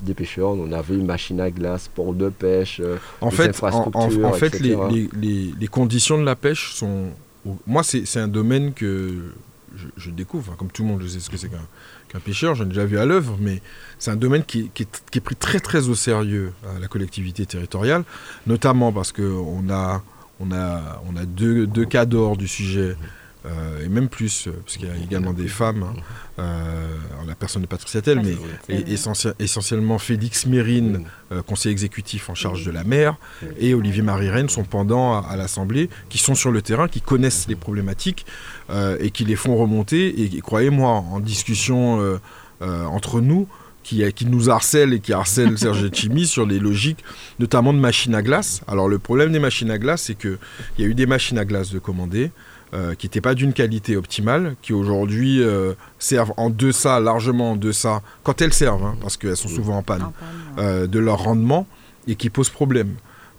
des 0.04 0.14
pêcheurs. 0.14 0.50
On 0.50 0.72
avait 0.72 0.96
une 0.96 1.06
machine 1.06 1.40
à 1.40 1.50
glace, 1.50 1.90
port 1.94 2.14
de 2.14 2.30
pêche, 2.30 2.80
euh, 2.84 2.98
en 3.22 3.32
fait, 3.32 3.50
infrastructures, 3.50 4.26
en, 4.26 4.34
fait, 4.34 4.60
les, 4.60 5.68
conditions 5.70 6.18
de 6.18 6.24
la 6.24 6.36
pêche 6.36 6.74
sont... 6.74 7.10
Moi, 7.68 7.84
c'est 7.84 8.20
un 8.20 8.28
domaine 8.28 8.74
que 8.74 9.34
je, 9.98 10.10
découvre. 10.10 10.56
comme 10.56 10.72
tout 10.72 10.84
le 10.84 10.90
monde, 10.90 11.02
je 11.02 11.08
sais 11.08 11.20
ce 11.20 11.30
que 11.30 11.38
c'est 11.38 11.50
qu'un 11.50 12.20
pêcheur. 12.20 12.56
J'en 12.56 12.66
ai 12.66 12.68
déjà 12.68 12.86
vu 12.86 12.98
à 12.98 13.06
l'œuvre, 13.06 13.38
mais 13.40 13.62
c'est 14.00 14.12
un 14.12 14.16
domaine 14.16 14.44
qui, 14.44 14.72
est, 14.80 15.20
pris 15.20 15.36
très 15.36 15.60
très 15.60 15.90
au 15.90 15.96
sérieux 15.96 16.54
à 16.76 16.80
la 16.80 16.88
collectivité 16.88 17.46
territoriale, 17.46 18.04
notamment 18.48 18.94
parce 18.94 19.12
qu'on 19.12 19.70
a, 19.70 20.04
on 20.40 20.52
a, 20.52 21.02
on 21.10 21.18
a 21.18 21.26
deux, 21.26 21.68
deux 21.68 21.86
cas 21.86 22.06
d'or 22.06 22.38
du 22.38 22.48
sujet 22.48 22.96
euh, 23.46 23.84
et 23.84 23.90
même 23.90 24.08
plus, 24.08 24.48
euh, 24.48 24.52
parce 24.64 24.78
qu'il 24.78 24.88
y 24.88 24.92
a 24.92 24.96
également 24.96 25.34
des 25.34 25.48
femmes. 25.48 25.84
Hein. 25.84 25.96
Euh, 26.40 26.96
la 27.28 27.36
personne 27.36 27.62
de 27.62 27.68
Patricia 27.68 28.02
Tell, 28.02 28.22
mais 28.22 28.36
essentiellement 29.40 29.98
Félix 29.98 30.46
Mérine, 30.46 31.06
conseiller 31.48 31.72
exécutif 31.72 32.30
en 32.30 32.36
charge 32.36 32.66
de 32.66 32.72
la 32.72 32.84
mer, 32.84 33.16
et 33.60 33.74
Olivier 33.74 34.02
Marie 34.02 34.30
Rennes 34.30 34.50
sont 34.50 34.64
pendant 34.64 35.22
à, 35.22 35.36
l'Assemblée, 35.36 35.90
qui 36.10 36.18
sont 36.18 36.36
sur 36.36 36.52
le 36.52 36.62
terrain, 36.62 36.88
qui 36.88 37.02
connaissent 37.02 37.48
les 37.48 37.56
problématiques 37.56 38.26
et 39.00 39.12
qui 39.12 39.26
les 39.26 39.36
font 39.36 39.56
remonter. 39.56 40.22
Et, 40.22 40.42
croyez-moi, 40.42 40.90
en 40.90 41.20
discussion 41.20 42.20
entre 42.62 43.22
nous, 43.22 43.48
qui, 43.84 44.04
qui, 44.14 44.26
nous 44.26 44.50
harcèle 44.50 44.94
et 44.94 45.00
qui 45.00 45.14
harcèle 45.14 45.58
Serge 45.58 45.90
Chimi 45.94 46.26
sur 46.26 46.46
les 46.46 46.60
logiques, 46.60 47.04
notamment 47.40 47.74
de 47.74 47.80
machines 47.80 48.16
à 48.16 48.22
glace. 48.22 48.62
Alors 48.68 48.88
le 48.88 49.00
problème 49.00 49.32
des 49.32 49.40
machines 49.40 49.72
à 49.72 49.78
glace, 49.78 50.04
c'est 50.04 50.16
qu'il 50.16 50.38
y 50.80 50.84
a 50.84 50.88
eu 50.88 50.96
des 50.96 51.06
machines 51.06 51.38
à 51.38 51.46
glace 51.46 51.72
de 51.72 51.80
commander, 51.80 52.32
euh, 52.74 52.96
qui 52.96 53.06
n'étaient 53.06 53.22
pas 53.22 53.36
d'une 53.36 53.54
qualité 53.54 53.96
optimale, 53.96 54.56
qui 54.64 54.74
aujourd'hui 54.74 55.44
euh, 55.44 55.74
servent 56.00 56.34
en 56.38 56.50
deçà, 56.50 57.00
largement 57.00 57.52
en 57.52 57.56
deçà, 57.56 58.02
quand 58.24 58.42
elles 58.42 58.54
servent, 58.54 58.84
hein, 58.84 58.98
parce 59.00 59.16
qu'elles 59.16 59.38
sont 59.38 59.48
souvent 59.48 59.78
en 59.78 59.84
panne, 59.84 60.08
euh, 60.58 60.88
de 60.88 60.98
leur 60.98 61.20
rendement, 61.20 61.68
et 62.08 62.16
qui 62.16 62.32
posent 62.32 62.50
problème. 62.50 62.96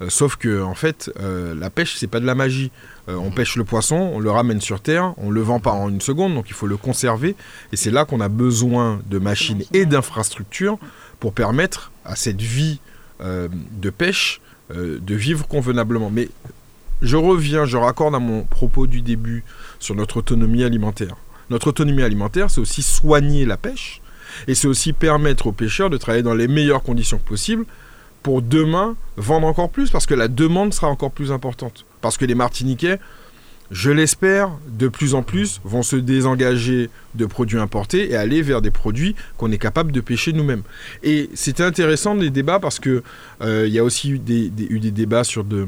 sauf 0.09 0.37
que, 0.37 0.62
en 0.62 0.74
fait, 0.76 1.11
la 1.18 1.68
pêche, 1.68 1.97
c'est 1.97 2.07
pas 2.07 2.20
de 2.20 2.26
la 2.26 2.37
magie. 2.37 2.70
on 3.09 3.30
pêche 3.30 3.57
le 3.57 3.64
poisson, 3.64 3.97
on 3.97 4.20
le 4.20 4.30
ramène 4.30 4.61
sur 4.61 4.80
terre, 4.80 5.14
on 5.16 5.30
le 5.30 5.41
vend 5.41 5.59
pas 5.59 5.72
en 5.72 5.89
une 5.89 6.01
seconde, 6.01 6.35
donc 6.35 6.47
il 6.49 6.55
faut 6.55 6.66
le 6.66 6.76
conserver. 6.76 7.35
Et 7.72 7.76
c'est 7.76 7.91
là 7.91 8.05
qu'on 8.05 8.20
a 8.20 8.28
besoin 8.28 9.01
de 9.07 9.18
machines 9.18 9.64
et 9.72 9.85
d'infrastructures 9.85 10.78
pour 11.18 11.32
permettre 11.32 11.91
à 12.05 12.14
cette 12.16 12.41
vie 12.43 12.80
de 13.20 13.91
pêche 13.91 14.41
de 14.74 15.14
vivre 15.14 15.47
convenablement. 15.47 16.11
Mais 16.11 16.28
je 17.03 17.16
reviens, 17.16 17.64
je 17.64 17.76
raccorde 17.76 18.14
à 18.14 18.18
mon 18.18 18.42
propos 18.42 18.86
du 18.86 19.03
début 19.03 19.45
sur 19.78 19.95
notre 19.95 20.18
autonomie 20.18 20.64
alimentaire. 20.64 21.16
Notre 21.51 21.68
autonomie 21.68 22.03
alimentaire, 22.03 22.51
c'est 22.51 22.61
aussi 22.61 22.82
soigner 22.82 23.45
la 23.45 23.57
pêche 23.57 24.01
et 24.49 24.55
c'est 24.55 24.68
aussi 24.68 24.92
permettre 24.92 25.47
aux 25.47 25.53
pêcheurs 25.53 25.90
de 25.90 25.97
travailler 25.97 26.22
dans 26.22 26.34
les 26.34 26.49
meilleures 26.49 26.82
conditions 26.82 27.18
possibles 27.18 27.66
pour 28.22 28.40
demain 28.40 28.97
vendre 29.16 29.47
encore 29.47 29.70
plus 29.70 29.90
parce 29.90 30.07
que 30.07 30.14
la 30.14 30.28
demande 30.28 30.72
sera 30.72 30.88
encore 30.88 31.11
plus 31.11 31.30
importante. 31.30 31.84
Parce 32.01 32.16
que 32.16 32.24
les 32.24 32.34
Martiniquais 32.34 32.99
je 33.70 33.90
l'espère, 33.90 34.51
de 34.68 34.88
plus 34.88 35.14
en 35.14 35.22
plus 35.22 35.61
vont 35.64 35.82
se 35.82 35.97
désengager 35.97 36.90
de 37.14 37.26
produits 37.26 37.59
importés 37.59 38.11
et 38.11 38.14
aller 38.14 38.42
vers 38.42 38.61
des 38.61 38.70
produits 38.70 39.16
qu'on 39.38 39.51
est 39.51 39.59
capable 39.59 39.90
de 39.90 40.01
pêcher 40.01 40.34
nous-mêmes. 40.34 40.62
Et 41.03 41.30
c'était 41.34 41.62
intéressant 41.62 42.14
les 42.14 42.28
débats 42.28 42.61
parce 42.61 42.78
que 42.78 43.03
il 43.40 43.72
y 43.72 43.78
a 43.78 43.84
aussi 43.84 44.11
eu 44.11 44.18
des 44.18 44.51
débats 44.51 45.24
sur 45.24 45.45
de, 45.45 45.66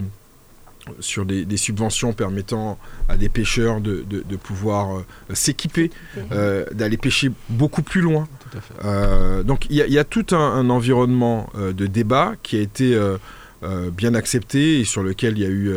sur 1.01 1.25
des, 1.25 1.57
subventions 1.57 2.13
permettant 2.13 2.79
à 3.09 3.17
des 3.17 3.29
pêcheurs 3.29 3.81
de, 3.81 4.05
pouvoir 4.43 4.99
euh, 4.99 5.05
s'équiper, 5.35 5.91
euh, 6.33 6.65
d'aller 6.73 6.97
pêcher 6.97 7.31
beaucoup 7.49 7.83
plus 7.83 8.01
loin. 8.01 8.29
Euh, 8.85 9.43
donc 9.43 9.67
il 9.71 9.77
y, 9.77 9.99
a 9.99 10.05
tout 10.05 10.27
un, 10.35 10.71
environnement 10.71 11.51
de 11.57 11.87
débat 11.87 12.35
qui 12.43 12.57
a 12.57 12.61
été 12.61 12.99
bien 13.93 14.15
accepté 14.15 14.81
et 14.81 14.85
sur 14.85 15.03
lequel 15.03 15.39
il 15.39 15.43
y 15.43 15.47
a 15.47 15.51
eu 15.51 15.75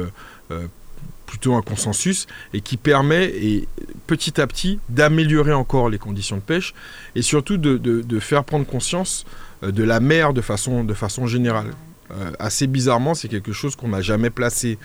plutôt 1.26 1.54
un 1.56 1.62
consensus 1.62 2.28
et 2.54 2.62
qui 2.62 2.78
permet 2.78 3.26
et, 3.26 3.68
petit 4.08 4.40
à 4.42 4.48
petit 4.48 4.80
d'améliorer 4.90 5.54
encore 5.54 5.90
les 5.90 6.00
conditions 6.00 6.38
de 6.38 6.42
pêche 6.42 6.74
et 7.16 7.22
surtout 7.22 7.58
de, 7.58 8.20
faire 8.20 8.44
prendre 8.44 8.66
conscience 8.66 9.26
de 9.62 9.84
la 9.84 10.00
mer 10.00 10.34
de 10.34 10.42
façon, 10.42 10.84
de 10.84 10.94
façon 10.94 11.28
générale. 11.28 11.72
Euh, 12.12 12.32
assez 12.40 12.68
bizarrement, 12.68 13.14
c'est 13.14 13.28
quelque 13.28 13.52
chose 13.52 13.76
qu'on 13.76 13.90
n'a 13.90 14.02
jamais 14.02 14.30
placé 14.30 14.78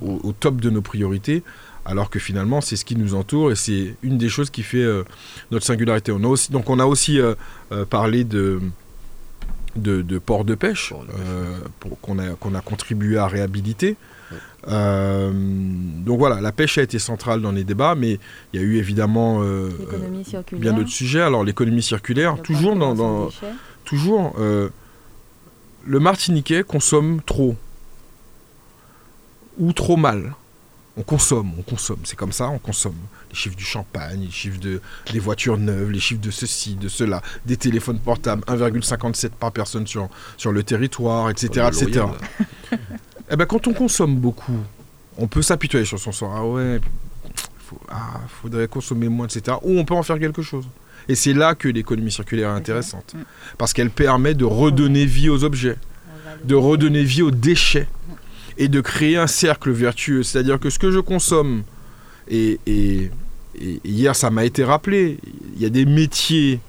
au, 0.00 0.32
top 0.32 0.56
de 0.56 0.70
nos 0.70 0.80
priorités, 0.80 1.42
alors 1.84 2.08
que 2.08 2.18
finalement, 2.18 2.62
c'est 2.62 2.76
ce 2.76 2.84
qui 2.84 2.96
nous 2.96 3.14
entoure 3.14 3.52
et 3.52 3.56
c'est 3.56 3.94
une 4.02 4.16
des 4.16 4.30
choses 4.30 4.48
qui 4.48 4.62
fait 4.62 4.82
euh, 4.82 5.04
notre 5.50 5.66
singularité. 5.66 6.12
On 6.12 6.24
a 6.24 6.28
aussi, 6.28 6.50
donc, 6.50 6.70
on 6.70 6.78
a 6.78 6.86
aussi 6.86 7.20
euh, 7.20 7.34
parlé 7.90 8.24
de, 8.24 8.60
de, 9.76 10.18
ports 10.18 10.46
de 10.46 10.54
pêche, 10.54 10.94
qu'on 12.00 12.18
a, 12.54 12.60
contribué 12.62 13.18
à 13.18 13.26
réhabiliter. 13.26 13.96
donc 14.66 16.18
voilà, 16.18 16.40
la 16.40 16.52
pêche 16.52 16.78
a 16.78 16.82
été 16.82 16.98
centrale 16.98 17.42
dans 17.42 17.52
les 17.52 17.64
débats, 17.64 17.94
mais 17.94 18.18
il 18.52 18.60
y 18.60 18.62
a 18.62 18.66
eu 18.66 18.76
évidemment 18.78 19.42
bien 20.52 20.72
d'autres 20.72 20.88
sujets. 20.88 21.20
Alors 21.20 21.44
l'économie 21.44 21.82
circulaire, 21.82 22.40
toujours 22.42 22.76
dans, 22.76 22.94
dans 22.94 23.28
toujours 23.84 24.34
le 25.86 26.00
Martiniquais 26.00 26.62
consomme 26.62 27.20
trop. 27.24 27.56
Ou 29.58 29.72
trop 29.72 29.96
mal. 29.96 30.34
On 30.98 31.02
consomme, 31.02 31.52
on 31.58 31.62
consomme, 31.62 31.98
c'est 32.04 32.16
comme 32.16 32.32
ça, 32.32 32.48
on 32.48 32.58
consomme. 32.58 32.96
Les 33.30 33.36
chiffres 33.36 33.56
du 33.56 33.64
champagne, 33.64 34.22
les 34.22 34.30
chiffres 34.30 34.58
de, 34.58 34.80
des 35.12 35.18
voitures 35.18 35.58
neuves, 35.58 35.90
les 35.90 36.00
chiffres 36.00 36.22
de 36.22 36.30
ceci, 36.30 36.74
de 36.74 36.88
cela, 36.88 37.20
des 37.44 37.58
téléphones 37.58 37.98
portables, 37.98 38.42
1,57 38.46 39.30
par 39.38 39.52
personne 39.52 39.86
sur, 39.86 40.08
sur 40.38 40.52
le 40.52 40.62
territoire, 40.62 41.28
etc. 41.28 41.68
etc. 41.68 42.06
eh 43.30 43.36
ben, 43.36 43.44
quand 43.44 43.66
on 43.66 43.74
consomme 43.74 44.16
beaucoup, 44.16 44.58
on 45.18 45.26
peut 45.26 45.42
s'apitoyer 45.42 45.84
sur 45.84 45.98
son 45.98 46.12
sort. 46.12 46.34
Ah 46.34 46.46
ouais, 46.46 46.80
il 47.72 47.78
ah, 47.90 48.20
faudrait 48.40 48.68
consommer 48.68 49.10
moins, 49.10 49.26
etc. 49.26 49.58
Ou 49.64 49.78
on 49.78 49.84
peut 49.84 49.94
en 49.94 50.02
faire 50.02 50.18
quelque 50.18 50.40
chose. 50.40 50.66
Et 51.08 51.14
c'est 51.14 51.32
là 51.32 51.54
que 51.54 51.68
l'économie 51.68 52.10
circulaire 52.10 52.50
est 52.50 52.54
intéressante. 52.54 53.14
Mm. 53.14 53.22
Parce 53.58 53.72
qu'elle 53.72 53.90
permet 53.90 54.34
de 54.34 54.44
redonner 54.44 55.06
vie 55.06 55.28
aux 55.28 55.44
objets, 55.44 55.76
de 56.44 56.54
redonner 56.54 57.04
vie 57.04 57.22
aux 57.22 57.30
déchets 57.30 57.88
et 58.58 58.68
de 58.68 58.80
créer 58.80 59.16
un 59.16 59.26
cercle 59.26 59.70
vertueux. 59.70 60.22
C'est-à-dire 60.22 60.58
que 60.58 60.70
ce 60.70 60.78
que 60.78 60.90
je 60.90 61.00
consomme, 61.00 61.62
et, 62.28 62.58
hier 63.84 64.14
ça 64.16 64.30
m'a 64.30 64.44
été 64.44 64.64
rappelé, 64.64 65.18
il 65.54 65.62
y 65.62 65.66
a 65.66 65.70
des 65.70 65.86
métiers, 65.86 66.60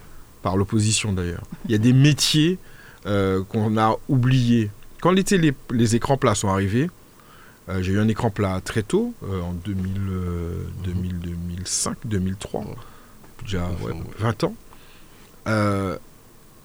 par 0.41 0.57
l'opposition 0.57 1.13
d'ailleurs, 1.13 1.43
il 1.65 1.71
y 1.71 1.75
a 1.75 1.79
des 1.79 1.93
métiers 1.93 2.59
euh, 3.05 3.43
qu'on 3.43 3.77
a 3.77 3.95
oubliés. 4.07 4.69
Quand 5.01 5.11
les, 5.11 5.53
les 5.71 5.95
écrans 5.95 6.17
plats 6.17 6.35
sont 6.35 6.49
arrivés, 6.49 6.89
euh, 7.69 7.81
j'ai 7.81 7.93
eu 7.93 7.99
un 7.99 8.07
écran 8.07 8.29
plat 8.29 8.61
très 8.63 8.83
tôt, 8.83 9.13
euh, 9.23 9.41
en 9.41 9.53
2000, 9.53 9.91
2005, 10.85 11.97
2003 12.05 12.63
déjà 13.43 13.69
20 14.19 14.43
ans, 14.43 14.55
euh, 15.47 15.97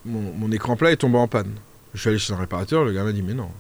mon, 0.04 0.50
écran 0.52 0.76
plat 0.76 0.90
est 0.90 0.96
tombé 0.96 1.18
en 1.18 1.28
panne. 1.28 1.54
Je 1.94 2.00
suis 2.00 2.08
allé 2.08 2.18
chez 2.18 2.32
un 2.32 2.36
réparateur, 2.36 2.84
le 2.84 2.92
gars 2.92 3.04
m'a 3.04 3.12
dit 3.12 3.22
mais 3.22 3.34
non, 3.34 3.50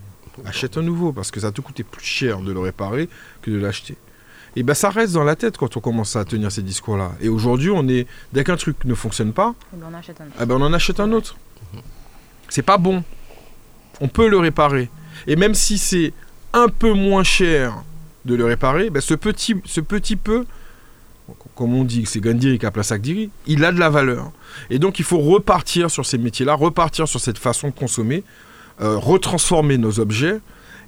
achète 0.44 0.76
un 0.76 0.82
nouveau 0.82 1.12
parce 1.12 1.30
que 1.30 1.40
ça 1.40 1.52
te 1.52 1.60
coûtait 1.60 1.82
plus 1.82 2.04
cher 2.04 2.40
de 2.40 2.52
le 2.52 2.60
réparer 2.60 3.08
que 3.42 3.50
de 3.50 3.58
l'acheter. 3.58 3.96
Et 4.54 4.62
ben 4.62 4.74
ça 4.74 4.90
reste 4.90 5.14
dans 5.14 5.24
la 5.24 5.36
tête 5.36 5.56
quand 5.56 5.76
on 5.76 5.80
commence 5.80 6.14
à 6.16 6.24
tenir 6.24 6.52
ces 6.52 6.62
discours-là. 6.62 7.12
Et 7.20 7.28
aujourd'hui, 7.28 7.70
on 7.70 7.88
est 7.88 8.06
dès 8.32 8.44
qu'un 8.44 8.56
truc 8.56 8.84
ne 8.84 8.94
fonctionne 8.94 9.32
pas, 9.32 9.54
eh 9.72 9.76
ben, 9.76 9.86
on, 9.90 9.94
achète 9.94 10.20
un 10.20 10.26
autre. 10.26 10.36
Eh 10.40 10.46
ben, 10.46 10.54
on 10.56 10.62
en 10.62 10.72
achète 10.72 11.00
un 11.00 11.12
autre. 11.12 11.36
C'est 12.48 12.62
pas 12.62 12.76
bon. 12.76 13.02
On 14.00 14.08
peut 14.08 14.28
le 14.28 14.36
réparer. 14.38 14.90
Et 15.26 15.36
même 15.36 15.54
si 15.54 15.78
c'est 15.78 16.12
un 16.52 16.68
peu 16.68 16.92
moins 16.92 17.24
cher 17.24 17.82
de 18.24 18.34
le 18.34 18.44
réparer, 18.44 18.90
ben 18.90 19.00
ce 19.00 19.14
petit, 19.14 19.56
ce 19.64 19.80
petit 19.80 20.16
peu, 20.16 20.44
comme 21.62 21.76
on 21.76 21.84
dit, 21.84 22.06
c'est 22.06 22.18
Gandhi 22.18 22.58
qui 22.58 22.66
a 22.66 22.72
place 22.72 22.92
Diri, 22.94 23.30
il 23.46 23.64
a 23.64 23.70
de 23.70 23.78
la 23.78 23.88
valeur. 23.88 24.32
Et 24.68 24.80
donc 24.80 24.98
il 24.98 25.04
faut 25.04 25.20
repartir 25.20 25.92
sur 25.92 26.04
ces 26.04 26.18
métiers-là, 26.18 26.54
repartir 26.54 27.06
sur 27.06 27.20
cette 27.20 27.38
façon 27.38 27.68
de 27.68 27.72
consommer, 27.72 28.24
euh, 28.80 28.96
retransformer 28.96 29.78
nos 29.78 30.00
objets 30.00 30.40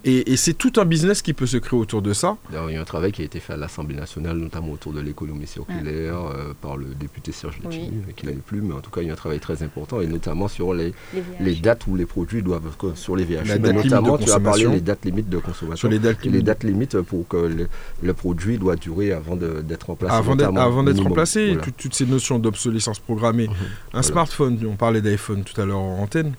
et, 0.04 0.36
c'est 0.36 0.54
tout 0.54 0.72
un 0.76 0.84
business 0.84 1.22
qui 1.22 1.32
peut 1.32 1.46
se 1.46 1.56
créer 1.56 1.78
autour 1.78 2.02
de 2.02 2.12
ça. 2.12 2.36
il 2.50 2.74
y 2.74 2.76
a 2.76 2.80
un 2.80 2.84
travail 2.84 3.12
qui 3.12 3.22
a 3.22 3.24
été 3.24 3.40
fait 3.40 3.54
à 3.54 3.56
l'Assemblée 3.56 3.96
nationale, 3.96 4.36
notamment 4.36 4.72
autour 4.72 4.92
de 4.92 5.00
l'économie 5.00 5.46
circulaire, 5.46 6.18
euh, 6.18 6.52
par 6.60 6.76
le 6.76 6.86
député 6.94 7.32
Serge 7.32 7.58
Letchimy, 7.64 8.02
qui 8.16 8.26
n'a 8.26 8.32
plus, 8.32 8.60
mais 8.60 8.74
en 8.74 8.80
tout 8.80 8.90
cas, 8.90 9.00
il 9.00 9.06
y 9.06 9.10
a 9.10 9.12
un 9.14 9.16
travail 9.16 9.40
très 9.40 9.62
important, 9.62 10.00
et 10.00 10.06
notamment 10.06 10.48
sur 10.48 10.74
les, 10.74 10.92
les, 11.40 11.54
dates 11.54 11.86
où 11.86 11.96
les 11.96 12.06
produits 12.06 12.42
doivent, 12.42 12.62
sur 12.94 13.16
les 13.16 13.24
VHU, 13.24 13.58
mais 13.60 13.72
notamment, 13.72 14.18
tu 14.18 14.30
as 14.30 14.40
parlé 14.40 14.66
des 14.66 14.80
dates 14.80 15.04
limites 15.04 15.28
de 15.28 15.38
consommation. 15.38 15.76
Sur 15.76 15.88
les 15.88 15.98
dates, 15.98 16.24
les 16.24 16.42
dates 16.42 16.64
limites 16.64 17.00
pour 17.00 17.26
que 17.26 17.68
le, 18.02 18.14
produit 18.14 18.58
doit 18.58 18.76
durer 18.76 19.12
avant 19.12 19.36
d'être 19.36 19.86
remplacé. 19.86 20.14
Avant 20.14 20.82
d'être 20.82 21.02
remplacé, 21.02 21.56
toutes 21.76 21.94
ces 21.94 22.06
notions 22.06 22.38
d'obsolescence 22.38 22.98
programmée. 22.98 23.48
Mhm. 23.48 23.54
Un 23.94 24.02
smartphone, 24.02 24.58
on 24.66 24.76
parlait 24.76 25.00
d'iPhone 25.00 25.44
tout 25.44 25.58
à 25.60 25.64
l'heure 25.64 25.78
en 25.78 25.98
antenne, 26.02 26.34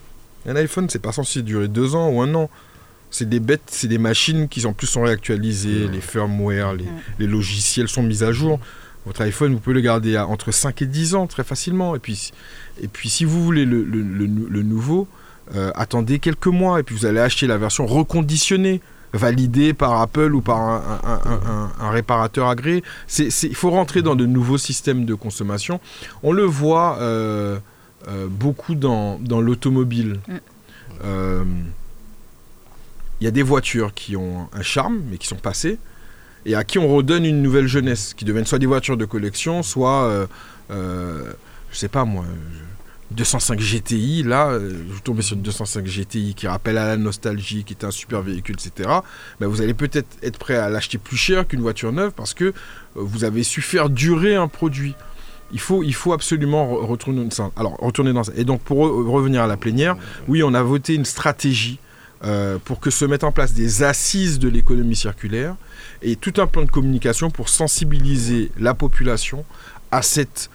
un 0.47 0.55
iPhone, 0.55 0.87
c'est 0.89 1.01
pas 1.01 1.11
censé 1.11 1.41
durer 1.41 1.67
deux 1.67 1.95
ans 1.95 2.09
ou 2.09 2.21
un 2.21 2.33
an 2.35 2.49
c'est 3.15 3.29
des 3.29 3.39
bêtes, 3.39 3.61
c'est 3.67 3.87
des 3.87 3.97
machines 3.97 4.49
qui 4.49 4.65
en 4.65 4.73
plus 4.73 4.87
sont 4.87 5.03
réactualisées, 5.03 5.87
les 5.87 6.01
firmware, 6.01 6.73
les, 6.73 7.27
logiciels 7.27 7.87
sont 7.87 8.03
mis 8.03 8.23
à 8.23 8.33
jour. 8.33 8.59
Votre 9.05 9.21
iPhone, 9.21 9.53
vous 9.53 9.59
pouvez 9.59 9.75
le 9.75 9.81
garder 9.81 10.17
à 10.17 10.27
entre 10.27 10.51
5 10.51 10.81
et 10.81 10.85
10 10.85 11.15
ans 11.15 11.25
très 11.25 11.45
facilement. 11.45 11.95
Et 11.95 11.99
puis, 11.99 12.31
et 12.81 12.89
puis 12.89 13.07
si 13.07 13.23
vous 13.23 13.41
voulez 13.41 13.63
le, 13.63 14.63
nouveau, 14.63 15.07
euh, 15.55 15.71
attendez 15.75 16.19
quelques 16.19 16.47
mois 16.47 16.81
et 16.81 16.83
puis 16.83 16.93
vous 16.93 17.05
allez 17.05 17.21
acheter 17.21 17.47
la 17.47 17.57
version 17.57 17.85
reconditionnée, 17.85 18.81
validée 19.13 19.73
par 19.73 20.01
Apple 20.01 20.35
ou 20.35 20.41
par 20.41 20.59
un, 20.59 21.89
réparateur 21.91 22.49
agréé. 22.49 22.83
il 23.17 23.55
faut 23.55 23.69
rentrer 23.69 24.01
dans 24.01 24.15
de 24.15 24.25
nouveaux 24.25 24.57
systèmes 24.57 25.05
de 25.05 25.13
consommation. 25.13 25.79
On 26.21 26.33
le 26.33 26.43
voit 26.43 26.97
euh, 26.99 27.59
euh, 28.09 28.27
beaucoup 28.29 28.75
dans, 28.75 29.19
l'automobile. 29.29 30.19
Mm 30.27 31.53
il 33.25 33.29
y 33.29 33.29
a 33.29 33.31
des 33.31 33.41
voitures 33.41 33.91
qui 33.95 34.15
ont 34.15 34.47
un 34.53 34.61
charme, 34.61 35.01
mais 35.09 35.17
qui 35.17 35.25
sont 35.25 35.35
passées, 35.35 35.79
et 36.45 36.53
à 36.53 36.63
qui 36.63 36.77
on 36.77 36.87
redonne 36.87 37.25
une 37.25 37.41
nouvelle 37.41 37.65
jeunesse, 37.65 38.13
qui 38.13 38.23
deviennent 38.23 38.45
soit 38.45 38.59
des 38.59 38.67
voitures 38.67 38.97
de 38.97 39.05
collection, 39.05 39.63
soit, 39.63 40.03
euh, 40.03 40.27
euh, 40.69 41.33
je 41.71 41.77
sais 41.79 41.87
pas 41.87 42.05
moi, 42.05 42.23
205 43.09 43.59
GTI, 43.59 44.21
là, 44.21 44.49
euh, 44.49 44.71
vous 44.87 44.99
tombez 44.99 45.23
sur 45.23 45.35
une 45.35 45.41
205 45.41 45.87
GTI 45.87 46.35
qui 46.35 46.45
rappelle 46.45 46.77
à 46.77 46.85
la 46.85 46.97
nostalgie, 46.97 47.63
qui 47.63 47.73
est 47.73 47.83
un 47.83 47.89
super 47.89 48.21
véhicule, 48.21 48.57
etc. 48.63 48.91
Ben 49.39 49.47
vous 49.47 49.59
allez 49.59 49.73
peut-être 49.73 50.17
être 50.21 50.37
prêt 50.37 50.57
à 50.57 50.69
l'acheter 50.69 50.99
plus 50.99 51.17
cher 51.17 51.47
qu'une 51.47 51.61
voiture 51.61 51.91
neuve 51.91 52.11
parce 52.15 52.35
que 52.35 52.53
vous 52.93 53.23
avez 53.23 53.41
su 53.41 53.63
faire 53.63 53.89
durer 53.89 54.35
un 54.35 54.47
produit. 54.47 54.93
Il 55.51 55.59
faut, 55.59 55.81
il 55.81 55.95
faut 55.95 56.13
absolument 56.13 56.75
retourner, 56.75 57.27
alors, 57.55 57.75
retourner 57.77 58.13
dans 58.13 58.23
ça. 58.23 58.33
Et 58.35 58.43
donc, 58.43 58.61
pour 58.61 58.77
revenir 58.77 59.41
à 59.41 59.47
la 59.47 59.57
plénière, 59.57 59.97
oui, 60.27 60.43
on 60.43 60.53
a 60.53 60.61
voté 60.61 60.93
une 60.93 61.05
stratégie 61.05 61.79
euh, 62.23 62.57
pour 62.63 62.79
que 62.79 62.89
se 62.89 63.03
mettent 63.03 63.25
en 63.25 63.33
place 63.33 63.53
des 63.53 63.83
assises 63.83 64.39
de 64.39 64.47
l'économie 64.47 64.95
circulaire 64.95 65.55
et 66.01 66.15
tout 66.15 66.33
un 66.37 66.47
plan 66.47 66.63
de 66.63 66.71
communication 66.71 67.29
pour 67.29 67.49
sensibiliser 67.49 68.51
la 68.57 68.73
population 68.73 69.43
à 69.91 70.01
cette, 70.01 70.49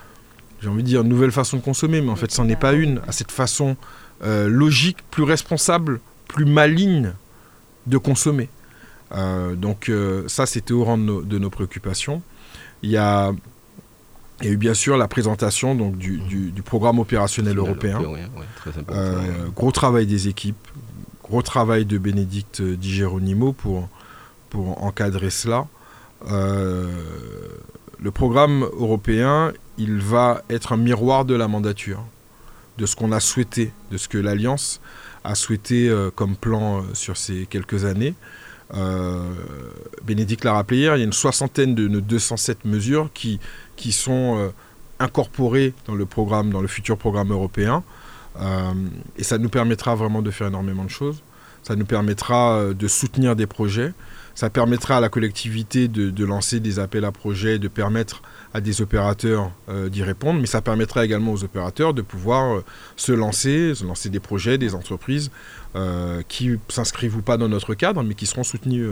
j'ai 0.62 0.68
envie 0.68 0.82
de 0.82 0.88
dire, 0.88 1.04
nouvelle 1.04 1.30
façon 1.30 1.58
de 1.58 1.62
consommer, 1.62 2.00
mais 2.00 2.10
en 2.10 2.16
fait, 2.16 2.30
ce 2.30 2.40
n'en 2.40 2.48
est 2.48 2.56
pas 2.56 2.72
une, 2.72 3.02
à 3.06 3.12
cette 3.12 3.30
façon 3.30 3.76
euh, 4.24 4.48
logique, 4.48 4.98
plus 5.10 5.22
responsable, 5.22 6.00
plus 6.28 6.46
maligne 6.46 7.12
de 7.86 7.98
consommer. 7.98 8.48
Euh, 9.12 9.54
donc 9.54 9.92
ça, 10.28 10.46
c'était 10.46 10.72
au 10.72 10.84
rang 10.84 10.96
de 10.96 11.38
nos, 11.38 11.50
préoccupations. 11.50 12.22
Il 12.82 12.90
y 12.90 12.96
a 12.96 13.32
eu 14.42 14.56
bien 14.56 14.74
sûr 14.74 14.96
la 14.96 15.08
présentation 15.08 15.74
donc, 15.74 15.98
du, 15.98 16.52
programme 16.64 17.00
opérationnel 17.00 17.58
européen. 17.58 18.00
gros 19.54 19.72
travail 19.72 20.06
des 20.06 20.28
équipes, 20.28 20.56
gros 21.30 21.42
travail 21.42 21.84
de 21.84 21.96
Bénédicte 21.96 22.60
Di 22.60 22.92
Geronimo 22.92 23.52
pour, 23.52 23.88
pour 24.50 24.82
encadrer 24.82 25.30
cela. 25.30 25.68
Euh, 26.28 26.88
le 28.02 28.10
programme 28.10 28.64
européen, 28.72 29.52
il 29.78 29.98
va 30.00 30.42
être 30.50 30.72
un 30.72 30.76
miroir 30.76 31.24
de 31.24 31.34
la 31.34 31.46
mandature, 31.46 32.04
de 32.78 32.84
ce 32.84 32.96
qu'on 32.96 33.12
a 33.12 33.20
souhaité, 33.20 33.72
de 33.92 33.96
ce 33.96 34.08
que 34.08 34.18
l'Alliance 34.18 34.80
a 35.22 35.36
souhaité 35.36 35.88
euh, 35.88 36.10
comme 36.12 36.34
plan 36.34 36.78
euh, 36.78 36.94
sur 36.94 37.16
ces 37.16 37.46
quelques 37.46 37.84
années. 37.84 38.14
Bénédicte 40.04 40.44
l'a 40.44 40.54
rappelé 40.54 40.78
hier, 40.78 40.96
il 40.96 40.98
y 40.98 41.02
a 41.02 41.04
une 41.04 41.12
soixantaine 41.12 41.76
de 41.76 41.86
nos 41.86 42.00
207 42.00 42.64
mesures 42.64 43.08
qui, 43.14 43.38
qui 43.76 43.90
sont 43.90 44.52
incorporées 45.00 45.74
dans 45.86 45.96
le 45.96 46.06
programme, 46.06 46.50
dans 46.50 46.60
le 46.60 46.68
futur 46.68 46.96
programme 46.96 47.32
européen. 47.32 47.82
Et 49.16 49.22
ça 49.22 49.38
nous 49.38 49.48
permettra 49.48 49.94
vraiment 49.94 50.22
de 50.22 50.30
faire 50.30 50.48
énormément 50.48 50.84
de 50.84 50.90
choses. 50.90 51.22
Ça 51.62 51.76
nous 51.76 51.84
permettra 51.84 52.72
de 52.72 52.88
soutenir 52.88 53.36
des 53.36 53.46
projets. 53.46 53.92
Ça 54.34 54.48
permettra 54.48 54.96
à 54.96 55.00
la 55.00 55.08
collectivité 55.08 55.88
de, 55.88 56.24
lancer 56.24 56.60
des 56.60 56.78
appels 56.78 57.04
à 57.04 57.12
projets, 57.12 57.58
de 57.58 57.68
permettre 57.68 58.22
à 58.54 58.60
des 58.60 58.80
opérateurs 58.80 59.50
euh, 59.68 59.88
d'y 59.88 60.02
répondre, 60.02 60.40
mais 60.40 60.46
ça 60.46 60.60
permettra 60.60 61.04
également 61.04 61.32
aux 61.32 61.44
opérateurs 61.44 61.94
de 61.94 62.02
pouvoir 62.02 62.56
euh, 62.56 62.64
se 62.96 63.12
lancer, 63.12 63.74
se 63.74 63.84
lancer 63.84 64.08
des 64.08 64.18
projets, 64.18 64.58
des 64.58 64.74
entreprises 64.74 65.30
euh, 65.76 66.22
qui 66.26 66.58
s'inscrivent 66.68 67.16
ou 67.16 67.22
pas 67.22 67.36
dans 67.36 67.48
notre 67.48 67.74
cadre, 67.74 68.02
mais 68.02 68.14
qui 68.14 68.26
seront 68.26 68.42
soutenus 68.42 68.88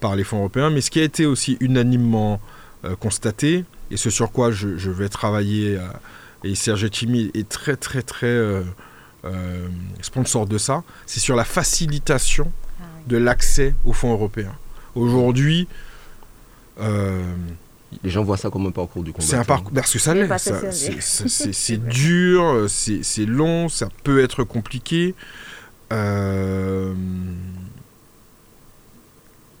par 0.00 0.16
les 0.16 0.24
fonds 0.24 0.38
européens. 0.38 0.70
Mais 0.70 0.80
ce 0.80 0.90
qui 0.90 1.00
a 1.00 1.04
été 1.04 1.26
aussi 1.26 1.56
unanimement 1.60 2.40
constaté, 3.00 3.64
et 3.90 3.96
ce 3.96 4.10
sur 4.10 4.30
quoi 4.30 4.50
je, 4.50 4.90
vais 4.90 5.08
travailler, 5.08 5.78
et 6.44 6.54
Serge 6.54 6.88
Chimi 6.92 7.30
est 7.34 7.48
très 7.48 7.76
très 7.76 8.02
très 8.02 8.62
sponsor 10.00 10.46
de 10.46 10.58
ça, 10.58 10.82
c'est 11.06 11.20
sur 11.20 11.36
la 11.36 11.44
facilitation 11.44 12.50
ah 12.80 12.84
de 13.06 13.16
l'accès 13.16 13.74
aux 13.84 13.92
fonds 13.92 14.12
européens. 14.12 14.54
Aujourd'hui, 14.94 15.68
euh, 16.80 17.22
les 18.02 18.10
gens 18.10 18.22
voient 18.22 18.36
ça 18.36 18.50
comme 18.50 18.66
un 18.66 18.70
parcours 18.70 19.02
du 19.02 19.12
combat. 19.12 19.26
C'est 19.26 19.36
un 19.36 19.44
parcours, 19.44 19.72
parce 19.72 19.92
que 19.92 19.98
ça 19.98 20.14
l'est. 20.14 20.28
C'est 21.00 21.76
dur, 21.88 22.66
c'est 22.68 23.26
long, 23.26 23.68
ça 23.68 23.88
peut 24.04 24.22
être 24.22 24.44
compliqué. 24.44 25.14
Euh, 25.92 26.94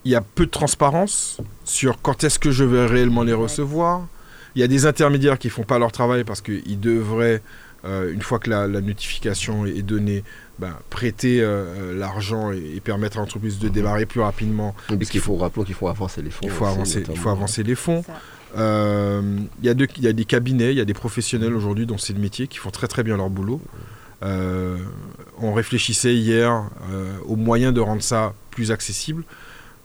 il 0.04 0.12
y 0.12 0.14
a 0.14 0.20
peu 0.20 0.46
de 0.46 0.50
transparence 0.50 1.38
sur 1.64 2.00
quand 2.00 2.24
est-ce 2.24 2.38
que 2.38 2.50
je 2.50 2.64
vais 2.64 2.86
réellement 2.86 3.22
les 3.22 3.32
recevoir. 3.32 4.06
Il 4.54 4.60
y 4.60 4.64
a 4.64 4.68
des 4.68 4.86
intermédiaires 4.86 5.38
qui 5.38 5.50
font 5.50 5.64
pas 5.64 5.78
leur 5.78 5.92
travail 5.92 6.24
parce 6.24 6.40
qu'ils 6.40 6.80
devraient, 6.80 7.42
euh, 7.84 8.12
une 8.12 8.22
fois 8.22 8.38
que 8.38 8.50
la, 8.50 8.66
la, 8.66 8.80
notification 8.80 9.66
est 9.66 9.82
donnée, 9.82 10.24
ben, 10.58 10.74
prêter 10.90 11.40
euh, 11.40 11.46
euh, 11.46 11.98
l'argent 11.98 12.50
et, 12.50 12.80
permettre 12.80 13.18
à 13.18 13.20
l'entreprise 13.20 13.60
de 13.60 13.68
démarrer 13.68 14.06
plus 14.06 14.20
rapidement. 14.20 14.74
Parce 14.88 15.08
qu'il 15.08 15.20
faut 15.20 15.36
rappeler 15.36 15.64
qu'il 15.64 15.74
faut 15.74 15.86
avancer 15.86 16.20
les 16.20 16.30
fonds. 16.30 16.40
Il 16.42 16.50
faut, 16.50 16.66
avancer, 16.66 17.04
il 17.08 17.16
faut 17.16 17.28
avancer 17.28 17.62
les 17.62 17.76
fonds. 17.76 18.04
Euh, 18.56 19.38
il 19.62 19.66
y, 19.66 19.68
a 19.68 19.74
y, 19.98 20.08
a 20.08 20.12
des 20.12 20.24
cabinets, 20.24 20.72
il 20.72 20.78
y 20.78 20.80
a 20.80 20.84
des 20.84 20.94
professionnels 20.94 21.54
aujourd'hui 21.54 21.86
dont 21.86 21.98
c'est 21.98 22.12
le 22.12 22.18
métier 22.18 22.48
qui 22.48 22.58
font 22.58 22.70
très 22.70 22.88
très 22.88 23.04
bien 23.04 23.16
leur 23.16 23.30
boulot. 23.30 23.60
on 24.22 25.52
réfléchissait 25.54 26.14
hier 26.14 26.64
aux 27.26 27.36
moyens 27.36 27.72
de 27.72 27.80
rendre 27.80 28.02
ça 28.02 28.34
plus 28.50 28.72
accessible. 28.72 29.22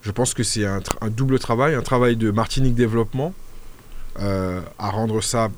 Je 0.01 0.11
pense 0.11 0.34
que 0.34 0.43
c'est 0.43 0.66
un, 0.66 0.82
un, 1.01 1.09
double 1.09 1.39
travail, 1.39 1.76
un 1.76 1.82
travail 1.82 2.16
de 2.16 2.32
Martinique 2.32 2.76
Développement 2.76 3.34
à 4.20 4.89
rendre 4.89 5.22
ça 5.22 5.49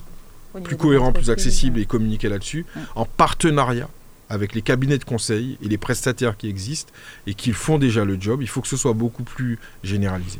plus 0.63 0.77
cohérent, 0.77 1.11
plus 1.11 1.29
accessible 1.29 1.79
et 1.79 1.85
communiquer 1.85 2.29
là-dessus, 2.29 2.65
en 2.95 3.05
partenariat 3.05 3.89
avec 4.29 4.55
les 4.55 4.61
cabinets 4.61 4.97
de 4.97 5.03
conseil 5.03 5.57
et 5.61 5.67
les 5.67 5.77
prestataires 5.77 6.35
qui 6.37 6.47
existent 6.49 6.91
et 7.27 7.33
qui 7.33 7.51
font 7.51 7.77
déjà 7.77 8.05
le 8.05 8.19
job. 8.19 8.41
Il 8.41 8.47
faut 8.47 8.61
que 8.61 8.67
ce 8.67 8.77
soit 8.77 8.93
beaucoup 8.93 9.23
plus 9.23 9.59
généralisé. 9.83 10.39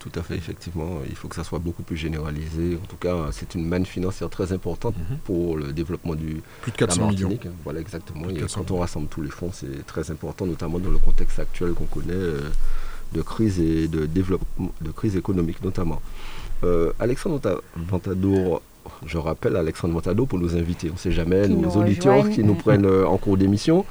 Tout 0.00 0.10
à 0.16 0.22
fait, 0.22 0.34
effectivement. 0.34 0.98
Il 1.08 1.14
faut 1.14 1.28
que 1.28 1.36
ça 1.36 1.44
soit 1.44 1.60
beaucoup 1.60 1.84
plus 1.84 1.96
généralisé. 1.96 2.76
En 2.82 2.86
tout 2.86 2.96
cas, 2.96 3.28
c'est 3.30 3.54
une 3.54 3.64
manne 3.66 3.86
financière 3.86 4.28
très 4.28 4.52
importante 4.52 4.96
mhm. 4.98 5.18
pour 5.18 5.56
le 5.56 5.72
développement 5.72 6.14
du 6.14 6.42
plus 6.62 6.72
de 6.72 6.76
400 6.76 7.08
millions. 7.08 7.38
Voilà, 7.62 7.80
exactement. 7.80 8.28
Et 8.28 8.42
quand 8.52 8.70
on 8.72 8.78
rassemble 8.78 9.08
tous 9.08 9.22
les 9.22 9.30
fonds, 9.30 9.50
c'est 9.52 9.86
très 9.86 10.10
important, 10.10 10.46
notamment 10.46 10.80
dans 10.80 10.90
le 10.90 10.98
contexte 10.98 11.38
actuel 11.38 11.72
qu'on 11.74 11.84
connaît 11.84 12.12
euh, 12.12 12.50
de 13.12 13.22
crise 13.22 13.60
et 13.60 13.86
de 13.86 14.06
développement, 14.06 14.72
de 14.80 14.90
crise 14.90 15.16
économique 15.16 15.62
notamment. 15.62 16.02
Euh, 16.64 16.92
Alexandre 16.98 17.62
Ventadour, 17.76 18.62
je 19.06 19.18
rappelle 19.18 19.56
Alexandre 19.56 19.94
Montado 19.94 20.26
pour 20.26 20.38
nous 20.38 20.56
inviter. 20.56 20.88
On 20.90 20.94
ne 20.94 20.98
sait 20.98 21.12
jamais, 21.12 21.48
nos 21.48 21.70
auditeurs 21.70 22.28
qui 22.30 22.42
nous 22.42 22.54
prennent 22.54 22.86
euh, 22.86 23.06
en 23.06 23.16
cours 23.16 23.36
d'émission. 23.36 23.84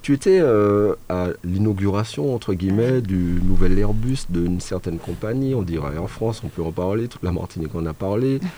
Tu 0.00 0.14
étais 0.14 0.38
euh, 0.40 0.94
à 1.08 1.28
l'inauguration, 1.44 2.34
entre 2.34 2.54
guillemets, 2.54 3.00
du 3.00 3.40
nouvel 3.44 3.78
Airbus 3.78 4.26
d'une 4.30 4.60
certaine 4.60 4.98
compagnie, 4.98 5.54
on 5.54 5.62
dirait 5.62 5.98
en 5.98 6.06
France, 6.06 6.42
on 6.44 6.48
peut 6.48 6.62
en 6.62 6.70
parler, 6.70 7.08
toute 7.08 7.22
la 7.22 7.32
Martinique 7.32 7.74
en 7.74 7.86
a 7.86 7.92
parlé. 7.92 8.40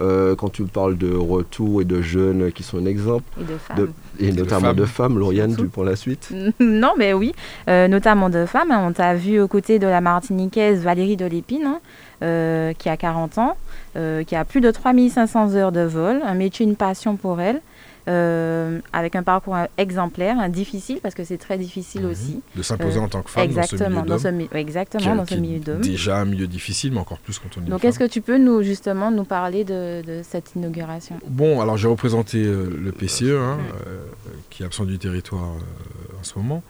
Euh, 0.00 0.36
quand 0.36 0.48
tu 0.48 0.62
parles 0.62 0.96
de 0.96 1.12
retour 1.12 1.82
et 1.82 1.84
de 1.84 2.00
jeunes 2.00 2.52
qui 2.52 2.62
sont 2.62 2.78
un 2.78 2.86
exemple. 2.86 3.24
Et 3.36 3.42
de 3.42 3.58
femmes. 3.58 3.92
et, 4.20 4.30
notamment 4.30 4.72
de 4.72 4.84
femmes, 4.84 5.18
Lauriane, 5.18 5.56
du 5.56 5.66
pour 5.66 5.82
la 5.82 5.96
suite. 5.96 6.32
non, 6.60 6.92
mais 6.96 7.12
oui, 7.14 7.32
notamment 7.66 8.30
de 8.30 8.46
femmes. 8.46 8.70
Hein. 8.70 8.84
On 8.86 8.92
t'a 8.92 9.16
vu 9.16 9.40
aux 9.40 9.48
côtés 9.48 9.80
de 9.80 9.88
la 9.88 10.00
Martiniquaise 10.00 10.84
Valérie 10.84 11.16
Delépine, 11.16 11.64
hein, 11.66 11.80
qui 12.20 12.88
a 12.88 12.96
40 12.96 13.38
ans. 13.38 13.56
Euh, 13.98 14.22
qui 14.22 14.36
a 14.36 14.44
plus 14.44 14.60
de 14.60 14.70
3500 14.70 15.54
heures 15.54 15.72
de 15.72 15.80
vol, 15.80 16.20
un 16.24 16.34
métier, 16.34 16.64
une 16.64 16.76
passion 16.76 17.16
pour 17.16 17.40
elle. 17.40 17.60
Euh, 18.06 18.80
avec 18.94 19.16
un 19.16 19.22
parcours 19.22 19.56
exemplaire, 19.76 20.48
difficile 20.48 20.98
parce 21.02 21.14
que 21.14 21.24
c'est 21.24 21.36
très 21.36 21.58
difficile 21.58 22.02
mhm. 22.02 22.10
aussi. 22.10 22.40
De 22.56 22.62
s'imposer 22.62 22.98
en 22.98 23.08
tant 23.08 23.20
que 23.20 23.28
femme 23.28 23.44
exactement, 23.44 24.02
dans 24.02 24.18
ce 24.18 24.28
milieu 24.28 24.48
Exactement, 24.54 25.16
dans 25.16 25.26
ce 25.26 25.34
milieu 25.34 25.58
d'hommes. 25.58 25.82
Déjà 25.82 26.18
un 26.18 26.24
milieu 26.24 26.46
difficile, 26.46 26.92
mais 26.92 27.00
encore 27.00 27.18
plus 27.18 27.38
quand 27.38 27.48
on 27.58 27.66
est 27.66 27.68
Donc 27.68 27.84
est-ce 27.84 27.98
que 27.98 28.04
tu 28.04 28.22
peux 28.22 28.38
nous 28.38 28.62
justement 28.62 29.10
nous 29.10 29.24
parler 29.24 29.64
de, 29.64 30.22
cette 30.22 30.54
inauguration? 30.54 31.18
Bon, 31.26 31.60
alors 31.60 31.76
j'ai 31.76 31.88
représenté 31.88 32.42
euh, 32.44 32.70
le 32.80 32.92
PCE, 32.92 33.24
hein, 33.24 33.58
qui 34.48 34.62
est 34.62 34.66
absent 34.66 34.84
du 34.84 34.98
territoire 34.98 35.42
en 35.44 36.22
ce 36.22 36.38
moment. 36.38 36.62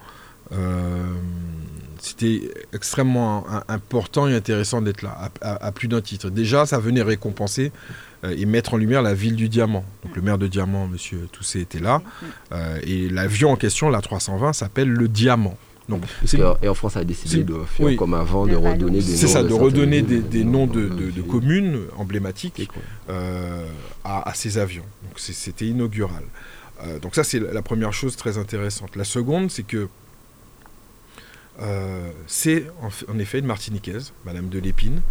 C'était 2.01 2.49
extrêmement 2.73 3.45
important 3.67 4.27
et 4.27 4.33
intéressant 4.33 4.81
d'être 4.81 5.01
là, 5.01 5.29
à, 5.41 5.71
plus 5.71 5.87
d'un 5.87 6.01
titre. 6.01 6.29
Déjà, 6.29 6.65
ça 6.65 6.79
venait 6.79 7.01
récompenser 7.01 7.71
euh, 8.23 8.33
et 8.37 8.45
mettre 8.45 8.73
en 8.73 8.77
lumière 8.77 9.01
la 9.01 9.13
ville 9.13 9.35
du 9.35 9.49
diamant. 9.49 9.85
Donc 10.03 10.15
le 10.15 10.21
maire 10.21 10.37
de 10.37 10.47
Diamant, 10.47 10.87
Monsieur 10.87 11.27
Toussé, 11.31 11.61
était 11.61 11.79
là. 11.79 12.01
Euh, 12.51 12.79
et 12.83 13.09
l'avion 13.09 13.51
en 13.51 13.55
question, 13.55 13.89
la 13.89 14.01
320, 14.01 14.53
s'appelle 14.53 14.89
le 14.89 15.07
Diamant. 15.07 15.57
Donc, 15.87 16.03
et 16.61 16.67
en 16.67 16.73
France, 16.75 16.97
a 16.97 17.03
décidé 17.03 17.43
de 17.43 17.57
faire 17.65 17.95
comme 17.95 18.13
avant, 18.13 18.45
de 18.45 18.55
redonner 18.55 18.99
des 18.99 19.11
noms. 19.11 19.17
C'est 19.17 19.27
ça, 19.27 19.41
de, 19.41 19.51
redonner 19.51 20.03
des, 20.03 20.43
noms 20.43 20.67
de, 20.67 21.21
communes 21.23 21.79
emblématiques 21.97 22.69
euh, 23.09 23.65
à, 24.03 24.31
ces 24.35 24.59
avions. 24.59 24.85
Donc 25.03 25.17
c'était 25.17 25.65
inaugural. 25.65 26.23
donc 27.01 27.15
ça, 27.15 27.23
c'est 27.23 27.39
la 27.39 27.63
première 27.63 27.91
chose 27.91 28.15
très 28.15 28.37
intéressante. 28.37 28.95
La 28.95 29.03
seconde, 29.03 29.49
c'est 29.49 29.63
que 29.63 29.87
euh, 31.61 32.11
c'est 32.27 32.65
en, 33.07 33.19
effet 33.19 33.39
une 33.39 33.45
Martiniquaise, 33.45 34.13
Madame 34.25 34.49
de 34.49 34.59
Lépine, 34.59 35.01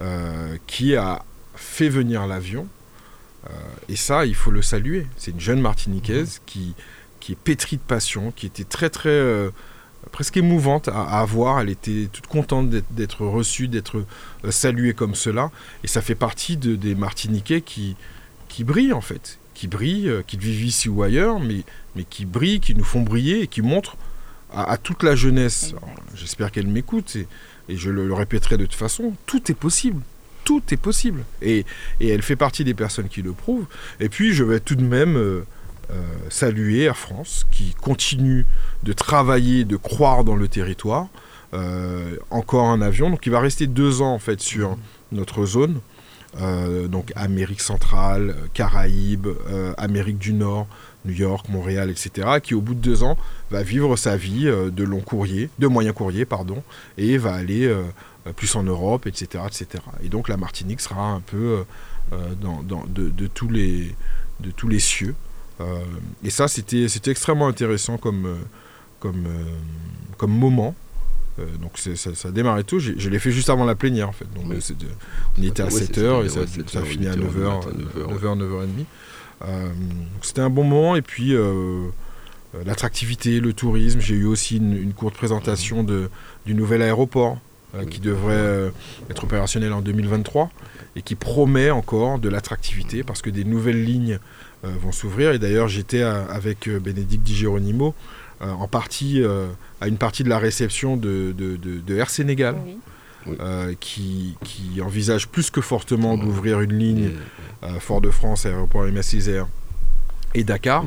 euh, 0.00 0.56
qui 0.66 0.96
a 0.96 1.24
fait 1.54 1.88
venir 1.88 2.26
l'avion. 2.26 2.66
Euh, 3.46 3.52
et 3.88 3.96
ça, 3.96 4.26
il 4.26 4.34
faut 4.34 4.50
le 4.50 4.62
saluer. 4.62 5.06
C'est 5.16 5.30
une 5.30 5.40
jeune 5.40 5.60
Martiniquaise 5.60 6.38
mmh. 6.38 6.42
qui, 6.46 6.74
qui 7.20 7.32
est 7.32 7.38
pétrie 7.38 7.76
de 7.76 7.82
passion, 7.82 8.32
qui 8.34 8.46
était 8.46 8.64
très 8.64 8.90
très 8.90 9.50
presque 10.12 10.36
émouvante 10.36 10.88
à, 10.88 11.24
voir. 11.24 11.60
Elle 11.60 11.70
était 11.70 12.08
toute 12.12 12.26
contente 12.26 12.68
d'être 12.68 13.24
reçue, 13.24 13.68
d'être 13.68 14.04
saluée 14.50 14.92
comme 14.92 15.14
cela. 15.14 15.50
Et 15.82 15.86
ça 15.86 16.02
fait 16.02 16.14
partie 16.14 16.56
de, 16.56 16.76
des 16.76 16.94
Martiniquais 16.94 17.62
qui, 17.62 17.96
qui 18.48 18.64
brillent 18.64 18.92
en 18.92 19.00
fait, 19.00 19.38
qui 19.54 19.68
brillent, 19.68 20.12
qui 20.26 20.36
vivent 20.36 20.64
ici 20.64 20.90
ou 20.90 21.02
ailleurs, 21.02 21.40
mais, 21.40 21.64
mais 21.96 22.04
qui 22.04 22.26
brillent, 22.26 22.60
qui 22.60 22.74
nous 22.74 22.84
font 22.84 23.00
briller 23.00 23.40
et 23.40 23.46
qui 23.46 23.62
montrent 23.62 23.96
à, 24.54 24.76
toute 24.76 25.02
la 25.02 25.14
jeunesse, 25.14 25.74
j'espère 26.14 26.52
qu'elle 26.52 26.66
m'écoute, 26.66 27.16
et, 27.16 27.76
je 27.76 27.90
le, 27.90 28.12
répéterai 28.12 28.56
de 28.56 28.66
toute 28.66 28.74
façon, 28.74 29.14
tout 29.26 29.50
est 29.50 29.54
possible. 29.54 30.00
Tout 30.44 30.62
est 30.70 30.76
possible. 30.76 31.24
Et, 31.42 31.64
elle 32.00 32.22
fait 32.22 32.36
partie 32.36 32.64
des 32.64 32.74
personnes 32.74 33.08
qui 33.08 33.22
le 33.22 33.32
prouvent. 33.32 33.66
Et 34.00 34.08
puis, 34.08 34.32
je 34.32 34.44
vais 34.44 34.60
tout 34.60 34.74
de 34.74 34.84
même 34.84 35.16
euh, 35.16 35.44
euh, 35.90 36.02
saluer 36.28 36.82
Air 36.82 36.96
France, 36.96 37.46
qui 37.50 37.74
continue 37.80 38.46
de 38.82 38.92
travailler, 38.92 39.64
de 39.64 39.76
croire 39.76 40.24
dans 40.24 40.36
le 40.36 40.48
territoire. 40.48 41.08
Euh, 41.54 42.16
encore 42.30 42.66
un 42.66 42.82
avion, 42.82 43.10
donc 43.10 43.24
il 43.26 43.30
va 43.30 43.38
rester 43.38 43.68
deux 43.68 44.02
ans 44.02 44.12
en 44.12 44.18
fait 44.18 44.40
sur 44.40 44.76
notre 45.12 45.46
zone. 45.46 45.80
donc 46.88 47.12
Amérique 47.14 47.60
centrale, 47.60 48.34
Caraïbes, 48.54 49.28
Amérique 49.78 50.18
du 50.18 50.32
Nord, 50.32 50.66
New 51.04 51.12
York, 51.12 51.48
Montréal, 51.48 51.90
etc., 51.90 52.28
qui 52.42 52.54
au 52.54 52.60
bout 52.60 52.74
de 52.74 52.80
deux 52.80 53.02
ans 53.02 53.16
va 53.50 53.62
vivre 53.62 53.96
sa 53.96 54.16
vie 54.16 54.46
euh, 54.48 54.70
de 54.70 54.84
long 54.84 55.00
courrier, 55.00 55.50
de 55.58 55.66
moyen 55.66 55.92
courrier, 55.92 56.24
pardon, 56.24 56.62
et 56.98 57.18
va 57.18 57.34
aller 57.34 57.66
euh, 57.66 57.82
plus 58.36 58.54
en 58.56 58.62
Europe, 58.62 59.06
etc., 59.06 59.44
etc. 59.46 59.82
Et 60.02 60.08
donc 60.08 60.28
la 60.28 60.36
Martinique 60.36 60.80
sera 60.80 61.10
un 61.10 61.20
peu 61.20 61.64
euh, 62.12 62.34
dans, 62.40 62.62
de, 62.86 63.26
tous 63.26 63.48
les, 63.48 63.94
de 64.40 64.50
tous 64.50 64.68
les 64.68 64.80
cieux. 64.80 65.14
et 66.24 66.30
ça, 66.30 66.48
c'était 66.48 67.10
extrêmement 67.10 67.48
intéressant 67.48 67.98
comme, 67.98 68.36
comme, 68.98 69.26
comme 70.16 70.32
moment. 70.32 70.74
donc 71.60 71.78
ça, 71.78 72.14
ça, 72.14 72.28
a 72.28 72.30
démarré 72.30 72.64
tôt. 72.64 72.78
Je 72.78 73.08
l'ai 73.10 73.18
fait 73.18 73.30
juste 73.30 73.50
avant 73.50 73.64
la 73.64 73.74
plénière 73.74 74.08
en 74.08 74.12
fait. 74.12 74.26
Donc 74.34 74.46
on 74.46 75.42
était 75.42 75.62
à 75.62 75.68
7h 75.68 76.24
et 76.24 76.28
ça, 76.28 76.40
ça 76.66 76.80
a 76.80 76.82
fini 76.82 77.06
à 77.06 77.14
9h, 77.14 77.68
9h, 77.94 78.38
9h30. 78.38 78.84
Euh, 79.44 79.68
c'était 80.22 80.40
un 80.40 80.50
bon 80.50 80.64
moment 80.64 80.96
et 80.96 81.02
puis 81.02 81.34
euh, 81.34 81.86
l'attractivité, 82.64 83.40
le 83.40 83.52
tourisme. 83.52 84.00
J'ai 84.00 84.14
eu 84.14 84.26
aussi 84.26 84.56
une, 84.56 84.92
courte 84.92 85.14
présentation 85.14 85.82
de, 85.84 86.10
du 86.46 86.54
nouvel 86.54 86.82
aéroport 86.82 87.38
qui 87.90 87.98
devrait 87.98 88.70
être 89.10 89.24
opérationnel 89.24 89.72
en 89.72 89.80
2023 89.80 90.48
et 90.94 91.02
qui 91.02 91.16
promet 91.16 91.72
encore 91.72 92.20
de 92.20 92.28
l'attractivité 92.28 93.02
parce 93.02 93.20
que 93.20 93.30
des 93.30 93.42
nouvelles 93.42 93.84
lignes 93.84 94.20
vont 94.62 94.92
s'ouvrir. 94.92 95.32
Et 95.32 95.40
d'ailleurs, 95.40 95.66
j'étais 95.66 96.02
avec 96.02 96.68
Bénédicte 96.68 97.24
Di 97.24 97.34
Geronimo 97.34 97.92
en 98.40 98.68
partie, 98.68 99.24
à 99.80 99.88
une 99.88 99.96
partie 99.96 100.22
de 100.22 100.28
la 100.28 100.38
réception 100.38 100.96
de, 100.96 101.34
de, 101.36 101.96
Air 101.96 102.10
Sénégal. 102.10 102.54
Qui, 103.80 104.36
qui, 104.44 104.80
envisage 104.82 105.28
plus 105.28 105.50
que 105.50 105.60
fortement 105.60 106.16
d'ouvrir 106.16 106.60
une 106.60 106.78
ligne 106.78 107.10
Fort-de-France, 107.80 108.46
aéroport 108.46 108.84
MSISR 108.84 109.44
et 110.34 110.44
Dakar, 110.44 110.84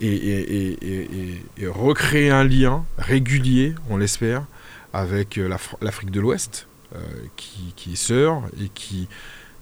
et, 0.00 1.38
et, 1.58 1.66
recréer 1.66 2.30
un 2.30 2.44
lien 2.44 2.84
régulier, 2.98 3.74
on 3.88 3.96
l'espère, 3.96 4.44
avec 4.92 5.38
euh, 5.38 5.48
l'Afrique 5.80 6.10
de 6.10 6.20
l'Ouest, 6.20 6.66
euh, 6.94 6.98
qui, 7.36 7.72
qui, 7.76 7.92
est 7.92 7.96
sœur 7.96 8.42
et 8.60 8.68
qui, 8.74 9.08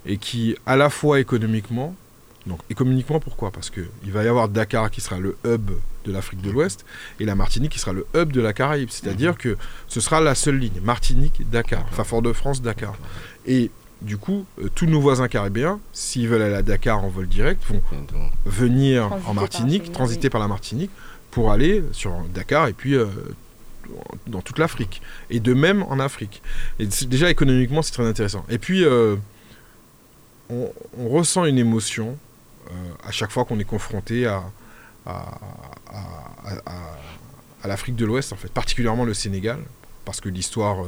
et 0.06 0.16
qui, 0.16 0.56
à 0.64 0.76
la 0.76 0.88
fois 0.88 1.20
économiquement, 1.20 1.94
donc 2.48 2.60
économiquement 2.70 3.20
pourquoi? 3.20 3.50
Parce 3.50 3.70
qu'il 3.70 4.12
va 4.12 4.24
y 4.24 4.28
avoir 4.28 4.48
Dakar 4.48 4.90
qui 4.90 5.00
sera 5.00 5.18
le 5.18 5.36
hub 5.44 5.70
de 6.04 6.12
l'Afrique 6.12 6.40
de 6.40 6.50
l'Ouest 6.50 6.84
et 7.20 7.24
la 7.24 7.34
Martinique 7.34 7.72
qui 7.72 7.78
sera 7.78 7.92
le 7.92 8.06
hub 8.14 8.32
de 8.32 8.40
la 8.40 8.52
Caraïbe. 8.52 8.88
C'est-à-dire 8.90 9.32
mhm. 9.32 9.36
que 9.36 9.56
ce 9.86 10.00
sera 10.00 10.20
la 10.20 10.34
seule 10.34 10.58
ligne, 10.58 10.80
Martinique-Dakar, 10.82 11.84
enfin 11.90 12.04
Fort-de-France-Dakar. 12.04 12.96
Et 13.46 13.70
du 14.00 14.16
coup, 14.16 14.46
euh, 14.60 14.68
tous 14.74 14.86
nos 14.86 15.00
voisins 15.00 15.28
caribéens, 15.28 15.80
s'ils 15.92 16.28
veulent 16.28 16.42
aller 16.42 16.54
à 16.54 16.62
Dakar 16.62 17.04
en 17.04 17.08
vol 17.08 17.28
direct, 17.28 17.62
vont 17.68 17.82
venir 18.46 19.10
en 19.26 19.34
Martinique, 19.34 19.92
transiter 19.92 20.30
par 20.30 20.40
la 20.40 20.48
Martinique, 20.48 20.90
pour 21.30 21.52
aller 21.52 21.84
sur 21.92 22.12
Dakar 22.34 22.68
et 22.68 22.72
puis 22.72 22.94
euh, 22.94 23.06
dans 24.26 24.40
toute 24.40 24.58
l'Afrique. 24.58 25.02
Et 25.30 25.40
de 25.40 25.54
même 25.54 25.82
en 25.84 25.98
Afrique. 25.98 26.42
Et 26.78 26.86
déjà 27.06 27.30
économiquement, 27.30 27.82
c'est 27.82 27.92
très 27.92 28.06
intéressant. 28.06 28.44
Et 28.48 28.58
puis, 28.58 28.84
euh, 28.84 29.16
on, 30.50 30.70
ressent 31.08 31.44
une 31.44 31.58
émotion 31.58 32.16
à 33.02 33.10
chaque 33.10 33.30
fois 33.30 33.44
qu'on 33.44 33.58
est 33.58 33.64
confronté 33.64 34.26
à, 34.26 34.42
l'Afrique 37.64 37.96
de 37.96 38.04
l'Ouest, 38.04 38.32
en 38.32 38.36
fait, 38.36 38.50
particulièrement 38.52 39.04
le 39.04 39.14
Sénégal, 39.14 39.58
parce 40.04 40.20
que 40.20 40.28
l'histoire 40.28 40.84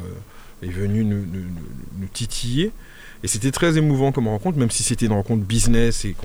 est 0.62 0.68
venue 0.68 1.04
nous, 1.04 2.06
titiller. 2.12 2.72
Et 3.22 3.28
c'était 3.28 3.50
très 3.50 3.76
émouvant 3.76 4.12
comme 4.12 4.28
rencontre, 4.28 4.58
même 4.58 4.70
si 4.70 4.82
c'était 4.82 5.06
une 5.06 5.12
rencontre 5.12 5.44
business 5.44 6.04
et 6.04 6.16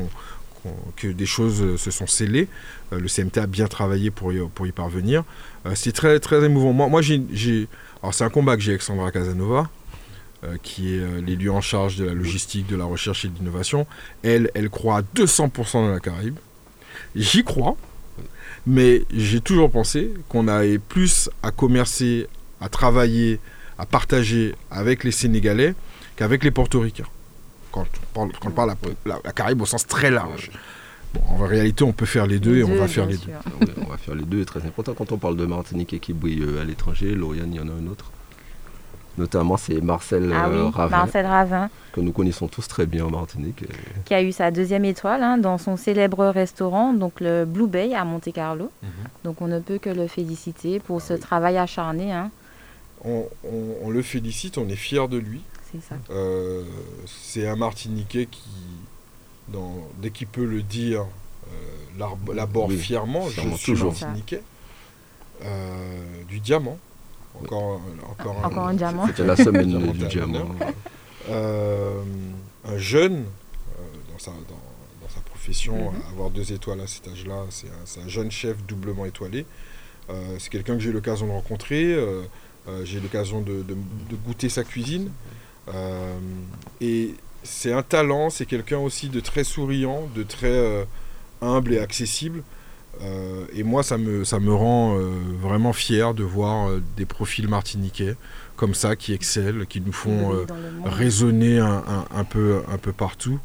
que 0.95 1.07
des 1.07 1.25
choses 1.25 1.61
euh, 1.61 1.77
se 1.77 1.91
sont 1.91 2.07
scellées. 2.07 2.47
Euh, 2.93 2.99
le 2.99 3.07
CMT 3.07 3.37
a 3.37 3.47
bien 3.47 3.67
travaillé 3.67 4.11
pour 4.11 4.33
y, 4.33 4.71
parvenir. 4.71 5.23
Euh, 5.65 5.73
c'est 5.75 5.91
très, 5.91 6.19
très 6.19 6.43
émouvant. 6.43 6.73
Moi, 6.73 6.87
moi 6.87 7.01
c'est 7.03 8.23
un 8.23 8.29
combat 8.29 8.55
que 8.55 8.61
j'ai 8.61 8.71
avec 8.71 8.81
Sandra 8.81 9.11
Casanova, 9.11 9.69
qui 10.63 10.95
est 10.95 11.21
l'élu 11.21 11.49
en 11.49 11.61
charge 11.61 11.97
de 11.97 12.05
la 12.05 12.13
logistique, 12.13 12.67
de 12.67 12.75
la 12.75 12.85
recherche 12.85 13.25
et 13.25 13.29
de 13.29 13.37
l'innovation. 13.37 13.87
Elle, 14.23 14.51
elle 14.53 14.69
croit 14.69 14.97
à 14.97 15.01
200% 15.01 15.73
dans 15.73 15.91
la 15.91 15.99
Caraïbe. 15.99 16.37
J'y 17.15 17.43
crois, 17.43 17.77
mais 18.67 19.03
j'ai 19.11 19.41
toujours 19.41 19.71
pensé 19.71 20.11
qu'on 20.29 20.47
avait 20.47 20.79
plus 20.79 21.29
à 21.43 21.51
commercer, 21.51 22.27
à 22.61 22.69
travailler, 22.69 23.39
à 23.77 23.85
partager 23.85 24.55
avec 24.71 25.03
les 25.03 25.11
Sénégalais 25.11 25.75
qu'avec 26.15 26.43
les 26.43 26.51
portoricains. 26.51 27.07
Quand 27.71 27.85
on 28.45 28.51
parle, 28.51 28.73
la, 29.05 29.19
la, 29.23 29.31
Caraïbe 29.33 29.61
au 29.61 29.65
sens 29.65 29.85
très 29.85 30.09
large. 30.09 30.49
Bon, 31.13 31.21
en 31.27 31.45
réalité, 31.45 31.83
on 31.83 31.91
peut 31.91 32.05
faire 32.05 32.25
les 32.25 32.39
deux 32.39 32.57
et 32.57 32.63
on 32.63 32.75
va 32.75 32.87
faire 32.87 33.05
les 33.05 33.17
deux. 33.17 33.31
On 33.81 33.89
va 33.89 33.97
faire 33.97 34.15
les 34.15 34.23
deux, 34.23 34.45
très 34.45 34.61
important. 34.61 34.93
Quand 34.93 35.11
on 35.11 35.17
parle 35.17 35.35
de 35.35 35.45
Martinique 35.45 35.99
qui 35.99 36.13
brille 36.13 36.41
euh, 36.41 36.61
à 36.61 36.63
l'étranger, 36.63 37.13
Lauriane, 37.15 37.53
il 37.53 37.57
y 37.57 37.59
en 37.59 37.67
a 37.67 37.71
un 37.73 37.87
autre. 37.87 38.11
Notamment, 39.17 39.57
c'est 39.57 39.79
Marcel 39.81 40.33
ah 40.35 40.47
euh, 40.49 40.69
Ravin. 40.69 40.97
Marcel 40.97 41.25
Ravin. 41.25 41.69
Que 41.93 42.01
nous 42.01 42.11
connaissons 42.11 42.47
tous 42.47 42.67
très 42.67 42.85
bien 42.85 43.05
en 43.05 43.09
Martinique. 43.09 43.63
Qui 44.03 44.13
a 44.13 44.21
eu 44.21 44.31
sa 44.31 44.51
deuxième 44.51 44.85
étoile 44.85 45.23
hein, 45.23 45.37
dans 45.37 45.57
son 45.57 45.77
célèbre 45.77 46.25
restaurant, 46.27 46.93
donc 46.93 47.21
le 47.21 47.45
Blue 47.45 47.67
Bay 47.67 47.93
à 47.93 48.03
Monte-Carlo. 48.03 48.71
Mhm. 48.83 48.89
Donc 49.23 49.41
on 49.41 49.47
ne 49.47 49.59
peut 49.59 49.77
que 49.77 49.89
le 49.89 50.07
féliciter 50.07 50.79
pour 50.79 51.01
ce 51.01 51.13
travail 51.13 51.57
acharné. 51.57 52.11
Hein. 52.11 52.31
on, 53.05 53.89
le 53.89 54.01
félicite, 54.01 54.57
on 54.57 54.67
est 54.67 54.75
fiers 54.75 55.07
de 55.07 55.17
lui. 55.17 55.41
Euh, 56.09 56.63
c'est 57.05 57.47
un 57.47 57.55
Martiniquais 57.55 58.27
qui, 58.29 58.49
dès 60.01 60.09
qu'il 60.11 60.27
peut 60.27 60.45
le 60.45 60.61
dire, 60.61 61.05
euh, 62.01 62.07
l'aborde 62.33 62.73
fièrement. 62.73 63.29
Je 63.29 63.41
suis 63.41 63.73
toujours 63.73 63.93
Martiniquais. 63.93 64.41
Euh, 65.43 66.23
du 66.29 66.39
diamant. 66.39 66.77
Encore, 67.43 67.81
encore, 68.43 68.67
un, 68.67 68.73
diamant. 68.73 69.07
C'était 69.07 69.25
la 69.25 69.35
semaine 69.47 69.91
du 69.91 70.05
diamant. 70.07 70.47
un 71.29 72.77
jeune, 72.77 73.25
dans 74.11 74.19
sa, 74.19 74.31
dans, 74.31 75.09
sa 75.09 75.21
profession, 75.21 75.91
mhm. 75.91 76.01
avoir 76.11 76.29
deux 76.29 76.51
étoiles 76.51 76.81
à 76.81 76.87
cet 76.87 77.07
âge-là, 77.07 77.43
c'est 77.49 78.01
un, 78.01 78.07
jeune 78.07 78.31
chef 78.31 78.57
doublement 78.65 79.05
étoilé. 79.05 79.45
c'est 80.39 80.49
quelqu'un 80.49 80.73
que 80.75 80.79
j'ai 80.79 80.89
eu 80.89 80.93
l'occasion 80.93 81.27
de 81.27 81.31
rencontrer. 81.31 81.97
j'ai 82.83 82.97
eu 82.97 83.01
l'occasion 83.01 83.41
de, 83.41 83.63
de, 83.63 84.15
goûter 84.25 84.49
sa 84.49 84.63
cuisine. 84.63 85.11
Euh, 85.73 86.17
et 86.81 87.15
c'est 87.43 87.71
un 87.71 87.83
talent, 87.83 88.29
c'est 88.29 88.45
quelqu'un 88.45 88.79
aussi 88.79 89.09
de 89.09 89.19
très 89.19 89.43
souriant, 89.43 90.07
de 90.15 90.23
très 90.23 90.47
euh, 90.47 90.83
humble 91.41 91.73
et 91.73 91.79
accessible. 91.79 92.43
Euh, 93.01 93.45
et 93.53 93.63
moi, 93.63 93.83
ça 93.83 93.97
me, 93.97 94.23
ça 94.23 94.39
me 94.39 94.53
rend 94.53 94.97
vraiment 95.41 95.73
fier 95.73 96.13
de 96.13 96.23
voir 96.23 96.69
des 96.97 97.05
profils 97.05 97.47
martiniquais 97.47 98.15
comme 98.55 98.73
ça 98.73 98.95
qui 98.95 99.13
excellent, 99.13 99.65
qui 99.65 99.81
nous 99.81 99.91
font 99.91 100.45
résonner 100.85 101.59
un, 101.59 101.83
un, 102.13 102.23
peu, 102.23 102.61
un 102.71 102.77
peu 102.77 102.93
partout. 102.93 103.39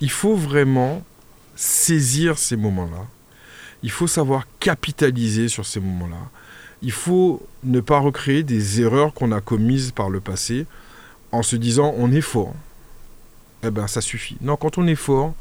il 0.00 0.10
faut 0.10 0.34
vraiment 0.34 1.02
saisir 1.54 2.38
ces 2.38 2.56
moments-là. 2.56 3.04
Il 3.82 3.90
faut 3.90 4.06
savoir 4.06 4.46
capitaliser 4.58 5.48
sur 5.48 5.66
ces 5.66 5.80
moments-là 5.80 6.30
il 6.82 6.92
faut 6.92 7.42
ne 7.64 7.80
pas 7.80 7.98
recréer 7.98 8.42
des 8.42 8.80
erreurs 8.80 9.12
qu'on 9.12 9.32
a 9.32 9.40
commises 9.40 9.90
par 9.92 10.10
le 10.10 10.20
passé 10.20 10.66
en 11.32 11.42
se 11.42 11.56
disant 11.56 11.94
on 11.96 12.12
est 12.12 12.20
fort. 12.20 12.54
Eh 13.64 13.70
bien, 13.70 13.86
ça 13.88 14.00
suffit. 14.00 14.36
Non, 14.40 14.56
quand 14.56 14.78
on 14.78 14.86
est 14.86 14.94
fort, 14.94 15.34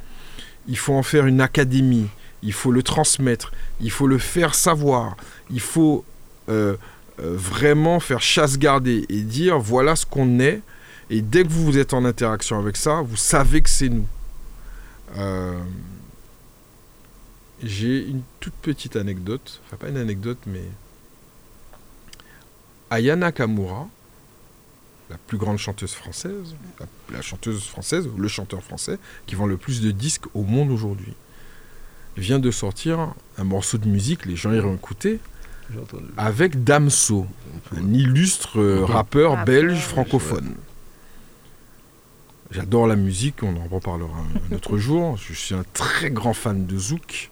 il 0.67 0.77
faut 0.77 0.93
en 0.93 1.03
faire 1.03 1.27
une 1.27 1.39
académie, 1.39 2.07
il 2.43 2.53
faut 2.53 2.71
le 2.71 2.83
transmettre, 2.83 3.51
il 3.81 3.91
faut 3.91 4.07
le 4.07 4.17
faire 4.17 4.55
savoir, 4.55 5.17
il 5.49 5.59
faut 5.59 6.05
euh, 6.49 6.75
euh, 7.19 7.35
vraiment 7.35 7.99
faire 7.99 8.21
chasse 8.21 8.57
gardée 8.57 9.05
et 9.09 9.21
dire 9.21 9.59
voilà 9.59 9.95
ce 9.95 10.05
qu'on 10.05 10.39
est. 10.39 10.61
Et 11.09 11.21
dès 11.21 11.43
que 11.43 11.49
vous 11.49 11.77
êtes 11.77 11.93
en 11.93 12.05
interaction 12.05 12.59
avec 12.59 12.75
ça, 12.75 13.01
vous 13.01 13.15
savez 13.15 13.61
que 13.61 13.69
c'est 13.69 13.89
nous. 13.89 14.07
Euh, 15.15 15.57
j'ai 17.63 18.05
une 18.05 18.21
toute 18.39 18.53
petite 18.53 18.95
anecdote, 18.95 19.61
enfin 19.65 19.77
pas 19.77 19.89
une 19.89 19.97
anecdote, 19.97 20.37
mais 20.45 20.63
Ayana 22.91 23.31
Kamura, 23.31 23.87
la 25.09 25.17
plus 25.17 25.37
grande 25.37 25.57
chanteuse 25.57 25.93
française, 25.93 26.55
la, 27.11 27.21
chanteuse 27.21 27.65
française, 27.65 28.07
le 28.15 28.27
chanteur 28.27 28.61
français, 28.61 28.99
qui 29.25 29.35
vend 29.35 29.47
le 29.47 29.57
plus 29.57 29.81
de 29.81 29.91
disques 29.91 30.25
au 30.33 30.43
monde 30.43 30.69
aujourd'hui, 30.69 31.13
vient 32.17 32.39
de 32.39 32.51
sortir 32.51 33.13
un 33.37 33.43
morceau 33.43 33.77
de 33.77 33.87
musique, 33.87 34.25
les 34.25 34.35
gens 34.35 34.51
iront 34.51 34.75
écouter, 34.75 35.19
avec 36.15 36.63
Damso, 36.63 37.27
un 37.75 37.93
illustre 37.93 38.59
rappeur 38.83 39.43
belge 39.45 39.79
francophone. 39.79 40.55
J'adore 42.51 42.87
la 42.87 42.95
musique, 42.95 43.43
on 43.43 43.55
en 43.57 43.67
reparlera 43.67 44.23
un 44.49 44.55
autre 44.55 44.77
jour. 44.77 45.17
Je 45.17 45.33
suis 45.33 45.53
un 45.53 45.65
très 45.73 46.09
grand 46.09 46.33
fan 46.33 46.65
de 46.65 46.77
Zouk. 46.77 47.29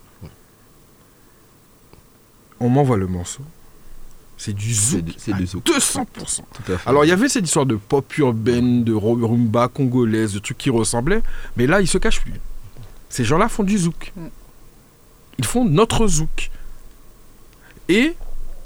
On 2.59 2.69
m'envoie 2.69 2.97
le 2.97 3.07
morceau. 3.07 3.43
C'est 4.37 4.53
du 4.53 4.73
zouk. 4.73 5.15
C'est 5.17 5.33
du 5.33 5.45
zouk. 5.45 5.65
200%. 5.65 6.41
Alors 6.85 7.05
il 7.05 7.07
y 7.07 7.11
avait 7.11 7.29
cette 7.29 7.45
histoire 7.45 7.65
de 7.65 7.75
pop 7.75 8.17
urbaine, 8.17 8.83
de 8.83 8.93
rumba 8.93 9.69
congolaise, 9.69 10.33
de 10.33 10.39
trucs 10.39 10.57
qui 10.57 10.69
ressemblaient, 10.69 11.23
mais 11.55 11.67
là 11.67 11.79
ils 11.79 11.87
se 11.87 11.97
cachent 11.97 12.21
plus. 12.21 12.41
Ces 13.07 13.23
gens-là 13.23 13.47
font 13.47 13.63
du 13.63 13.77
zouk. 13.77 14.11
Mm. 14.15 14.27
Ils 15.37 15.45
font 15.45 15.65
notre 15.65 16.07
zouk. 16.07 16.51
Et 17.89 18.15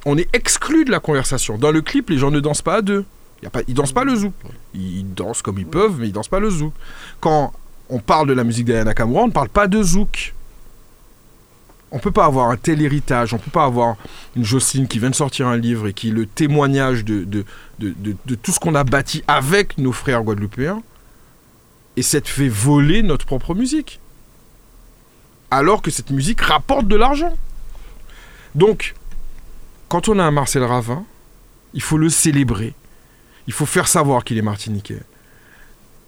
on 0.05 0.17
est 0.17 0.30
exclu 0.34 0.86
de 0.86 0.91
la 0.91 0.99
conversation. 0.99 1.57
Dans 1.57 1.72
le 1.72 1.82
clip, 1.82 2.09
les 2.09 2.17
gens 2.17 2.32
ne 2.32 2.39
dansent 2.39 2.61
pas 2.61 2.76
à 2.76 2.82
deux. 2.82 3.05
Y 3.43 3.47
a 3.47 3.49
pas, 3.49 3.63
dansent 3.63 3.91
pas 3.91 4.03
le 4.03 4.15
zouk. 4.15 4.34
Ils 4.74 5.13
dansent 5.13 5.41
comme 5.41 5.59
ils 5.59 5.65
peuvent, 5.65 5.97
mais 5.99 6.07
ils 6.07 6.13
dansent 6.13 6.28
pas 6.28 6.39
le 6.39 6.49
zouk. 6.49 6.74
Quand 7.20 7.53
on 7.89 7.99
parle 7.99 8.28
de 8.28 8.34
la 8.34 8.43
musique 8.43 8.65
d'Ayana 8.65 8.93
Kamura, 8.93 9.24
on 9.24 9.28
ne 9.28 9.32
parle 9.32 9.49
pas 9.49 9.67
de 9.67 9.82
zouk 9.82 10.34
on 11.91 11.99
peut 11.99 12.11
pas 12.11 12.26
avoir 12.26 12.49
un 12.49 12.57
tel 12.57 12.82
héritage, 12.82 13.34
on 13.34 13.38
peut 13.38 13.51
pas 13.51 13.65
avoir 13.65 13.95
une 14.36 14.45
Jocelyne 14.45 14.88
qui 14.88 14.99
vient 14.99 15.09
de 15.09 15.15
sortir 15.15 15.47
un 15.47 15.57
livre 15.57 15.88
et 15.88 15.93
qui 15.93 16.09
est 16.09 16.11
le 16.11 16.26
témoignage 16.26 17.03
de, 17.03 17.24
de, 17.24 18.36
tout 18.36 18.51
ce 18.51 18.59
qu'on 18.59 18.76
a 18.76 18.84
bâti 18.84 19.24
avec 19.28 19.78
nos 19.78 19.91
frères 19.91 20.24
guadeloupéens, 20.24 20.82
et 21.97 22.01
s'être 22.01 22.28
fait 22.28 22.47
voler 22.47 23.01
notre 23.01 23.26
propre 23.26 23.55
musique. 23.55 23.99
Alors 25.52 25.82
que 25.82 25.91
cette 25.91 26.12
musique 26.12 26.41
rapporte 26.41 26.88
de 26.88 26.95
l'argent. 26.95 27.36
Donc, 28.56 28.93
quand 29.88 30.10
on 30.10 30.20
a 30.20 30.24
un 30.24 30.32
Marcel 30.32 30.64
Ravin, 30.64 31.04
il 31.74 31.82
faut 31.82 31.97
le 31.97 32.10
célébrer. 32.10 32.74
Il 33.47 33.54
faut 33.54 33.66
faire 33.66 33.88
savoir 33.88 34.24
qu'il 34.24 34.38
est 34.38 34.43
martiniquais. 34.43 35.02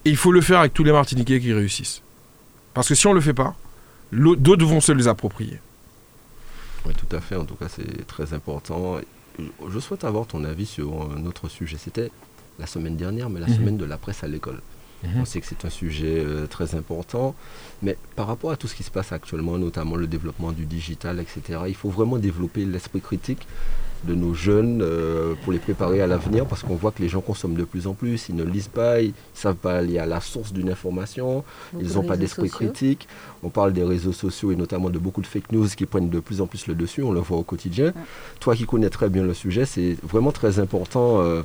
Et 0.04 0.10
il 0.10 0.16
faut 0.16 0.32
le 0.32 0.40
faire 0.40 0.60
avec 0.60 0.74
tous 0.74 0.84
les 0.84 0.92
martiniquais 0.92 1.40
qui 1.40 1.52
réussissent. 1.52 2.02
Parce 2.74 2.88
que 2.88 2.94
si 2.94 3.06
on 3.06 3.10
ne 3.10 3.16
le 3.16 3.20
fait 3.20 3.34
pas, 3.34 3.54
d'autres 4.12 4.66
vont 4.66 4.80
se 4.80 4.92
les 4.92 5.08
approprier. 5.08 5.60
Oui, 6.86 6.94
tout 6.94 7.14
à 7.14 7.20
fait. 7.20 7.36
En 7.36 7.44
tout 7.44 7.54
cas, 7.54 7.68
c'est 7.68 8.06
très 8.06 8.32
important. 8.32 8.98
Je 9.68 9.78
souhaite 9.78 10.04
avoir 10.04 10.26
ton 10.26 10.44
avis 10.44 10.66
sur 10.66 11.10
un 11.12 11.24
autre 11.26 11.48
sujet. 11.48 11.76
C'était 11.78 12.10
la 12.58 12.66
semaine 12.66 12.96
dernière, 12.96 13.30
mais 13.30 13.40
la 13.40 13.48
mhm. 13.48 13.56
semaine 13.56 13.76
de 13.76 13.84
la 13.84 13.96
presse 13.96 14.24
à 14.24 14.28
l'école. 14.28 14.60
Mhm. 15.02 15.20
On 15.20 15.24
sait 15.24 15.40
que 15.40 15.46
c'est 15.46 15.64
un 15.64 15.70
sujet 15.70 16.18
euh, 16.24 16.46
très 16.46 16.74
important, 16.74 17.34
mais 17.82 17.96
par 18.16 18.26
rapport 18.26 18.50
à 18.50 18.56
tout 18.56 18.68
ce 18.68 18.74
qui 18.74 18.82
se 18.82 18.90
passe 18.90 19.12
actuellement, 19.12 19.58
notamment 19.58 19.96
le 19.96 20.06
développement 20.06 20.52
du 20.52 20.64
digital, 20.66 21.20
etc., 21.20 21.60
il 21.68 21.74
faut 21.74 21.90
vraiment 21.90 22.18
développer 22.18 22.64
l'esprit 22.64 23.00
critique 23.00 23.46
de 24.04 24.14
nos 24.14 24.34
jeunes 24.34 24.82
euh, 24.82 25.34
pour 25.42 25.52
les 25.52 25.58
préparer 25.58 26.00
à 26.00 26.06
l'avenir 26.06 26.46
parce 26.46 26.62
qu'on 26.62 26.74
voit 26.74 26.90
que 26.90 27.00
les 27.00 27.08
gens 27.08 27.20
consomment 27.20 27.54
de 27.54 27.64
plus 27.64 27.86
en 27.86 27.94
plus, 27.94 28.28
ils 28.28 28.34
ne 28.34 28.44
lisent 28.44 28.68
pas, 28.68 29.00
ils 29.00 29.08
ne 29.08 29.12
savent 29.34 29.56
pas 29.56 29.78
aller 29.78 29.98
à 29.98 30.06
la 30.06 30.20
source 30.20 30.52
d'une 30.52 30.70
information, 30.70 31.44
ils 31.78 31.94
n'ont 31.94 32.02
pas 32.02 32.16
d'esprit 32.16 32.50
critique. 32.50 33.06
On 33.42 33.48
parle 33.48 33.72
des 33.72 33.84
réseaux 33.84 34.12
sociaux 34.12 34.50
et 34.50 34.56
notamment 34.56 34.90
de 34.90 34.98
beaucoup 34.98 35.22
de 35.22 35.26
fake 35.26 35.52
news 35.52 35.68
qui 35.68 35.86
prennent 35.86 36.10
de 36.10 36.20
plus 36.20 36.40
en 36.40 36.46
plus 36.46 36.66
le 36.66 36.74
dessus, 36.74 37.02
on 37.02 37.12
le 37.12 37.20
voit 37.20 37.38
au 37.38 37.42
quotidien. 37.42 37.92
Toi 38.40 38.56
qui 38.56 38.64
connais 38.64 38.90
très 38.90 39.08
bien 39.08 39.22
le 39.22 39.34
sujet, 39.34 39.66
c'est 39.66 39.96
vraiment 40.02 40.32
très 40.32 40.58
important 40.58 41.20
euh, 41.20 41.42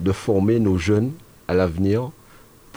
de 0.00 0.12
former 0.12 0.60
nos 0.60 0.78
jeunes 0.78 1.12
à 1.46 1.54
l'avenir 1.54 2.10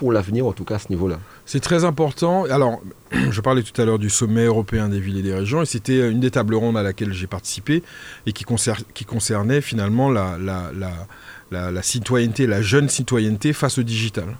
pour 0.01 0.11
l'avenir, 0.11 0.47
en 0.47 0.51
tout 0.51 0.63
cas 0.63 0.77
à 0.77 0.79
ce 0.79 0.89
niveau-là. 0.89 1.19
C'est 1.45 1.59
très 1.59 1.85
important. 1.85 2.45
Alors, 2.45 2.81
je 3.29 3.39
parlais 3.39 3.61
tout 3.61 3.79
à 3.79 3.85
l'heure 3.85 3.99
du 3.99 4.09
sommet 4.09 4.45
européen 4.45 4.89
des 4.89 4.99
villes 4.99 5.19
et 5.19 5.21
des 5.21 5.35
régions, 5.35 5.61
et 5.61 5.67
c'était 5.67 6.09
une 6.09 6.19
des 6.19 6.31
tables 6.31 6.55
rondes 6.55 6.75
à 6.75 6.81
laquelle 6.81 7.13
j'ai 7.13 7.27
participé, 7.27 7.83
et 8.25 8.33
qui, 8.33 8.43
qui 8.95 9.05
concernait 9.05 9.61
finalement 9.61 10.09
la, 10.09 10.39
la, 11.51 11.83
citoyenneté, 11.83 12.47
la 12.47 12.63
jeune 12.63 12.89
citoyenneté 12.89 13.53
face 13.53 13.77
au 13.77 13.83
digital. 13.83 14.37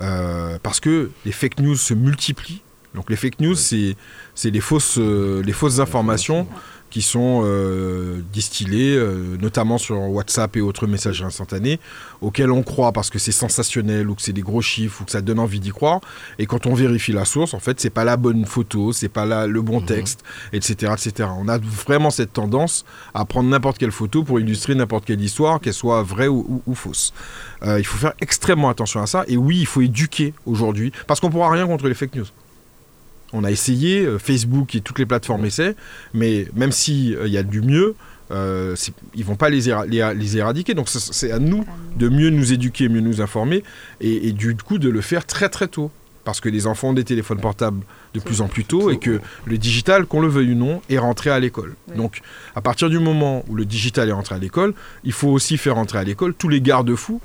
Euh, 0.00 0.58
parce 0.60 0.80
que 0.80 1.12
les 1.24 1.30
fake 1.30 1.60
news 1.60 1.76
se 1.76 1.94
multiplient. 1.94 2.62
Donc 2.96 3.10
les 3.10 3.16
fake 3.16 3.38
news, 3.38 3.54
c'est 3.54 3.94
les 4.42 4.60
fausses, 4.60 4.98
euh, 4.98 5.40
les 5.44 5.52
fausses 5.52 5.78
informations 5.78 6.48
qui 6.90 7.02
sont 7.02 7.42
euh, 7.44 8.20
distillés, 8.32 8.96
euh, 8.96 9.36
notamment 9.40 9.78
sur 9.78 9.96
WhatsApp 9.96 10.56
et 10.56 10.60
autres 10.60 10.86
messages 10.86 11.22
instantanés, 11.22 11.78
auxquels 12.20 12.50
on 12.50 12.62
croit 12.62 12.92
parce 12.92 13.10
que 13.10 13.18
c'est 13.18 13.32
sensationnel 13.32 14.10
ou 14.10 14.14
que 14.14 14.22
c'est 14.22 14.32
des 14.32 14.42
gros 14.42 14.60
chiffres 14.60 15.00
ou 15.00 15.04
que 15.04 15.12
ça 15.12 15.20
donne 15.20 15.38
envie 15.38 15.60
d'y 15.60 15.70
croire. 15.70 16.00
Et 16.38 16.46
quand 16.46 16.66
on 16.66 16.74
vérifie 16.74 17.12
la 17.12 17.24
source, 17.24 17.54
en 17.54 17.60
fait, 17.60 17.80
c'est 17.80 17.90
pas 17.90 18.04
la 18.04 18.16
bonne 18.16 18.44
photo, 18.44 18.92
c'est 18.92 19.08
pas 19.08 19.24
la, 19.24 19.46
le 19.46 19.62
bon 19.62 19.80
mhm. 19.80 19.86
texte, 19.86 20.24
etc., 20.52 20.92
etc. 20.92 21.28
On 21.38 21.48
a 21.48 21.58
vraiment 21.58 22.10
cette 22.10 22.32
tendance 22.32 22.84
à 23.14 23.24
prendre 23.24 23.48
n'importe 23.48 23.78
quelle 23.78 23.92
photo 23.92 24.24
pour 24.24 24.40
illustrer 24.40 24.74
n'importe 24.74 25.04
quelle 25.04 25.20
histoire, 25.20 25.60
qu'elle 25.60 25.74
soit 25.74 26.02
vraie 26.02 26.28
ou, 26.28 26.62
fausse. 26.74 27.12
Euh, 27.62 27.78
il 27.78 27.84
faut 27.84 27.98
faire 27.98 28.14
extrêmement 28.20 28.68
attention 28.68 29.00
à 29.00 29.06
ça. 29.06 29.24
Et 29.28 29.36
oui, 29.36 29.58
il 29.60 29.66
faut 29.66 29.80
éduquer 29.80 30.34
aujourd'hui, 30.46 30.92
parce 31.06 31.20
qu'on 31.20 31.30
pourra 31.30 31.50
rien 31.50 31.66
contre 31.66 31.88
les 31.88 31.94
fake 31.94 32.16
news. 32.16 32.26
On 33.32 33.44
a 33.44 33.50
essayé, 33.50 34.04
euh, 34.04 34.18
Facebook 34.18 34.74
et 34.74 34.80
toutes 34.80 34.98
les 34.98 35.06
plateformes 35.06 35.44
essaient, 35.44 35.76
mais 36.14 36.46
même 36.54 36.72
s'il 36.72 37.14
euh, 37.16 37.28
y 37.28 37.38
a 37.38 37.42
du 37.42 37.60
mieux, 37.60 37.94
euh, 38.32 38.76
ils 39.14 39.24
vont 39.24 39.36
pas 39.36 39.50
les, 39.50 39.74
les, 39.88 40.36
éradiquer. 40.36 40.74
Donc 40.74 40.88
c'est 40.88 41.32
à 41.32 41.38
nous 41.38 41.64
de 41.96 42.08
mieux 42.08 42.30
nous 42.30 42.52
éduquer, 42.52 42.88
mieux 42.88 43.00
nous 43.00 43.20
informer, 43.20 43.62
et, 44.00 44.32
du 44.32 44.56
coup 44.56 44.78
de 44.78 44.88
le 44.88 45.00
faire 45.00 45.26
très 45.26 45.48
très 45.48 45.68
tôt. 45.68 45.90
Parce 46.22 46.40
que 46.40 46.50
les 46.50 46.66
enfants 46.66 46.90
ont 46.90 46.92
des 46.92 47.02
téléphones 47.02 47.40
portables 47.40 47.82
de 48.12 48.20
plus 48.20 48.42
en 48.42 48.46
plus 48.46 48.64
tôt 48.64 48.90
et 48.90 48.98
que 48.98 49.20
le 49.46 49.56
digital, 49.56 50.04
qu'on 50.04 50.20
le 50.20 50.28
veuille 50.28 50.52
ou 50.52 50.54
non, 50.54 50.82
est 50.90 50.98
rentré 50.98 51.30
à 51.30 51.40
l'école. 51.40 51.74
Donc 51.96 52.20
à 52.54 52.60
partir 52.60 52.90
du 52.90 52.98
moment 52.98 53.42
où 53.48 53.54
le 53.54 53.64
digital 53.64 54.10
est 54.10 54.12
rentré 54.12 54.34
à 54.34 54.38
l'école, 54.38 54.74
il 55.02 55.12
faut 55.12 55.28
aussi 55.28 55.56
faire 55.56 55.76
rentrer 55.76 55.98
à 55.98 56.04
l'école 56.04 56.34
tous 56.34 56.50
les 56.50 56.60
garde-fous 56.60 57.22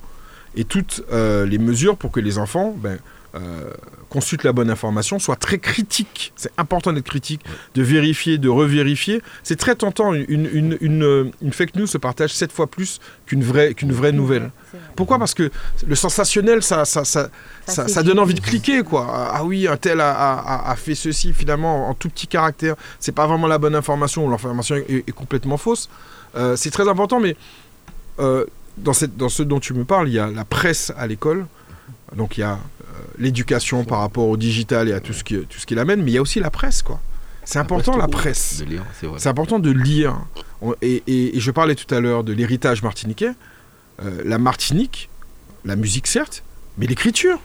et 0.55 0.63
toutes 0.63 1.03
les 1.11 1.57
mesures 1.57 1.97
pour 1.97 2.11
que 2.11 2.21
les 2.21 2.37
enfants 2.37 2.73
ben, 2.81 2.97
euh, 3.35 3.71
consulte 4.09 4.43
la 4.43 4.53
bonne 4.53 4.69
information, 4.69 5.19
soit 5.19 5.35
très 5.35 5.57
critique. 5.57 6.31
C'est 6.37 6.51
important 6.57 6.93
d'être 6.93 7.05
critique, 7.05 7.41
de 7.73 7.83
vérifier, 7.83 8.37
de 8.37 8.47
revérifier. 8.47 9.21
C'est 9.43 9.57
très 9.57 9.75
tentant. 9.75 10.13
Une, 10.13 10.49
une, 10.79 11.31
une, 11.41 11.53
fake 11.53 11.75
news 11.75 11.87
se 11.87 11.97
partage 11.97 12.33
sept 12.33 12.51
fois 12.51 12.67
plus 12.67 13.01
qu'une 13.25 13.43
vraie, 13.43 13.73
qu'une 13.73 13.91
vraie 13.91 14.13
nouvelle. 14.13 14.51
Pourquoi? 14.95 15.19
Parce 15.19 15.33
que 15.33 15.51
le 15.85 15.95
sensationnel, 15.95 16.63
ça, 16.63 16.85
ça, 16.85 17.03
ça, 17.03 17.29
ça, 17.65 18.03
donne 18.03 18.19
envie 18.19 18.35
de 18.35 18.39
cliquer. 18.39 18.83
quoi. 18.83 19.05
Ah 19.33 19.43
oui, 19.43 19.67
un 19.67 19.77
tel 19.77 19.99
a, 19.99 20.69
a, 20.69 20.75
fait 20.77 20.95
ceci, 20.95 21.33
finalement, 21.33 21.89
en 21.89 21.93
tout 21.93 22.09
petit 22.09 22.27
caractère. 22.27 22.75
C'est 22.99 23.11
pas 23.11 23.27
vraiment 23.27 23.47
la 23.47 23.57
bonne 23.57 23.75
information, 23.75 24.29
l'information 24.29 24.75
est, 24.75 25.11
complètement 25.11 25.57
fausse. 25.57 25.89
Euh, 26.35 26.55
c'est 26.55 26.71
très 26.71 26.87
important, 26.87 27.19
mais 27.19 27.35
euh, 28.19 28.45
dans, 28.77 28.93
cette, 28.93 29.17
dans 29.17 29.29
ce 29.29 29.43
dont 29.43 29.59
tu 29.59 29.73
me 29.73 29.83
parles, 29.83 30.07
il 30.07 30.13
y 30.13 30.19
a 30.19 30.27
la 30.27 30.45
presse 30.45 30.93
à 30.97 31.05
l'école. 31.07 31.45
Donc 32.15 32.37
il 32.37 32.41
y 32.41 32.43
a 32.43 32.59
l'éducation 33.17 33.83
par 33.83 33.99
rapport 33.99 34.27
au 34.27 34.37
digital 34.37 34.89
et 34.89 34.93
à 34.93 34.99
tout 34.99 35.13
ce 35.13 35.23
qui, 35.23 35.37
tout 35.37 35.59
ce 35.59 35.65
qui 35.65 35.75
l'amène, 35.75 36.01
mais 36.01 36.11
il 36.11 36.13
y 36.15 36.17
a 36.17 36.21
aussi 36.21 36.39
la 36.39 36.49
presse, 36.49 36.81
quoi. 36.81 36.99
C'est 37.45 37.59
important 37.59 37.95
la 37.95 38.07
presse. 38.07 38.63
C'est 39.17 39.29
important 39.29 39.59
de 39.59 39.69
lire. 39.69 40.17
Et, 40.81 41.31
je 41.35 41.51
parlais 41.51 41.75
tout 41.75 41.93
à 41.93 41.99
l'heure 41.99 42.23
de 42.23 42.33
l'héritage 42.33 42.81
martiniquais. 42.81 43.31
Euh, 44.03 44.21
la 44.25 44.37
Martinique, 44.37 45.09
la 45.63 45.75
musique 45.75 46.07
certes, 46.07 46.43
mais 46.77 46.87
l'écriture. 46.87 47.39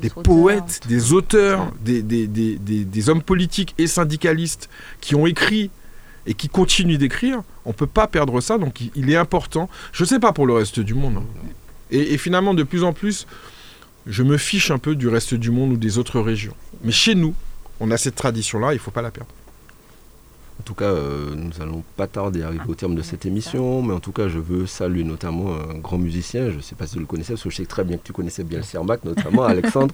Des 0.00 0.10
poètes, 0.10 0.80
des 0.88 1.12
auteurs, 1.12 1.72
des, 1.80 2.02
des, 2.02 2.26
des, 2.26 2.56
des, 2.56 3.08
hommes 3.08 3.22
politiques 3.22 3.72
et 3.78 3.86
syndicalistes 3.86 4.68
qui 5.00 5.14
ont 5.14 5.26
écrit 5.26 5.70
et 6.26 6.34
qui 6.34 6.48
continuent 6.48 6.98
d'écrire. 6.98 7.42
On 7.64 7.68
ne 7.68 7.74
peut 7.74 7.86
pas 7.86 8.08
perdre 8.08 8.40
ça, 8.40 8.58
donc 8.58 8.80
il, 8.96 9.10
est 9.10 9.16
important. 9.16 9.70
Je 9.92 10.02
ne 10.02 10.08
sais 10.08 10.18
pas 10.18 10.32
pour 10.32 10.44
le 10.44 10.54
reste 10.54 10.80
du 10.80 10.94
monde. 10.94 11.18
Hein. 11.18 11.48
Et, 11.92 12.16
finalement, 12.16 12.54
de 12.54 12.62
plus 12.62 12.84
en 12.84 12.92
plus, 12.92 13.26
je 14.06 14.22
me 14.22 14.38
fiche 14.38 14.70
un 14.70 14.78
peu 14.78 14.96
du 14.96 15.08
reste 15.08 15.34
du 15.34 15.50
monde 15.50 15.72
ou 15.72 15.76
des 15.76 15.98
autres 15.98 16.20
régions. 16.20 16.56
Mais 16.82 16.90
chez 16.90 17.14
nous, 17.14 17.34
on 17.80 17.90
a 17.90 17.98
cette 17.98 18.16
tradition-là, 18.16 18.72
il 18.72 18.76
ne 18.76 18.80
faut 18.80 18.90
pas 18.90 19.02
la 19.02 19.10
perdre. 19.10 19.30
En 20.62 20.64
tout 20.64 20.74
cas, 20.74 20.84
euh, 20.84 21.34
nous 21.34 21.60
allons 21.60 21.82
pas 21.96 22.06
tarder 22.06 22.44
à 22.44 22.46
arriver 22.46 22.62
au 22.68 22.76
terme 22.76 22.94
de 22.94 23.02
cette 23.02 23.26
émission, 23.26 23.82
mais 23.82 23.92
en 23.92 23.98
tout 23.98 24.12
cas, 24.12 24.28
je 24.28 24.38
veux 24.38 24.64
saluer 24.64 25.02
notamment 25.02 25.56
un 25.56 25.78
grand 25.78 25.98
musicien, 25.98 26.52
je 26.52 26.56
ne 26.58 26.60
sais 26.60 26.76
pas 26.76 26.86
si 26.86 26.94
vous 26.94 27.00
le 27.00 27.06
connaissez, 27.06 27.32
parce 27.32 27.42
que 27.42 27.50
je 27.50 27.56
sais 27.56 27.66
très 27.66 27.82
bien 27.82 27.96
que 27.96 28.04
tu 28.04 28.12
connaissais 28.12 28.44
bien 28.44 28.58
le 28.58 28.64
Cermac, 28.64 29.04
notamment 29.04 29.42
Alexandre. 29.56 29.92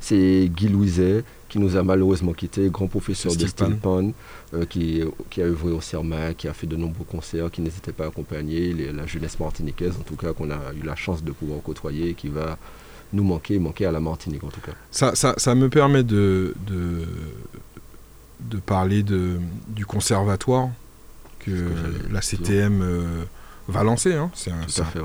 C'est 0.00 0.50
Guy 0.52 0.66
Louiset, 0.66 1.22
qui 1.48 1.60
nous 1.60 1.76
a 1.76 1.84
malheureusement 1.84 2.32
quitté, 2.32 2.68
grand 2.68 2.88
professeur 2.88 3.36
de 3.36 3.46
steampunk, 3.46 4.12
euh, 4.54 4.64
qui, 4.64 5.04
qui, 5.30 5.40
a 5.40 5.44
œuvré 5.44 5.70
au 5.70 5.80
CERMAC, 5.80 6.36
qui 6.38 6.48
a 6.48 6.52
fait 6.52 6.66
de 6.66 6.74
nombreux 6.74 7.04
concerts, 7.04 7.52
qui 7.52 7.60
n'hésitait 7.60 7.92
pas 7.92 8.06
à 8.06 8.08
accompagner 8.08 8.74
la 8.92 9.06
jeunesse 9.06 9.38
martiniquaise, 9.38 9.94
en 10.00 10.02
tout 10.02 10.16
cas 10.16 10.32
qu'on 10.32 10.50
a 10.50 10.58
eu 10.74 10.84
la 10.84 10.96
chance 10.96 11.22
de 11.22 11.30
pouvoir 11.30 11.62
côtoyer, 11.62 12.14
qui 12.14 12.26
va 12.26 12.58
nous 13.12 13.24
manquer, 13.24 13.58
manquer 13.58 13.86
à 13.86 13.92
la 13.92 14.00
Martinique 14.00 14.42
en 14.44 14.48
tout 14.48 14.60
cas. 14.60 14.72
Ça, 14.90 15.14
ça, 15.14 15.34
ça 15.36 15.54
me 15.54 15.68
permet 15.68 16.02
de, 16.02 16.54
de, 16.66 17.06
de 18.52 18.58
parler 18.58 19.02
de, 19.02 19.38
du 19.68 19.86
conservatoire 19.86 20.68
que, 21.40 21.50
la 22.10 22.20
CTM 22.20 22.82
euh, 22.82 23.24
va 23.66 23.82
lancer. 23.82 24.14
Hein. 24.14 24.30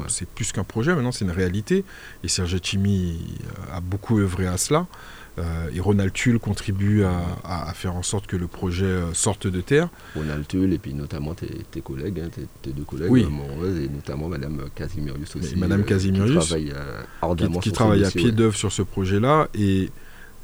C'est 0.07 0.27
plus 0.29 0.51
qu'un 0.51 0.63
projet, 0.63 0.93
maintenant 0.93 1.11
c'est 1.11 1.25
une 1.25 1.31
réalité. 1.31 1.83
Et 2.23 2.27
Serge 2.27 2.59
Chimi 2.61 3.17
a 3.71 3.79
beaucoup 3.79 4.19
œuvré 4.19 4.45
à 4.47 4.57
cela. 4.57 4.85
Euh, 5.39 5.69
et 5.73 5.79
Ronald 5.79 6.11
Tull 6.13 6.39
contribue 6.39 7.03
à, 7.03 7.71
faire 7.73 7.95
en 7.95 8.01
sorte 8.01 8.25
que 8.25 8.35
le 8.35 8.47
projet 8.47 8.85
euh, 8.85 9.13
sorte 9.13 9.45
de 9.45 9.61
terre. 9.61 9.89
Ronald 10.15 10.47
Tull 10.47 10.73
et 10.73 10.79
puis 10.79 10.93
notamment 10.93 11.35
tes, 11.35 11.81
collègues, 11.81 12.21
hein, 12.25 12.29
tes, 12.61 12.71
deux 12.71 12.83
collègues, 12.83 13.11
oui. 13.11 13.27
Euh, 13.61 13.85
et 13.85 13.87
notamment 13.87 14.29
Madame 14.29 14.63
Casimirius 14.73 15.35
aussi. 15.35 15.55
Madame 15.55 15.83
Casimirius, 15.83 16.45
qui 16.45 16.47
travaille, 16.47 16.73
ardemment 17.21 17.59
qui, 17.59 17.71
travaille 17.71 18.05
à 18.05 18.09
pied 18.09 18.31
d'œuvre 18.31 18.55
sur 18.55 18.71
ce 18.71 18.81
projet-là. 18.81 19.47
Et 19.53 19.91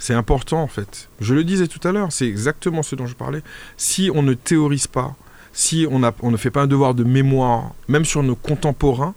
c'est 0.04 0.14
important 0.14 0.62
en 0.62 0.68
fait. 0.68 1.08
Je 1.22 1.34
le 1.34 1.46
disais 1.46 1.70
tout 1.70 1.80
à 1.88 1.94
l'heure, 1.94 2.12
c'est 2.12 2.28
exactement 2.28 2.84
ce 2.84 2.94
dont 2.94 3.08
je 3.08 3.16
parlais. 3.16 3.42
Si 3.78 4.12
on 4.14 4.22
ne 4.22 4.34
théorise 4.34 4.86
pas, 4.86 5.16
si 5.54 5.88
on, 5.90 6.00
ne 6.00 6.38
fait 6.38 6.52
pas 6.52 6.64
un 6.64 6.68
devoir 6.68 6.94
de 6.94 7.06
mémoire, 7.06 7.72
même 7.88 8.04
sur 8.04 8.22
nos 8.22 8.36
contemporains, 8.36 9.16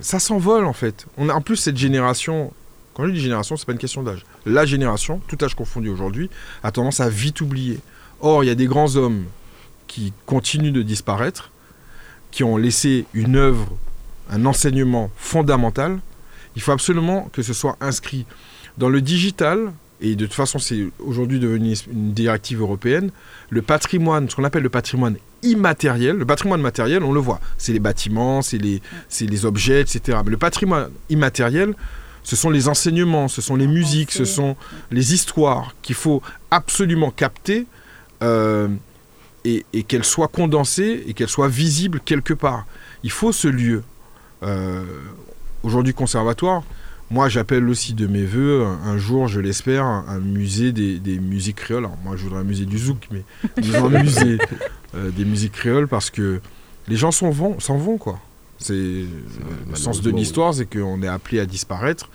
ça 0.00 0.20
s'envole 0.20 0.64
en 0.64 0.72
fait. 0.72 1.06
On 1.16 1.28
a, 1.28 1.34
en 1.34 1.40
plus 1.40 1.56
cette 1.56 1.76
génération, 1.76 2.52
quand 2.94 3.04
je 3.06 3.10
dis 3.10 3.18
génération, 3.18 3.56
c'est 3.56 3.66
pas 3.66 3.72
une 3.72 3.78
question 3.78 4.04
d'âge. 4.04 4.24
La 4.46 4.64
génération, 4.64 5.20
tout 5.26 5.38
âge 5.44 5.56
confondu 5.56 5.88
aujourd'hui, 5.88 6.30
a 6.62 6.70
tendance 6.70 7.00
à 7.00 7.08
vite 7.08 7.40
oublier. 7.40 7.80
Or, 8.20 8.44
il 8.44 8.46
y 8.46 8.50
a 8.50 8.54
des 8.54 8.66
grands 8.66 8.94
hommes 8.94 9.24
qui 9.88 10.12
continuent 10.24 10.72
de 10.72 10.82
disparaître, 10.82 11.50
qui 12.30 12.44
ont 12.44 12.58
laissé 12.58 13.06
une 13.12 13.34
œuvre, 13.34 13.76
un 14.30 14.46
enseignement 14.46 15.10
fondamental. 15.16 15.98
Il 16.54 16.62
faut 16.62 16.70
absolument 16.70 17.28
que 17.32 17.42
ce 17.42 17.54
soit 17.54 17.76
inscrit 17.80 18.24
dans 18.78 18.88
le 18.88 19.00
digital. 19.00 19.72
Et 20.00 20.14
de 20.14 20.26
toute 20.26 20.34
façon, 20.34 20.60
c'est 20.60 20.86
aujourd'hui 21.00 21.40
devenu 21.40 21.74
une 21.92 22.12
directive 22.12 22.60
européenne. 22.60 23.10
Le 23.50 23.62
patrimoine, 23.62 24.30
ce 24.30 24.36
qu'on 24.36 24.44
appelle 24.44 24.62
le 24.62 24.68
patrimoine 24.68 25.16
immatériel, 25.42 26.16
le 26.16 26.24
patrimoine 26.24 26.60
matériel, 26.60 27.02
on 27.02 27.12
le 27.12 27.20
voit, 27.20 27.40
c'est 27.58 27.72
les 27.72 27.80
bâtiments, 27.80 28.40
c'est 28.40 28.58
les, 28.58 28.80
les 29.20 29.44
objets, 29.44 29.80
etc. 29.80 30.18
Mais 30.24 30.30
le 30.30 30.36
patrimoine 30.36 30.90
immatériel, 31.10 31.74
ce 32.22 32.36
sont 32.36 32.50
les 32.50 32.68
enseignements, 32.68 33.26
ce 33.26 33.40
sont 33.40 33.56
les 33.56 33.66
musiques, 33.66 34.12
ce 34.12 34.24
sont 34.24 34.56
les 34.90 35.14
histoires 35.14 35.74
qu'il 35.82 35.94
faut 35.96 36.22
absolument 36.50 37.10
capter 37.10 37.66
euh, 38.22 38.68
et, 39.44 39.64
qu'elle 39.84 40.04
soit 40.04 40.28
condensée 40.28 41.04
et 41.06 41.14
qu'elle 41.14 41.28
soit 41.28 41.48
visible 41.48 42.00
quelque 42.04 42.34
part. 42.34 42.66
Il 43.02 43.10
faut 43.10 43.32
ce 43.32 43.48
lieu. 43.48 43.82
Euh, 44.42 44.84
aujourd'hui, 45.62 45.94
conservatoire, 45.94 46.62
moi 47.10 47.28
j'appelle 47.28 47.68
aussi 47.68 47.94
de 47.94 48.06
mes 48.06 48.24
voeux 48.24 48.64
un, 48.64 48.98
jour, 48.98 49.28
je 49.28 49.40
l'espère, 49.40 49.84
un, 49.84 50.18
musée 50.20 50.72
des, 50.72 51.18
musiques 51.18 51.56
créoles. 51.56 51.84
Alors, 51.84 51.98
moi 52.04 52.16
je 52.16 52.24
voudrais 52.24 52.40
un 52.40 52.44
musée 52.44 52.66
du 52.66 52.78
zouk, 52.78 53.08
mais 53.10 53.22
un 53.74 53.88
musée 54.02 54.38
euh, 54.94 55.10
des 55.10 55.24
musiques 55.24 55.52
créoles 55.52 55.88
parce 55.88 56.10
que 56.10 56.40
les 56.88 56.96
gens 56.96 57.10
s'en 57.10 57.30
vont, 57.30 57.58
s'en 57.60 57.76
vont 57.76 57.98
quoi. 57.98 58.20
C'est 58.58 58.74
le 58.74 59.76
sens 59.76 60.02
de 60.02 60.10
l'histoire, 60.10 60.52
c'est 60.52 60.66
qu'on 60.66 61.00
est 61.02 61.08
appelé 61.08 61.38
à 61.38 61.46
disparaître 61.46 62.10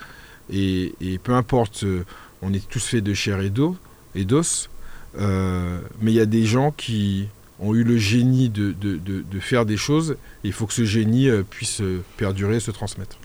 et, 0.52 1.20
peu 1.24 1.34
importe, 1.34 1.84
euh, 1.84 2.04
on 2.42 2.54
est 2.54 2.68
tous 2.68 2.86
faits 2.86 3.04
de 3.04 3.14
chair 3.14 3.40
et 3.42 3.50
d'eau 3.50 3.78
et 4.16 4.26
d'os, 4.26 4.70
euh, 5.18 5.80
mais 6.02 6.12
il 6.12 6.16
y 6.16 6.20
a 6.20 6.26
des 6.26 6.46
gens 6.46 6.72
qui 6.72 7.28
ont 7.60 7.74
eu 7.74 7.84
le 7.84 7.98
génie 7.98 8.50
de, 8.50 8.76
faire 9.40 9.66
des 9.66 9.78
choses 9.78 10.18
et 10.44 10.48
il 10.48 10.54
faut 10.54 10.66
que 10.66 10.74
ce 10.74 10.86
génie 10.86 11.30
euh, 11.30 11.44
puisse 11.44 11.82
perdurer, 12.18 12.60
se 12.60 12.72
transmettre. 12.72 13.18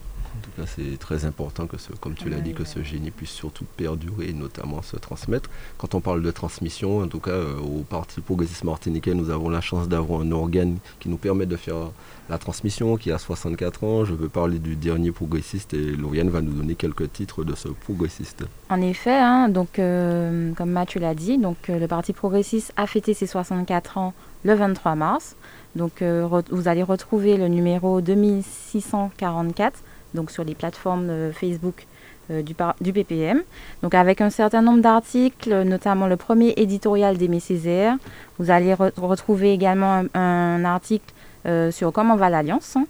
C'est 0.67 0.99
très 0.99 1.25
important 1.25 1.67
que, 1.67 1.79
ce, 1.79 1.93
comme 1.93 2.15
tu 2.15 2.29
l'as 2.29 2.41
dit, 2.41 2.55
que 2.55 2.65
ce 2.65 2.83
génie 2.83 3.11
puisse 3.11 3.31
surtout 3.31 3.65
perdurer 3.77 4.29
et 4.29 4.33
notamment 4.33 4.83
se 4.83 4.97
transmettre. 4.97 5.51
Quand 5.77 5.95
on 5.95 6.01
parle 6.01 6.23
de 6.23 6.31
transmission, 6.31 7.01
en 7.01 7.09
tout 7.09 7.21
cas, 7.21 7.39
au 7.63 7.83
Parti 7.83 8.21
progressiste 8.21 8.65
martiniquais, 8.65 9.15
nous 9.15 9.31
avons 9.31 9.49
la 9.49 9.61
chance 9.61 9.89
d'avoir 9.89 10.21
un 10.23 10.33
organe 10.33 10.79
qui 11.01 11.09
nous 11.09 11.17
permet 11.17 11.47
de 11.47 11.57
faire 11.57 11.91
la 12.29 12.39
transmission 12.39 12.97
qui 12.97 13.11
a 13.11 13.19
64 13.19 13.85
ans. 13.85 14.05
Je 14.05 14.15
veux 14.15 14.29
parler 14.29 14.59
du 14.59 14.77
dernier 14.77 15.13
progressiste 15.13 15.75
et 15.75 15.97
Lauriane 15.97 16.29
va 16.29 16.41
nous 16.41 16.53
donner 16.53 16.75
quelques 16.75 17.13
titres 17.13 17.45
de 17.45 17.55
ce 17.55 17.69
progressiste. 17.69 18.45
En 18.71 18.81
effet, 18.81 19.17
hein, 19.17 19.49
donc, 19.49 19.79
euh, 19.79 20.53
comme 20.55 20.71
Mathieu 20.71 21.01
l'a 21.01 21.15
dit, 21.15 21.39
donc, 21.39 21.57
euh, 21.71 21.79
le 21.79 21.87
Parti 21.89 22.13
progressiste 22.13 22.73
a 22.77 22.87
fêté 22.87 23.15
ses 23.15 23.27
64 23.27 23.99
ans 23.99 24.13
le 24.45 24.55
23 24.55 24.95
mars. 24.95 25.37
Donc, 25.77 26.03
euh, 26.03 26.29
vous 26.51 26.69
allez 26.69 26.83
retrouver 26.83 27.37
le 27.37 27.49
numéro 27.49 28.01
2644 28.01 29.83
donc, 30.15 30.31
sur 30.31 30.45
les 30.45 30.55
plateformes 30.55 31.33
Facebook 31.33 31.87
du, 32.31 32.55
du, 32.81 32.93
PPM. 32.93 33.43
Donc 33.83 33.95
avec 33.95 34.21
un 34.21 34.29
certain 34.29 34.61
nombre 34.61 34.83
d'articles, 34.83 35.63
notamment 35.63 36.07
le 36.07 36.17
premier 36.17 36.53
éditorial 36.57 37.17
d'Aimé 37.17 37.41
Césaire. 37.41 37.97
Vous 38.39 38.51
allez 38.51 38.75
retrouver 38.75 39.53
également 39.55 40.05
un 40.13 40.65
article 40.67 41.13
euh, 41.47 41.71
sur 41.71 41.93
comment 41.93 42.17
va 42.17 42.29
l'Alliance 42.29 42.77
hein, 42.77 42.85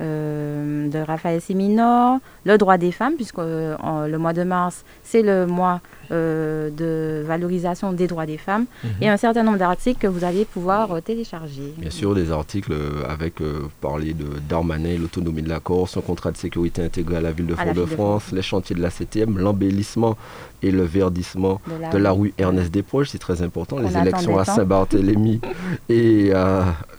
euh, 0.00 0.88
de 0.88 0.98
Raphaël 0.98 1.40
Séminor, 1.40 2.18
le 2.44 2.58
droit 2.58 2.78
des 2.78 2.92
femmes, 2.92 3.14
puisque 3.14 3.38
euh, 3.38 3.76
le 4.06 4.18
mois 4.18 4.32
de 4.32 4.42
mars, 4.42 4.84
c'est 5.02 5.22
le 5.22 5.46
mois 5.46 5.80
de 6.10 7.24
valorisation 7.26 7.92
des 7.92 8.06
droits 8.06 8.26
des 8.26 8.36
femmes, 8.36 8.66
mhm. 8.84 8.90
et 9.00 9.08
un 9.08 9.16
certain 9.16 9.42
nombre 9.42 9.58
d'articles 9.58 9.98
que 9.98 10.06
vous 10.06 10.22
allez 10.22 10.44
pouvoir 10.44 11.02
télécharger. 11.02 11.72
Bien 11.78 11.90
sûr, 11.90 12.14
des 12.14 12.30
articles 12.30 12.74
avec 13.08 13.36
parler 13.80 14.12
de 14.12 14.26
Darmanin, 14.48 14.98
l'autonomie 14.98 15.42
de 15.42 15.48
la 15.48 15.60
Corse, 15.60 15.96
un 15.96 16.02
contrat 16.02 16.30
de 16.30 16.36
sécurité 16.36 16.82
intégré 16.82 17.16
à 17.16 17.20
la 17.22 17.32
ville 17.32 17.46
de 17.46 17.54
Fort-de-France, 17.54 18.32
les 18.32 18.42
chantiers 18.42 18.76
de 18.76 18.82
la 18.82 18.90
CTM, 18.90 19.38
l'embellissement 19.38 20.16
et 20.64 20.70
le 20.70 20.82
verdissement 20.82 21.60
de 21.92 21.98
la, 21.98 22.12
rue 22.12 22.32
Ernest 22.38 22.72
Desproges, 22.72 23.10
c'est 23.10 23.18
très 23.18 23.42
important, 23.42 23.78
les 23.78 23.96
élections 23.96 24.38
à 24.38 24.44
Saint-Barthélemy 24.44 25.40
et, 25.88 26.32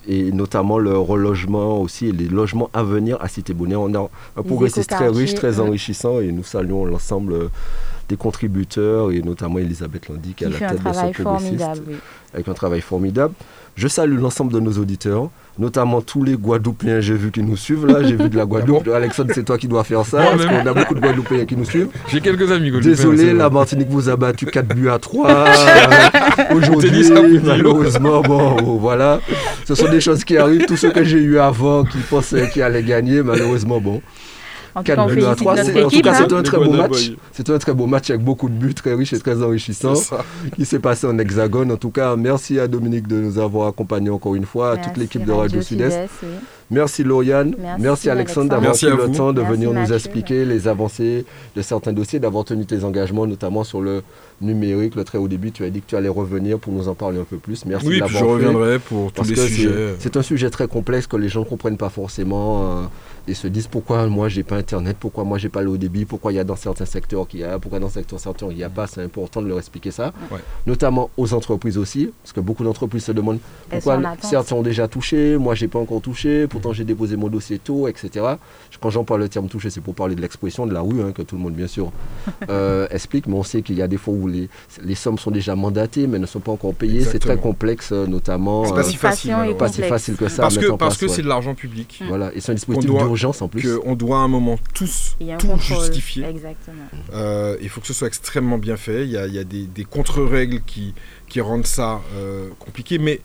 et 0.07 0.31
notamment 0.31 0.77
le 0.77 0.97
relogement 0.97 1.81
aussi 1.81 2.07
et 2.07 2.11
les 2.11 2.27
logements 2.27 2.69
à 2.73 2.83
venir 2.83 3.17
à 3.21 3.27
Cité 3.27 3.53
Bonnet. 3.53 3.75
On 3.75 3.93
a 3.95 4.09
un 4.37 4.43
progressiste 4.43 4.89
très 4.91 5.09
riche, 5.09 5.33
très 5.33 5.59
enrichissant 5.59 6.19
et 6.19 6.31
nous 6.31 6.43
saluons 6.43 6.85
l'ensemble 6.85 7.49
des 8.07 8.17
contributeurs 8.17 9.11
et 9.11 9.21
notamment 9.21 9.57
Elisabeth 9.57 10.09
Landy 10.09 10.33
qui, 10.33 10.43
est 10.43 10.47
à 10.47 10.49
la 10.51 10.59
tête 10.59 10.83
de 10.83 10.93
ce 10.93 11.21
progressiste 11.23 11.81
avec 12.33 12.47
un 12.47 12.53
travail 12.53 12.81
formidable. 12.81 13.33
Je 13.75 13.89
salue 13.89 14.17
l'ensemble 14.19 14.53
de 14.53 14.61
nos 14.61 14.71
auditeurs, 14.71 15.29
notamment 15.59 15.99
tous 16.01 16.23
les 16.23 16.35
Guadeloupéens, 16.35 17.01
j'ai 17.01 17.13
vu 17.13 17.29
qui 17.29 17.43
nous 17.43 17.57
suivent 17.57 17.85
là. 17.85 18.03
J'ai 18.03 18.15
vu 18.15 18.29
de 18.29 18.37
la 18.37 18.45
Guadeloupe. 18.45 18.87
Alexandre, 18.87 19.31
c'est 19.35 19.43
toi 19.43 19.57
qui 19.57 19.67
dois 19.67 19.83
faire 19.83 20.05
ça. 20.05 20.19
parce 20.19 20.45
qu'on 20.45 20.65
a 20.65 20.73
beaucoup 20.73 20.95
de 20.95 21.01
Guadeloupéens 21.01 21.45
qui 21.45 21.57
nous 21.57 21.65
suivent. 21.65 21.89
J'ai 22.07 22.21
quelques 22.21 22.49
amis 22.51 22.71
Désolé, 22.79 23.33
la 23.33 23.49
Martinique 23.49 23.89
vous 23.89 24.07
a 24.07 24.15
battu 24.15 24.45
4 24.45 24.73
buts 24.73 24.89
à 24.89 24.97
3. 24.97 25.45
Aujourd'hui, 26.55 27.11
malheureusement, 27.43 28.21
bon, 28.21 28.57
oh, 28.65 28.77
voilà. 28.79 29.19
Ce 29.65 29.75
sont 29.75 29.89
des 29.89 29.99
choses 29.99 30.23
qui 30.23 30.37
arrivent. 30.37 30.65
Tous 30.65 30.77
ceux 30.77 30.91
que 30.91 31.03
j'ai 31.03 31.19
eu 31.19 31.37
avant 31.37 31.83
qui 31.83 31.97
pensaient 31.97 32.49
qu'ils 32.49 32.61
allaient 32.61 32.83
gagner, 32.83 33.23
malheureusement, 33.23 33.81
bon. 33.81 34.01
En 34.75 34.83
tout 34.83 34.91
cas, 34.91 35.03
on 35.03 35.07
félicite 35.07 35.45
notre 35.45 35.77
équipe. 35.77 36.07
C'était 36.13 36.33
un 36.33 36.43
très 36.43 36.57
beau 36.57 36.71
match. 36.71 37.11
C'était 37.31 37.53
un 37.53 37.57
très 37.57 37.73
beau 37.73 37.87
match 37.87 38.09
avec 38.09 38.23
beaucoup 38.23 38.49
de 38.49 38.53
buts, 38.53 38.73
très 38.73 38.93
riche 38.93 39.13
et 39.13 39.19
très 39.19 39.41
enrichissant, 39.41 39.93
qui 40.55 40.65
s'est 40.65 40.79
passé 40.79 41.07
en 41.07 41.17
hexagone. 41.17 41.71
En 41.71 41.77
tout 41.77 41.91
cas, 41.91 42.15
merci 42.15 42.59
à 42.59 42.67
Dominique 42.67 43.07
de 43.07 43.15
nous 43.15 43.39
avoir 43.39 43.67
accompagnés 43.67 44.09
encore 44.09 44.35
une 44.35 44.45
fois, 44.45 44.73
à 44.73 44.77
toute 44.77 44.97
l'équipe 44.97 45.23
de 45.23 45.31
Radio 45.31 45.61
Sud-Est. 45.61 45.99
Merci 46.71 47.03
Lauriane, 47.03 47.55
merci, 47.79 48.09
Alexandre 48.09 48.49
d'avoir 48.49 48.73
pris 48.73 48.87
le 48.87 49.11
temps 49.11 49.33
de 49.33 49.41
venir 49.41 49.71
nous 49.71 49.93
expliquer 49.93 50.45
les 50.45 50.67
avancées 50.67 51.25
de 51.55 51.61
certains 51.61 51.93
dossiers, 51.93 52.19
d'avoir 52.19 52.43
tenu 52.43 52.65
tes 52.65 52.83
engagements, 52.83 53.27
notamment 53.27 53.63
sur 53.63 53.81
le 53.81 54.01
numérique, 54.41 54.95
le 54.95 55.03
très 55.03 55.19
haut 55.19 55.27
début. 55.27 55.51
Tu 55.51 55.63
as 55.63 55.69
dit 55.69 55.81
que 55.81 55.85
tu 55.87 55.95
allais 55.95 56.09
revenir 56.09 56.57
pour 56.57 56.73
nous 56.73 56.87
en 56.87 56.95
parler 56.95 57.19
un 57.19 57.23
peu 57.23 57.37
plus. 57.37 57.65
Merci 57.65 57.87
oui, 57.87 58.01
je 58.07 58.23
reviendrai 58.23 58.79
pour 58.79 59.11
tous 59.11 59.29
les 59.29 59.35
sujets. 59.35 59.95
C'est 59.99 60.17
un 60.17 60.23
sujet 60.23 60.49
très 60.49 60.67
complexe 60.67 61.05
que 61.05 61.17
les 61.17 61.29
gens 61.29 61.41
ne 61.41 61.45
comprennent 61.45 61.77
pas 61.77 61.89
forcément. 61.89 62.63
Euh, 62.63 62.83
et 63.27 63.33
se 63.33 63.47
disent 63.47 63.67
pourquoi 63.67 64.07
moi 64.07 64.29
j'ai 64.29 64.43
pas 64.43 64.57
internet, 64.57 64.97
pourquoi 64.99 65.23
moi 65.23 65.37
j'ai 65.37 65.49
pas 65.49 65.61
le 65.61 65.69
haut 65.69 65.77
débit, 65.77 66.05
pourquoi 66.05 66.31
il 66.31 66.35
y 66.35 66.39
a 66.39 66.43
dans 66.43 66.55
certains 66.55 66.85
secteurs 66.85 67.27
qu'il 67.27 67.41
y 67.41 67.43
a, 67.43 67.59
pourquoi 67.59 67.79
dans 67.79 67.89
certains 67.89 68.17
secteurs 68.17 68.51
il 68.51 68.57
n'y 68.57 68.63
a 68.63 68.69
pas, 68.69 68.87
c'est 68.87 69.01
important 69.01 69.41
de 69.41 69.47
leur 69.47 69.57
expliquer 69.57 69.91
ça. 69.91 70.13
Notamment 70.65 71.09
aux 71.17 71.33
entreprises 71.33 71.77
aussi, 71.77 72.11
parce 72.23 72.33
que 72.33 72.39
beaucoup 72.39 72.63
d'entreprises 72.63 73.05
se 73.05 73.11
demandent 73.11 73.39
pourquoi 73.69 74.01
certains 74.21 74.55
ont 74.55 74.61
déjà 74.61 74.87
touché, 74.87 75.37
moi 75.37 75.55
j'ai 75.55 75.67
pas 75.67 75.79
encore 75.79 76.01
touché, 76.01 76.47
pourtant 76.47 76.73
j'ai 76.73 76.83
déposé 76.83 77.15
mon 77.15 77.29
dossier 77.29 77.59
tôt, 77.59 77.87
etc. 77.87 78.25
Quand 78.81 78.89
j'emploie 78.89 79.17
le 79.17 79.29
terme 79.29 79.47
touché, 79.47 79.69
c'est 79.69 79.81
pour 79.81 79.95
parler 79.95 80.15
de 80.15 80.21
l'expression 80.21 80.67
de 80.67 80.73
la 80.73 80.81
rue, 80.81 81.01
hein, 81.01 81.11
que 81.11 81.21
tout 81.21 81.35
le 81.35 81.41
monde 81.41 81.53
bien 81.53 81.67
sûr 81.67 81.91
euh, 82.49 82.87
explique, 82.91 83.27
mais 83.27 83.35
on 83.35 83.43
sait 83.43 83.61
qu'il 83.61 83.75
y 83.75 83.81
a 83.81 83.87
des 83.87 83.97
fois 83.97 84.13
où 84.13 84.27
les, 84.27 84.49
les, 84.83 84.95
sommes 84.95 85.17
sont 85.17 85.31
déjà 85.31 85.55
mandatées 85.55 86.07
mais 86.07 86.19
ne 86.19 86.25
sont 86.25 86.39
pas 86.39 86.51
encore 86.51 86.73
payées, 86.73 87.03
c'est 87.03 87.19
très 87.19 87.37
complexe 87.37 87.89
euh, 87.91 88.05
notamment. 88.05 88.65
C'est 88.65 88.73
pas, 88.73 88.83
si 88.83 88.95
facile, 88.95 89.35
pas 89.57 89.69
si 89.69 89.81
facile 89.81 90.15
que 90.15 90.27
ça. 90.27 90.43
Parce 90.43 90.57
que 90.57 90.71
parce 90.71 90.97
que 90.97 91.07
c'est 91.07 91.21
de 91.21 91.27
l'argent 91.27 91.55
public. 91.55 92.01
Voilà, 92.07 92.31
et 92.33 92.41
c'est 92.41 92.51
un 92.51 92.55
dispositif 92.55 92.91
en 93.23 93.47
plus. 93.47 93.77
On 93.85 93.95
doit 93.95 94.17
à 94.17 94.21
un 94.21 94.27
moment 94.27 94.57
tous 94.73 95.15
tout 95.39 95.57
justifier. 95.59 96.25
Exactement. 96.25 96.85
Euh, 97.13 97.57
il 97.61 97.69
faut 97.69 97.81
que 97.81 97.87
ce 97.87 97.93
soit 97.93 98.07
extrêmement 98.07 98.57
bien 98.57 98.77
fait. 98.77 99.05
Il 99.05 99.11
y 99.11 99.17
a, 99.17 99.43
des, 99.43 99.85
contre-règles 99.85 100.61
qui, 100.65 100.93
qui 101.27 101.41
rendent 101.41 101.65
ça 101.65 102.01
euh, 102.15 102.49
compliqué, 102.59 102.97
mais 102.97 103.21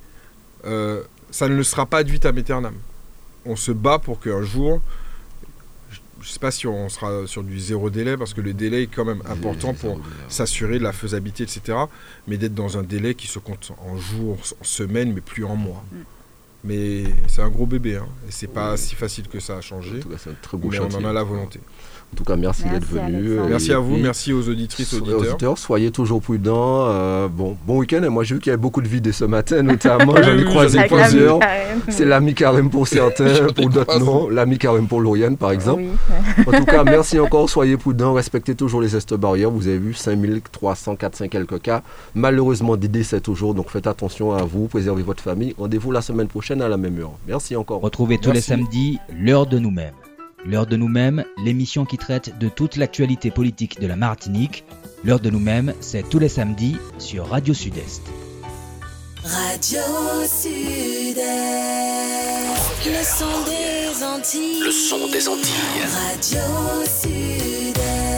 euh, 0.65 1.03
ça 1.31 1.49
ne 1.49 1.57
le 1.57 1.63
sera 1.63 1.87
pas 1.87 1.99
ad 1.99 2.09
vitam 2.09 2.37
aeternam. 2.37 2.75
On 3.45 3.57
se 3.57 3.73
bat 3.73 3.99
pour 3.99 4.21
qu'un 4.21 4.43
jour, 4.43 4.81
je 5.91 5.99
ne 6.29 6.33
sais 6.33 6.39
pas 6.39 6.51
si 6.51 6.67
on 6.67 6.89
sera 6.89 7.27
sur 7.27 7.43
du 7.43 7.59
zéro 7.59 7.89
délai, 7.89 8.17
parce 8.17 8.35
que 8.35 8.41
le 8.41 8.53
délai 8.53 8.83
est 8.83 8.87
quand 8.87 9.05
même 9.05 9.23
important 9.29 9.73
pour 9.75 10.01
s'assurer 10.29 10.79
de 10.79 10.85
la 10.85 10.93
faisabilité, 10.93 11.45
etc. 11.45 11.79
Mais 12.29 12.37
d'être 12.37 12.55
dans 12.55 12.77
un 12.77 12.83
délai 12.83 13.15
qui 13.15 13.27
se 13.27 13.39
compte 13.39 13.73
en 13.79 13.97
jours, 13.97 14.39
en 14.61 14.65
semaines, 14.65 15.13
mais 15.15 15.23
plus 15.23 15.45
en 15.45 15.57
mois. 15.57 15.83
Mm. 15.93 15.97
Mais 16.63 17.05
c'est 17.27 17.43
un 17.43 17.49
gros 17.49 17.67
bébé, 17.67 17.97
hein, 17.97 18.09
et 18.29 18.31
c'est 18.31 18.47
pas 18.47 18.77
si 18.77 18.95
facile 18.95 19.29
que 19.29 19.41
ça 19.41 19.57
à 19.57 19.61
changer. 19.61 20.01
c'est 20.19 20.31
un 20.31 20.35
très 20.43 20.59
beau 20.59 20.69
mais 20.69 20.79
on 20.79 20.95
en 20.95 21.05
a 21.05 21.13
la 21.13 21.23
volonté. 21.23 21.61
En 22.13 22.17
tout 22.17 22.25
cas, 22.25 22.37
merci, 22.37 22.65
d'être 22.65 22.87
venu. 22.87 23.39
Merci 23.49 23.73
à 23.73 23.79
vous, 23.79 23.97
merci 23.97 24.33
aux 24.33 24.49
auditrices, 24.49 24.93
auditeurs. 24.95 25.21
auditeurs. 25.21 25.59
Soyez 25.59 25.91
toujours 25.91 26.21
prudents. 26.21 26.87
Euh, 26.89 27.29
bon, 27.29 27.57
bon 27.67 27.79
week-end. 27.79 28.03
Et 28.03 28.09
moi, 28.09 28.25
j'ai 28.25 28.35
vu 28.35 28.41
qu'il 28.41 28.51
y 28.51 28.53
avait 28.53 28.61
beaucoup 28.61 28.83
de 28.83 28.89
vidéos 28.89 29.13
ce 29.13 29.25
matin, 29.25 29.63
notamment. 29.63 30.15
J'en 30.23 30.37
ai 30.37 30.45
croisé 30.45 30.81
plusieurs. 30.89 31.39
C'est 31.89 32.05
l'ami 32.05 32.35
Karim 32.35 32.69
pour 32.69 32.89
certains, 32.89 33.47
pour 33.57 33.71
d'autres 33.71 34.01
non. 34.01 34.29
L'ami 34.29 34.59
Karim 34.59 34.89
pour 34.89 35.01
Lauriane, 35.01 35.37
par 35.37 35.53
exemple. 35.53 35.85
en 36.47 36.51
tout 36.51 36.65
cas, 36.65 36.83
merci 36.85 37.19
encore. 37.21 37.49
Soyez 37.49 37.77
prudents. 37.77 38.13
Respectez 38.13 38.57
toujours 38.57 38.81
les 38.81 38.89
gestes 38.89 39.15
barrières. 39.15 39.51
Vous 39.51 39.69
avez 39.69 39.79
vu 39.79 39.95
5300, 39.95 40.97
400 40.97 41.29
quelques 41.29 41.63
cas. 41.63 41.83
Malheureusement, 42.15 42.77
des 42.77 42.89
décès 42.89 43.21
toujours. 43.21 43.55
Donc, 43.55 43.71
faites 43.71 43.87
attention 43.87 44.33
à 44.33 44.43
vous. 44.43 44.67
Préservez 44.67 45.03
votre 45.03 45.23
famille. 45.23 45.55
Rendez-vous 45.57 45.93
la 45.93 46.03
semaine 46.03 46.29
prochaine 46.29 46.61
à 46.61 46.69
la 46.69 46.77
même 46.77 46.99
heure. 46.99 47.13
Merci 47.29 47.55
encore. 47.55 47.81
Retrouvez 47.81 48.19
tous 48.19 48.33
les 48.33 48.41
samedis 48.41 48.99
l'heure 49.17 49.47
de 49.47 49.59
nous-mêmes. 49.59 49.95
L'heure 50.47 50.67
de 50.67 50.77
nous-mêmes, 50.77 51.25
l'émission 51.45 51.85
qui 51.85 51.99
traite 51.99 52.39
de 52.39 52.49
toute 52.49 52.77
l'actualité 52.77 53.31
politique 53.31 53.79
de 53.81 53.87
la 53.87 53.97
Martinique. 53.97 54.65
L'heure 55.05 55.21
de 55.21 55.29
nous-mêmes, 55.29 55.75
c'est 55.81 56.09
tous 56.09 56.19
les 56.19 56.31
samedis 56.31 56.77
sur 56.99 57.27
Radio 57.27 57.53
Sud-Est. 57.53 58.03
Radio 59.23 59.81
Sud-Est. 60.27 61.21
Le 62.87 63.05
son 63.05 63.45
des 63.45 64.05
Antilles. 64.05 64.61
Le 64.65 64.73
son 64.73 65.09
des 65.09 65.29
Antilles. 65.29 65.83
Radio 66.09 66.41
Sud 66.87 68.10